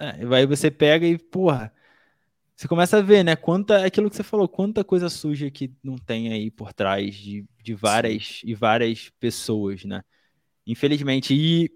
[0.01, 1.73] É, aí você pega e, porra.
[2.56, 3.36] Você começa a ver, né?
[3.36, 3.81] Quanta.
[3.81, 7.44] É aquilo que você falou, quanta coisa suja que não tem aí por trás de,
[7.62, 8.48] de várias Sim.
[8.48, 10.02] e várias pessoas, né?
[10.66, 11.35] Infelizmente.
[11.35, 11.70] E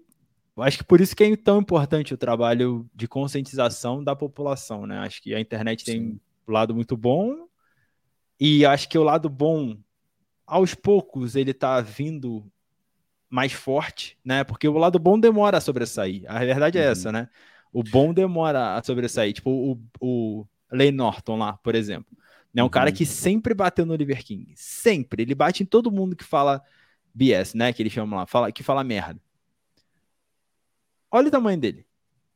[0.57, 4.99] acho que por isso que é tão importante o trabalho de conscientização da população, né?
[4.99, 6.19] Acho que a internet tem Sim.
[6.47, 7.47] um lado muito bom
[8.39, 9.77] e acho que o lado bom,
[10.47, 12.49] aos poucos, ele tá vindo
[13.29, 14.43] mais forte, né?
[14.43, 16.23] Porque o lado bom demora a sobressair.
[16.27, 16.91] A verdade é uhum.
[16.91, 17.29] essa, né?
[17.71, 19.33] O bom demora a sobressair.
[19.33, 22.17] Tipo, o, o Lay Norton lá, por exemplo.
[22.55, 22.69] É um uhum.
[22.69, 24.53] cara que sempre bateu no Oliver King.
[24.55, 25.21] Sempre.
[25.21, 26.63] Ele bate em todo mundo que fala
[27.13, 27.73] BS, né?
[27.73, 29.19] Que ele chama lá, fala, que fala merda.
[31.11, 31.85] Olha o tamanho dele.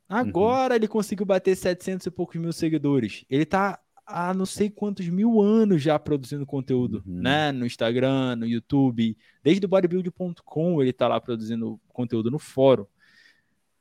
[0.09, 0.75] Agora uhum.
[0.75, 3.25] ele conseguiu bater 700 e poucos mil seguidores.
[3.29, 7.21] Ele tá há não sei quantos mil anos já produzindo conteúdo, uhum.
[7.21, 7.51] né?
[7.51, 12.85] No Instagram, no YouTube, desde o bodybuild.com ele tá lá produzindo conteúdo no fórum.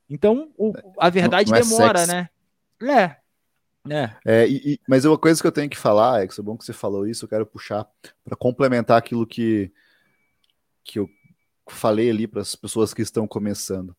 [0.09, 2.11] Então, o, a verdade não, não é demora, sexy.
[2.11, 2.29] né?
[2.81, 3.23] É.
[3.89, 4.09] É.
[4.25, 6.57] é e, e, mas uma coisa que eu tenho que falar, é que é bom
[6.57, 7.85] que você falou isso, eu quero puxar
[8.23, 9.71] para complementar aquilo que,
[10.83, 11.09] que eu
[11.67, 13.95] falei ali para as pessoas que estão começando.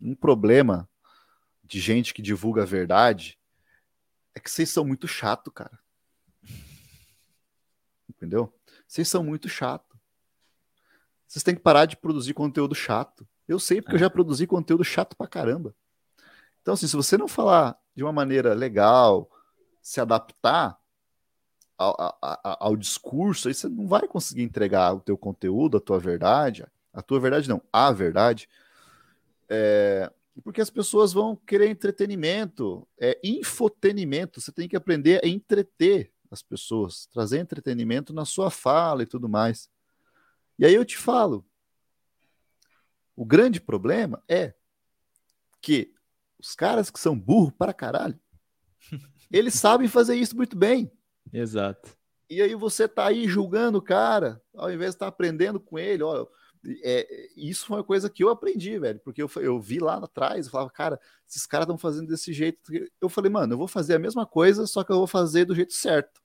[0.00, 0.88] Um problema
[1.64, 3.38] de gente que divulga a verdade
[4.34, 5.78] é que vocês são muito chato, cara.
[8.08, 8.52] Entendeu?
[8.86, 9.98] Vocês são muito chato.
[11.26, 13.28] Vocês têm que parar de produzir conteúdo chato.
[13.46, 13.96] Eu sei porque é.
[13.96, 15.74] eu já produzi conteúdo chato pra caramba.
[16.62, 19.30] Então, assim, se você não falar de uma maneira legal,
[19.82, 20.78] se adaptar
[21.78, 25.98] ao, ao, ao, discurso, aí você não vai conseguir entregar o teu conteúdo, a tua
[25.98, 28.48] verdade, a tua verdade não, a verdade,
[29.48, 36.12] é, porque as pessoas vão querer entretenimento, é infotenimento, você tem que aprender a entreter
[36.30, 39.70] as pessoas, trazer entretenimento na sua fala e tudo mais.
[40.58, 41.46] E aí eu te falo,
[43.16, 44.54] o grande problema é
[45.60, 45.94] que
[46.38, 48.18] os caras que são burros para caralho,
[49.30, 50.90] eles sabem fazer isso muito bem.
[51.32, 51.96] Exato.
[52.30, 55.78] E aí você tá aí julgando o cara, ao invés de estar tá aprendendo com
[55.78, 56.26] ele, olha,
[56.82, 60.46] é, isso foi uma coisa que eu aprendi, velho, porque eu, eu vi lá atrás,
[60.46, 62.60] eu falava, cara, esses caras estão fazendo desse jeito.
[63.00, 65.54] Eu falei, mano, eu vou fazer a mesma coisa, só que eu vou fazer do
[65.54, 66.20] jeito certo.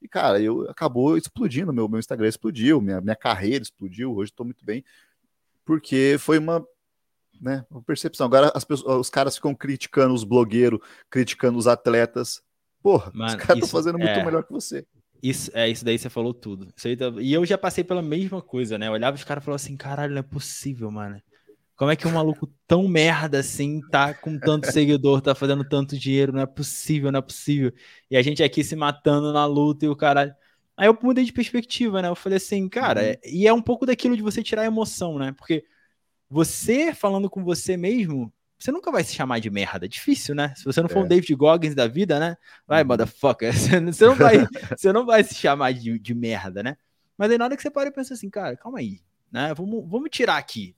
[0.00, 4.46] E, cara, eu acabou explodindo, meu, meu Instagram explodiu, minha, minha carreira explodiu, hoje estou
[4.46, 4.84] muito bem
[5.64, 6.66] porque foi uma,
[7.40, 8.26] né, uma percepção.
[8.26, 10.80] Agora as pessoas, os caras ficam criticando os blogueiros,
[11.10, 12.42] criticando os atletas.
[12.84, 14.22] Porra, Mano, os caras estão fazendo muito é...
[14.22, 14.86] melhor que você.
[15.22, 16.66] Isso, é, isso daí você falou tudo.
[16.66, 17.18] Tá...
[17.18, 18.88] E eu já passei pela mesma coisa, né?
[18.88, 21.18] Eu olhava os caras e falava assim, caralho, não é possível, mano.
[21.76, 25.98] Como é que um maluco tão merda assim tá com tanto seguidor, tá fazendo tanto
[25.98, 26.30] dinheiro?
[26.30, 27.72] Não é possível, não é possível.
[28.10, 30.34] E a gente aqui se matando na luta e o caralho.
[30.76, 32.08] Aí eu mudei de perspectiva, né?
[32.08, 33.06] Eu falei assim, cara, uhum.
[33.06, 35.32] é, e é um pouco daquilo de você tirar a emoção, né?
[35.32, 35.64] Porque
[36.28, 39.86] você falando com você mesmo, você nunca vai se chamar de merda.
[39.86, 40.54] É difícil, né?
[40.56, 41.02] Se você não for é.
[41.02, 42.36] um David Goggins da vida, né?
[42.66, 42.88] Vai, uhum.
[42.88, 43.52] motherfucker.
[43.52, 46.76] Você não vai, você não vai se chamar de, de merda, né?
[47.16, 49.00] Mas aí na hora que você para e pensa assim, cara, calma aí,
[49.30, 49.52] né?
[49.54, 50.74] Vamos, vamos tirar aqui.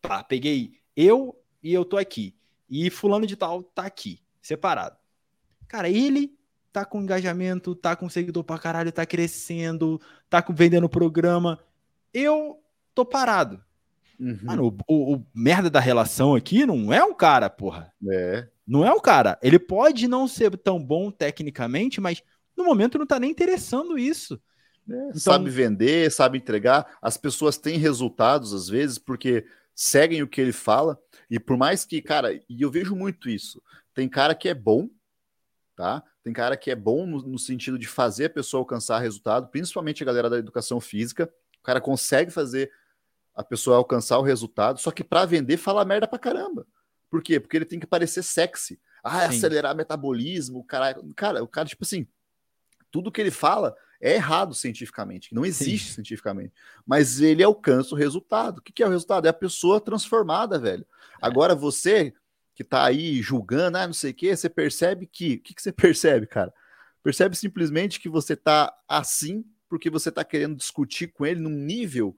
[0.00, 2.36] Tá, peguei eu e eu tô aqui.
[2.68, 4.96] E fulano de tal tá aqui, separado.
[5.68, 6.36] Cara, ele
[6.72, 11.58] tá com engajamento, tá com seguidor pra caralho, tá crescendo, tá com, vendendo programa.
[12.12, 12.60] Eu
[12.94, 13.62] tô parado.
[14.18, 14.38] Uhum.
[14.42, 17.92] Mano, o, o, merda da relação aqui não é um cara, porra.
[18.10, 18.48] É.
[18.66, 19.38] Não é um cara.
[19.42, 22.22] Ele pode não ser tão bom tecnicamente, mas
[22.56, 24.40] no momento não tá nem interessando isso.
[24.88, 25.20] É, então...
[25.20, 26.96] Sabe vender, sabe entregar.
[27.00, 30.98] As pessoas têm resultados às vezes porque seguem o que ele fala.
[31.30, 33.60] E por mais que, cara, e eu vejo muito isso.
[33.92, 34.88] Tem cara que é bom,
[35.76, 36.02] tá?
[36.22, 40.02] Tem cara que é bom no, no, sentido de fazer a pessoa alcançar resultado, principalmente
[40.02, 41.30] a galera da educação física.
[41.60, 42.70] O cara consegue fazer
[43.34, 46.66] a pessoa alcançar o resultado, só que para vender fala merda pra caramba.
[47.10, 47.40] Por quê?
[47.40, 48.80] Porque ele tem que parecer sexy.
[49.02, 49.36] Ah, Sim.
[49.36, 52.06] acelerar metabolismo, o cara, cara, o cara tipo assim,
[52.90, 55.94] tudo que ele fala é errado cientificamente, não existe Sim.
[55.94, 56.52] cientificamente.
[56.86, 58.58] Mas ele alcança o resultado.
[58.58, 59.26] O que, que é o resultado?
[59.26, 60.86] É a pessoa transformada, velho.
[61.22, 61.26] É.
[61.26, 62.14] Agora você
[62.54, 65.34] que tá aí julgando, ah, não sei o quê, você percebe que.
[65.34, 66.52] O que, que você percebe, cara?
[67.02, 72.16] Percebe simplesmente que você tá assim porque você tá querendo discutir com ele num nível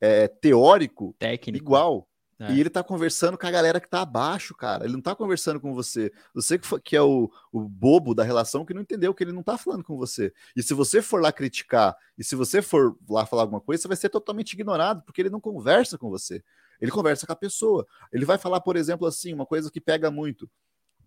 [0.00, 1.64] é, teórico Técnico.
[1.64, 2.08] igual.
[2.38, 2.52] É.
[2.52, 4.84] E ele tá conversando com a galera que tá abaixo, cara.
[4.84, 6.12] Ele não tá conversando com você.
[6.34, 9.32] Você que, foi, que é o, o bobo da relação que não entendeu que ele
[9.32, 10.32] não tá falando com você.
[10.54, 13.88] E se você for lá criticar, e se você for lá falar alguma coisa, você
[13.88, 16.42] vai ser totalmente ignorado, porque ele não conversa com você.
[16.78, 17.86] Ele conversa com a pessoa.
[18.12, 20.50] Ele vai falar, por exemplo, assim, uma coisa que pega muito.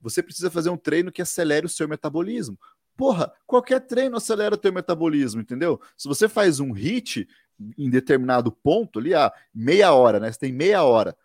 [0.02, 2.58] Você precisa fazer um treino que acelere o seu metabolismo.
[2.98, 5.80] Porra, qualquer treino acelera o teu metabolismo, entendeu?
[5.96, 7.28] Se você faz um hit
[7.78, 10.32] em determinado ponto ali, a meia hora, né?
[10.32, 11.16] Você tem meia hora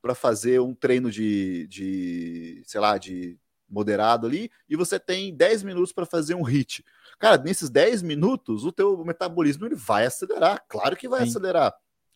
[0.00, 3.38] para fazer um treino de, de, sei lá, de
[3.68, 6.84] moderado ali, e você tem 10 minutos para fazer um hit.
[7.18, 11.30] Cara, nesses 10 minutos, o teu metabolismo ele vai acelerar, claro que vai Sim.
[11.30, 11.74] acelerar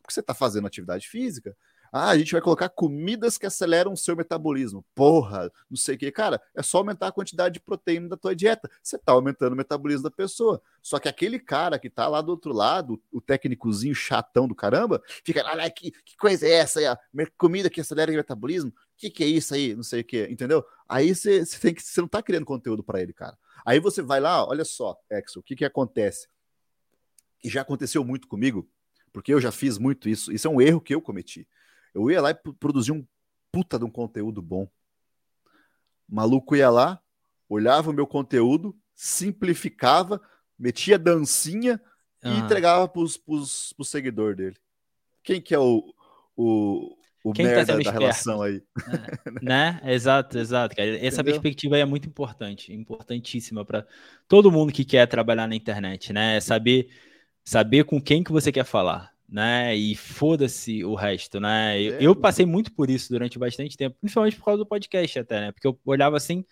[0.08, 1.54] porque você está fazendo atividade física.
[1.92, 4.84] Ah, a gente vai colocar comidas que aceleram o seu metabolismo.
[4.94, 6.10] Porra, não sei o que.
[6.10, 8.70] Cara, é só aumentar a quantidade de proteína da tua dieta.
[8.82, 10.62] Você está aumentando o metabolismo da pessoa.
[10.82, 15.02] Só que aquele cara que está lá do outro lado, o técnicozinho chatão do caramba,
[15.24, 17.26] fica, olha que, que coisa é essa aí?
[17.36, 18.70] Comida que acelera o metabolismo?
[18.70, 19.74] O que, que é isso aí?
[19.74, 20.64] Não sei o que, entendeu?
[20.88, 23.36] Aí você, você tem que, você não está criando conteúdo para ele, cara.
[23.64, 26.28] Aí você vai lá, olha só, Exo, o que que acontece?
[27.42, 28.68] E já aconteceu muito comigo
[29.12, 30.32] porque eu já fiz muito isso.
[30.32, 31.46] Isso é um erro que eu cometi.
[31.94, 33.06] Eu ia lá e produzia um
[33.50, 34.68] puta de um conteúdo bom.
[36.08, 37.00] O maluco ia lá,
[37.48, 40.20] olhava o meu conteúdo, simplificava,
[40.58, 41.80] metia dancinha
[42.24, 44.56] e entregava para os seguidores dele.
[45.22, 45.94] Quem que é o,
[46.36, 48.62] o, o Quem tá merda tá da relação aí?
[48.76, 49.80] É, né?
[49.84, 50.96] Exato, exato, cara.
[50.96, 51.24] Essa Entendeu?
[51.24, 53.86] perspectiva aí é muito importante, importantíssima para
[54.26, 56.36] todo mundo que quer trabalhar na internet, né?
[56.36, 56.88] É saber,
[57.44, 59.76] saber com quem que você quer falar, né?
[59.76, 61.80] E foda-se o resto, né?
[61.80, 65.40] Eu, eu, passei muito por isso durante bastante tempo, principalmente por causa do podcast até,
[65.40, 65.52] né?
[65.52, 66.44] Porque eu olhava assim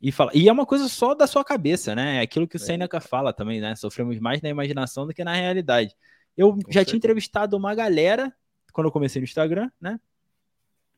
[0.00, 2.16] e fala, e é uma coisa só da sua cabeça, né?
[2.18, 2.60] É aquilo que o é.
[2.60, 3.74] Seneca fala também, né?
[3.74, 5.96] Sofremos mais na imaginação do que na realidade.
[6.36, 6.84] Eu Com já certeza.
[6.84, 8.34] tinha entrevistado uma galera
[8.72, 9.98] quando eu comecei no Instagram, né?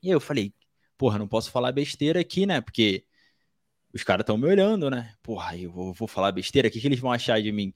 [0.03, 0.53] E eu falei,
[0.99, 2.61] porra, não posso falar besteira aqui, né?
[2.61, 3.05] Porque
[3.93, 5.15] os caras estão me olhando, né?
[5.23, 7.73] Porra, eu vou, vou falar besteira, o que, que eles vão achar de mim?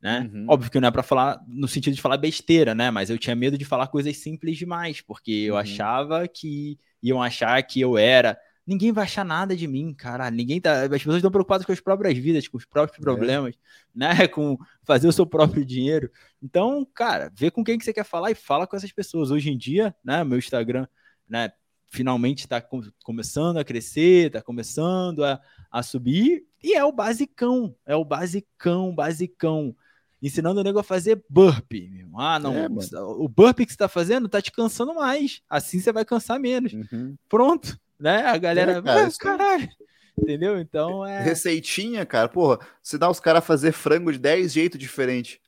[0.00, 0.30] Né?
[0.32, 0.46] Uhum.
[0.48, 2.90] Óbvio que não é para falar no sentido de falar besteira, né?
[2.90, 5.60] Mas eu tinha medo de falar coisas simples demais, porque eu uhum.
[5.60, 8.38] achava que iam achar que eu era
[8.68, 10.30] ninguém vai achar nada de mim, cara.
[10.30, 10.82] Ninguém tá.
[10.82, 13.00] As pessoas estão preocupadas com as próprias vidas, com os próprios é.
[13.00, 13.58] problemas, é.
[13.94, 14.28] né?
[14.28, 16.10] Com fazer o seu próprio dinheiro.
[16.42, 19.30] Então, cara, vê com quem que você quer falar e fala com essas pessoas.
[19.30, 20.22] Hoje em dia, né?
[20.22, 20.86] Meu Instagram,
[21.26, 21.50] né?
[21.86, 27.74] Finalmente está com, começando a crescer, está começando a, a subir, e é o basicão,
[27.86, 29.74] é o basicão, basicão
[30.22, 32.04] ensinando o nego a fazer burpee.
[32.16, 32.68] Ah, não, é,
[33.00, 35.40] o burpee que você está fazendo está te cansando mais.
[35.48, 36.72] Assim você vai cansar menos.
[36.72, 37.16] Uhum.
[37.28, 38.24] Pronto né?
[38.26, 39.68] A galera, é, cara, ah, caralho.
[40.16, 40.58] Entendeu?
[40.58, 41.22] Então é.
[41.22, 42.28] Receitinha, cara.
[42.28, 45.38] Porra, você dá os caras fazer frango de 10 jeitos diferentes.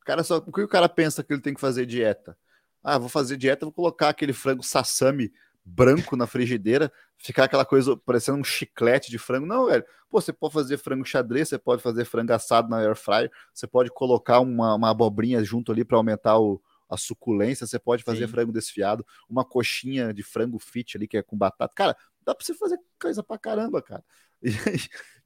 [0.00, 0.38] O cara só.
[0.38, 2.36] O que o cara pensa que ele tem que fazer dieta?
[2.82, 5.32] Ah, vou fazer dieta, vou colocar aquele frango sassami
[5.74, 9.46] branco na frigideira, ficar aquela coisa parecendo um chiclete de frango.
[9.46, 9.84] Não, velho.
[10.08, 13.66] Pô, você pode fazer frango xadrez, você pode fazer frango assado na air fryer, você
[13.66, 18.26] pode colocar uma, uma abobrinha junto ali para aumentar o, a suculência, você pode fazer
[18.26, 18.32] Sim.
[18.32, 21.72] frango desfiado, uma coxinha de frango fit ali, que é com batata.
[21.74, 24.04] Cara, dá pra você fazer coisa pra caramba, cara.
[24.42, 24.48] E,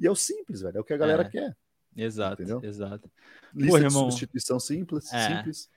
[0.00, 1.28] e é o simples, velho, é o que a galera é.
[1.28, 1.56] quer.
[1.96, 2.60] Exato, entendeu?
[2.64, 3.08] exato.
[3.54, 5.36] Lista Pô, de irmão, substituição simples, é.
[5.36, 5.70] simples.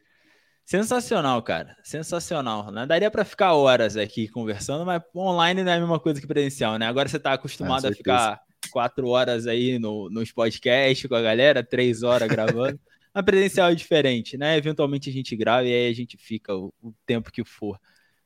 [0.67, 1.77] Sensacional, cara.
[1.81, 2.69] Sensacional.
[2.73, 2.85] Né?
[2.85, 6.77] Daria para ficar horas aqui conversando, mas online não é a mesma coisa que presencial,
[6.77, 6.85] né?
[6.85, 11.63] Agora você tá acostumado a ficar quatro horas aí no, nos podcasts com a galera,
[11.63, 12.77] três horas gravando.
[13.13, 14.57] A presencial é diferente, né?
[14.57, 17.79] Eventualmente a gente grava e aí a gente fica o, o tempo que for.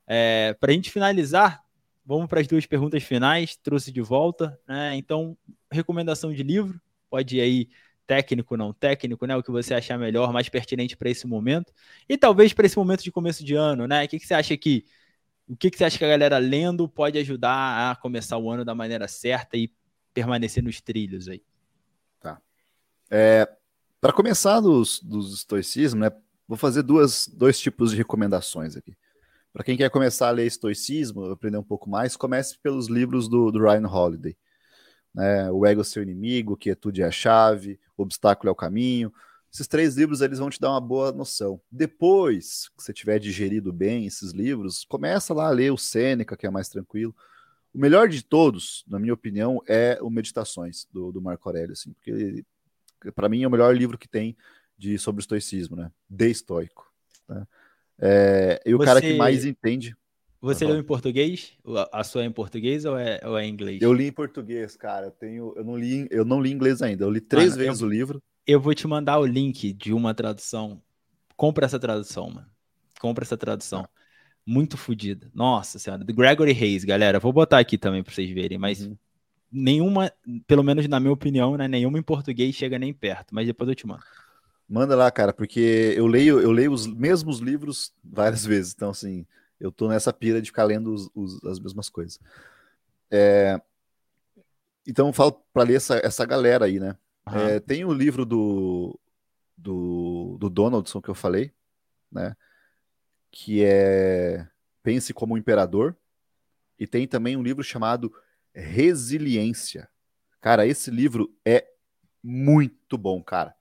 [0.05, 1.61] É, para a gente finalizar,
[2.03, 3.55] vamos para as duas perguntas finais.
[3.55, 4.95] Trouxe de volta, né?
[4.97, 5.37] Então,
[5.71, 7.69] recomendação de livro, pode ir aí
[8.11, 9.37] técnico, não técnico, né?
[9.37, 11.71] O que você achar melhor, mais pertinente para esse momento.
[12.09, 14.03] E talvez para esse momento de começo de ano, né?
[14.03, 14.83] O que, que você acha que.
[15.47, 18.65] O que, que você acha que a galera lendo pode ajudar a começar o ano
[18.65, 19.71] da maneira certa e
[20.13, 21.41] permanecer nos trilhos aí?
[22.19, 22.41] Tá.
[23.09, 23.49] É,
[24.01, 26.11] para começar dos, dos estoicismo, né,
[26.45, 28.93] vou fazer duas, dois tipos de recomendações aqui.
[29.53, 33.51] Para quem quer começar a ler estoicismo, aprender um pouco mais, comece pelos livros do,
[33.51, 34.35] do Ryan Holiday.
[35.13, 39.13] Né, o Ego é Seu Inimigo, Quietude é a Chave, O Obstáculo é o Caminho.
[39.53, 41.59] Esses três livros eles vão te dar uma boa noção.
[41.69, 46.47] Depois que você tiver digerido bem esses livros, começa lá a ler o Sêneca, que
[46.47, 47.13] é mais tranquilo.
[47.73, 51.91] O melhor de todos, na minha opinião, é o Meditações, do, do Marco Aurélio, assim,
[51.93, 52.45] porque
[53.13, 54.37] para mim é o melhor livro que tem
[54.77, 55.91] de sobre o estoicismo, né?
[56.09, 56.91] De estoico.
[57.27, 57.47] Né?
[57.99, 58.85] É, e o Você...
[58.85, 59.95] cara que mais entende.
[60.41, 61.53] Você leu em português?
[61.91, 63.81] A sua é em português ou é, ou é em inglês?
[63.81, 65.07] Eu li em português, cara.
[65.07, 67.05] Eu, tenho, eu, não, li, eu não li inglês ainda.
[67.05, 68.23] Eu li três mano, vezes eu, o livro.
[68.45, 70.81] Eu vou te mandar o link de uma tradução.
[71.37, 72.47] Compra essa tradução, mano.
[72.99, 73.81] Compra essa tradução.
[73.81, 73.89] Ah.
[74.43, 75.29] Muito fodida.
[75.33, 76.03] Nossa senhora.
[76.03, 77.19] Do Gregory Hayes, galera.
[77.19, 78.97] Vou botar aqui também para vocês verem, mas uhum
[79.51, 80.11] nenhuma,
[80.47, 83.75] pelo menos na minha opinião, né, nenhuma em português chega nem perto, mas depois eu
[83.75, 84.03] te mando.
[84.67, 89.25] Manda lá, cara, porque eu leio, eu leio os mesmos livros várias vezes, então assim,
[89.61, 92.19] eu tô nessa pira de ficar lendo os, os, as mesmas coisas.
[93.09, 93.61] É...
[94.87, 96.97] Então eu falo para ler essa, essa galera aí, né?
[97.27, 97.37] Uhum.
[97.37, 98.99] É, tem o livro do,
[99.55, 101.53] do, do Donaldson que eu falei,
[102.11, 102.35] né?
[103.29, 104.47] Que é
[104.81, 105.95] Pense como um Imperador.
[106.79, 108.11] E tem também um livro chamado
[108.53, 109.87] Resiliência.
[110.41, 111.67] Cara, esse livro é
[112.23, 113.55] muito bom, cara.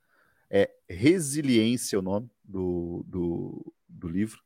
[0.48, 4.42] É Resiliência o nome do, do, do livro.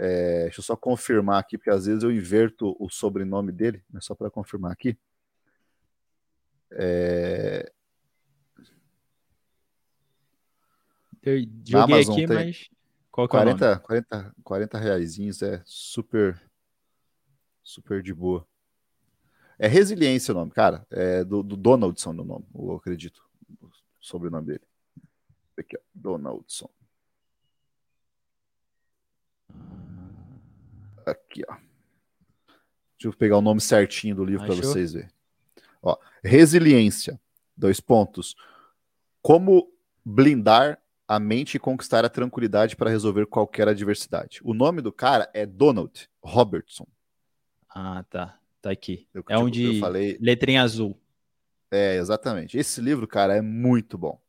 [0.00, 4.04] É, deixa eu só confirmar aqui, porque às vezes eu inverto o sobrenome dele, mas
[4.04, 4.96] só para confirmar aqui.
[6.70, 7.72] É...
[11.64, 12.70] joguei Amazon aqui, mas
[13.10, 13.82] qual que 40, é o nome?
[13.82, 16.40] 40, 40 reais, é super,
[17.64, 18.46] super de boa.
[19.58, 20.86] É Resiliência o nome, cara.
[20.88, 23.28] É do, do Donaldson no nome, eu acredito.
[23.60, 23.68] O
[24.00, 24.62] sobrenome dele.
[25.58, 25.80] Aqui, ó.
[25.92, 26.70] Donaldson.
[31.10, 31.54] Aqui, ó.
[31.54, 35.08] Deixa eu pegar o nome certinho do livro para vocês verem.
[35.82, 37.20] Ó, Resiliência.
[37.56, 38.34] Dois pontos.
[39.22, 39.70] Como
[40.04, 44.40] blindar a mente e conquistar a tranquilidade para resolver qualquer adversidade.
[44.44, 46.86] O nome do cara é Donald Robertson.
[47.68, 48.38] Ah, tá.
[48.60, 49.06] Tá aqui.
[49.14, 50.18] Eu, é tipo, onde eu falei.
[50.20, 51.00] Letrinha azul.
[51.70, 52.58] É, exatamente.
[52.58, 54.20] Esse livro, cara, é muito bom.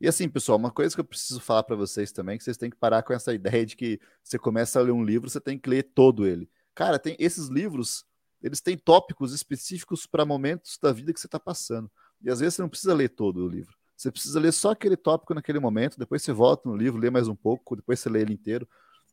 [0.00, 2.70] E assim, pessoal, uma coisa que eu preciso falar para vocês também, que vocês têm
[2.70, 5.58] que parar com essa ideia de que você começa a ler um livro, você tem
[5.58, 6.48] que ler todo ele.
[6.74, 8.06] Cara, tem esses livros,
[8.42, 11.90] eles têm tópicos específicos para momentos da vida que você está passando.
[12.22, 13.76] E às vezes você não precisa ler todo o livro.
[13.94, 17.28] Você precisa ler só aquele tópico naquele momento, depois você volta no livro, lê mais
[17.28, 18.66] um pouco, depois você lê ele inteiro.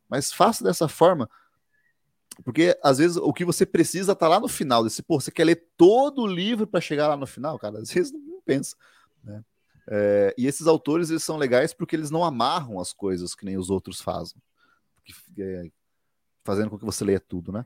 [0.08, 1.28] Mas faça dessa forma,
[2.42, 4.82] porque às vezes o que você precisa tá lá no final.
[4.82, 7.80] Desse, pô, você quer ler todo o livro para chegar lá no final, cara?
[7.80, 8.74] Às vezes não pensa.
[9.22, 9.44] Né?
[9.90, 13.56] É, e esses autores eles são legais porque eles não amarram as coisas que nem
[13.56, 14.36] os outros fazem,
[15.38, 15.70] é,
[16.44, 17.64] fazendo com que você leia tudo, né?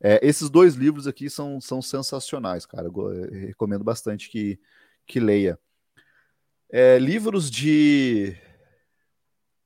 [0.00, 2.88] É, esses dois livros aqui são, são sensacionais, cara.
[2.88, 4.60] Eu, eu recomendo bastante que,
[5.06, 5.58] que leia.
[6.70, 8.36] É, livros de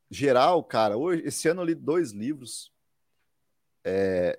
[0.09, 0.97] geral, cara.
[0.97, 2.73] Hoje, esse ano eu li dois livros
[3.85, 4.39] é,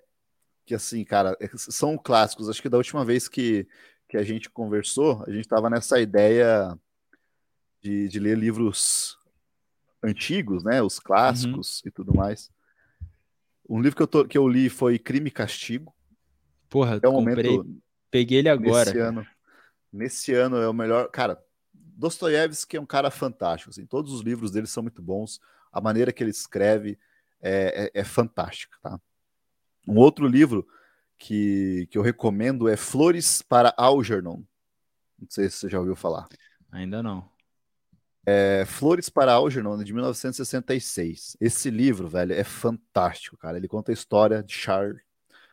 [0.66, 2.48] que, assim, cara, é, são clássicos.
[2.48, 3.68] Acho que da última vez que,
[4.08, 6.80] que a gente conversou, a gente estava nessa ideia
[7.82, 9.18] de, de ler livros
[10.04, 10.82] antigos, né?
[10.82, 11.88] Os clássicos uhum.
[11.88, 12.52] e tudo mais.
[13.70, 15.94] Um livro que eu, tô, que eu li foi Crime e Castigo.
[16.70, 18.86] Porra, é um comprei, momento, peguei ele agora.
[18.86, 19.28] Nesse ano,
[19.92, 21.10] nesse ano é o melhor.
[21.10, 21.42] Cara,
[21.74, 23.70] Dostoiévski é um cara fantástico.
[23.70, 25.40] Assim, todos os livros dele são muito bons.
[25.72, 26.98] A maneira que ele escreve
[27.42, 29.00] é, é, é fantástica, tá?
[29.88, 30.68] Um outro livro
[31.18, 34.44] que, que eu recomendo é Flores para Algernon.
[35.20, 36.28] Não sei se você já ouviu falar.
[36.72, 37.30] Ainda não.
[38.32, 41.36] É, Flores para Algernon, de 1966.
[41.42, 43.58] Esse livro, velho, é fantástico, cara.
[43.58, 45.02] Ele conta a história de Charles,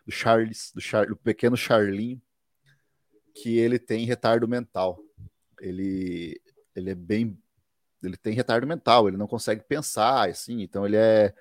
[0.04, 2.20] do Charles, do, Char, do pequeno Charlinho,
[3.34, 5.02] que ele tem retardo mental.
[5.58, 6.38] Ele,
[6.74, 7.38] ele é bem.
[8.02, 11.32] Ele tem retardo mental, ele não consegue pensar, assim, então ele é,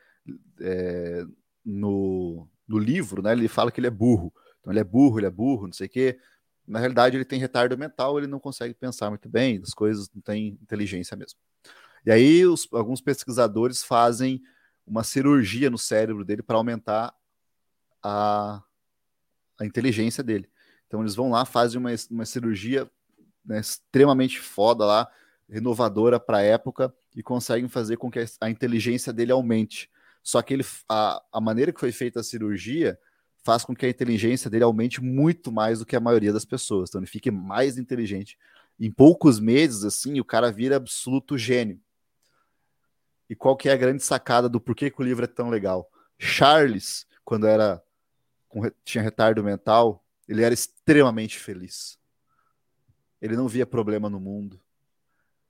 [0.62, 1.26] é
[1.66, 3.34] no, no livro, né?
[3.34, 4.34] Ele fala que ele é burro.
[4.62, 6.18] Então ele é burro, ele é burro, não sei o quê
[6.68, 10.22] na realidade ele tem retardo mental, ele não consegue pensar muito bem, as coisas não
[10.22, 11.40] tem inteligência mesmo.
[12.06, 14.42] E aí os, alguns pesquisadores fazem
[14.86, 17.14] uma cirurgia no cérebro dele para aumentar
[18.04, 18.62] a,
[19.60, 20.50] a inteligência dele.
[20.88, 22.90] Então eles vão lá, fazem uma, uma cirurgia
[23.44, 25.08] né, extremamente foda lá,
[25.50, 29.90] renovadora para a época, e conseguem fazer com que a, a inteligência dele aumente.
[30.22, 33.00] Só que ele, a, a maneira que foi feita a cirurgia
[33.46, 36.90] faz com que a inteligência dele aumente muito mais do que a maioria das pessoas.
[36.90, 38.40] Então ele fique mais inteligente.
[38.80, 41.80] Em poucos meses, assim, o cara vira absoluto gênio.
[43.30, 45.88] E qual que é a grande sacada do porquê que o livro é tão legal?
[46.18, 47.84] Charles, quando era
[48.84, 52.00] tinha retardo mental, ele era extremamente feliz.
[53.22, 54.60] Ele não via problema no mundo.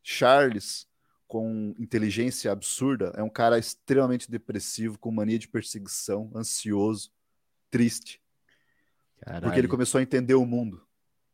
[0.03, 0.85] Charles,
[1.27, 7.14] com inteligência absurda, é um cara extremamente depressivo, com mania de perseguição, ansioso
[7.69, 8.21] triste.
[9.21, 9.43] Caralho.
[9.43, 10.81] Porque ele começou a entender o mundo.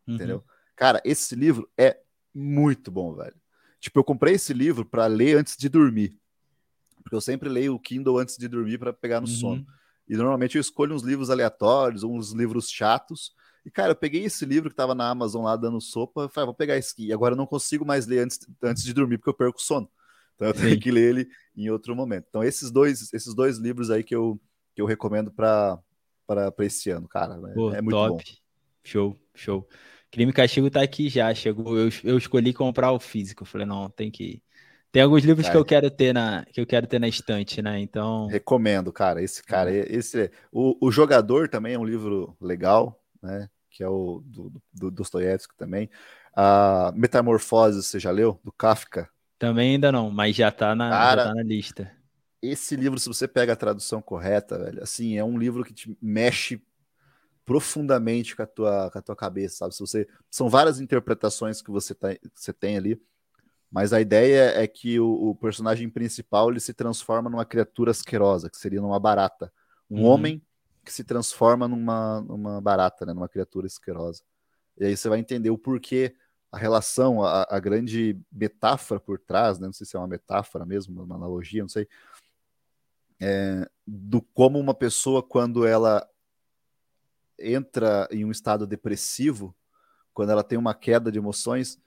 [0.07, 0.15] Uhum.
[0.15, 0.43] Entendeu?
[0.75, 1.99] Cara, esse livro é
[2.33, 3.35] muito bom, velho.
[3.79, 6.17] Tipo, eu comprei esse livro para ler antes de dormir.
[7.03, 9.33] Porque eu sempre leio o Kindle antes de dormir para pegar no uhum.
[9.33, 9.67] sono.
[10.07, 13.33] E normalmente eu escolho uns livros aleatórios, uns livros chatos.
[13.65, 16.45] E, cara, eu peguei esse livro que tava na Amazon lá dando sopa, falei, ah,
[16.45, 17.07] vou pegar esse aqui.
[17.07, 19.89] E agora eu não consigo mais ler antes, antes de dormir, porque eu perco sono.
[20.35, 22.25] Então eu tenho que ler ele em outro momento.
[22.27, 24.41] Então, esses dois, esses dois livros aí que eu,
[24.73, 25.79] que eu recomendo para
[26.35, 27.37] para esse ano, cara.
[27.37, 27.53] Né?
[27.53, 28.23] Pô, é muito top.
[28.23, 28.37] bom.
[28.83, 29.67] Show, show.
[30.11, 31.77] Crime e Castigo tá aqui já, chegou.
[31.77, 33.45] Eu, eu escolhi comprar o físico.
[33.45, 34.41] Falei, não, tem que.
[34.91, 37.79] Tem alguns livros que eu quero ter na que eu quero ter na estante, né?
[37.79, 39.23] Então recomendo, cara.
[39.23, 39.83] Esse cara, uhum.
[39.87, 43.49] esse é, o, o jogador também é um livro legal, né?
[43.69, 45.89] Que é o do, do Dostoiévski também.
[46.35, 48.37] A Metamorfose, você já leu?
[48.43, 49.09] Do Kafka?
[49.39, 52.00] Também ainda não, mas já tá na, cara, já tá na lista
[52.41, 55.95] esse livro, se você pega a tradução correta, velho, assim, é um livro que te
[56.01, 56.61] mexe
[57.45, 59.75] profundamente com a tua, com a tua cabeça, sabe?
[59.75, 63.01] Se você, são várias interpretações que você, tá, que você tem ali,
[63.71, 68.49] mas a ideia é que o, o, personagem principal ele se transforma numa criatura asquerosa,
[68.49, 69.51] que seria numa barata.
[69.89, 70.05] Um uhum.
[70.05, 70.41] homem
[70.83, 73.13] que se transforma numa, numa barata, né?
[73.13, 74.23] numa criatura asquerosa.
[74.77, 76.13] E aí você vai entender o porquê,
[76.51, 79.67] a relação, a, a grande metáfora por trás, né?
[79.67, 81.87] não sei se é uma metáfora mesmo, uma analogia, não sei,
[83.21, 86.07] é, do como uma pessoa, quando ela
[87.37, 89.55] entra em um estado depressivo,
[90.13, 91.79] quando ela tem uma queda de emoções,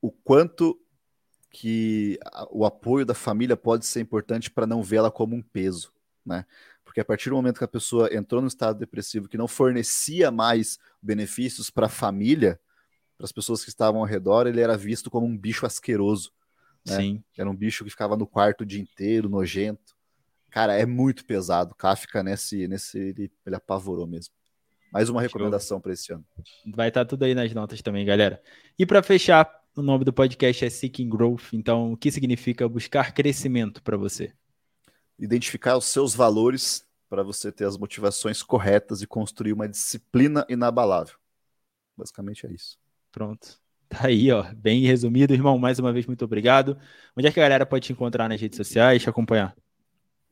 [0.00, 0.80] o quanto
[1.50, 2.18] que
[2.50, 5.92] o apoio da família pode ser importante para não vê-la como um peso,
[6.24, 6.44] né?
[6.84, 10.30] Porque a partir do momento que a pessoa entrou no estado depressivo que não fornecia
[10.30, 12.60] mais benefícios para a família,
[13.16, 16.32] para as pessoas que estavam ao redor, ele era visto como um bicho asqueroso.
[16.84, 16.96] Né?
[16.96, 17.24] Sim.
[17.36, 19.96] Era um bicho que ficava no quarto o dia inteiro, nojento.
[20.50, 21.74] Cara, é muito pesado.
[21.74, 24.34] Kafka nesse, nesse ele, ele apavorou mesmo.
[24.92, 26.24] Mais uma recomendação para esse ano.
[26.74, 28.42] Vai estar tá tudo aí nas notas também, galera.
[28.76, 31.52] E para fechar, o nome do podcast é Seeking Growth.
[31.52, 34.32] Então, o que significa buscar crescimento para você?
[35.16, 41.14] Identificar os seus valores para você ter as motivações corretas e construir uma disciplina inabalável.
[41.96, 42.76] Basicamente é isso.
[43.12, 43.60] Pronto.
[43.88, 44.44] Tá aí, ó.
[44.54, 45.58] Bem resumido, irmão.
[45.58, 46.78] Mais uma vez, muito obrigado.
[47.16, 49.54] Onde é que a galera pode te encontrar nas redes sociais, te acompanhar?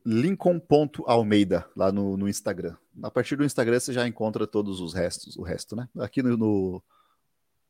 [0.09, 2.75] Lincoln.almeida, lá no, no, Instagram.
[3.03, 5.87] A partir do Instagram você já encontra todos os restos, o resto, né?
[5.99, 6.83] Aqui no, no,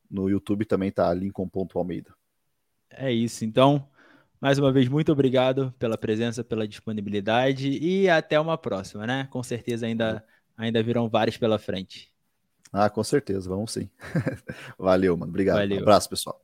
[0.09, 2.15] no YouTube também tá Lincoln.almeida.
[2.89, 3.85] É isso, então.
[4.39, 9.27] Mais uma vez, muito obrigado pela presença, pela disponibilidade e até uma próxima, né?
[9.29, 10.25] Com certeza ainda,
[10.55, 12.09] ainda virão vários pela frente.
[12.71, 13.89] Ah, com certeza, vamos sim.
[14.79, 15.29] Valeu, mano.
[15.29, 15.57] Obrigado.
[15.57, 15.79] Valeu.
[15.79, 16.41] Um abraço, pessoal.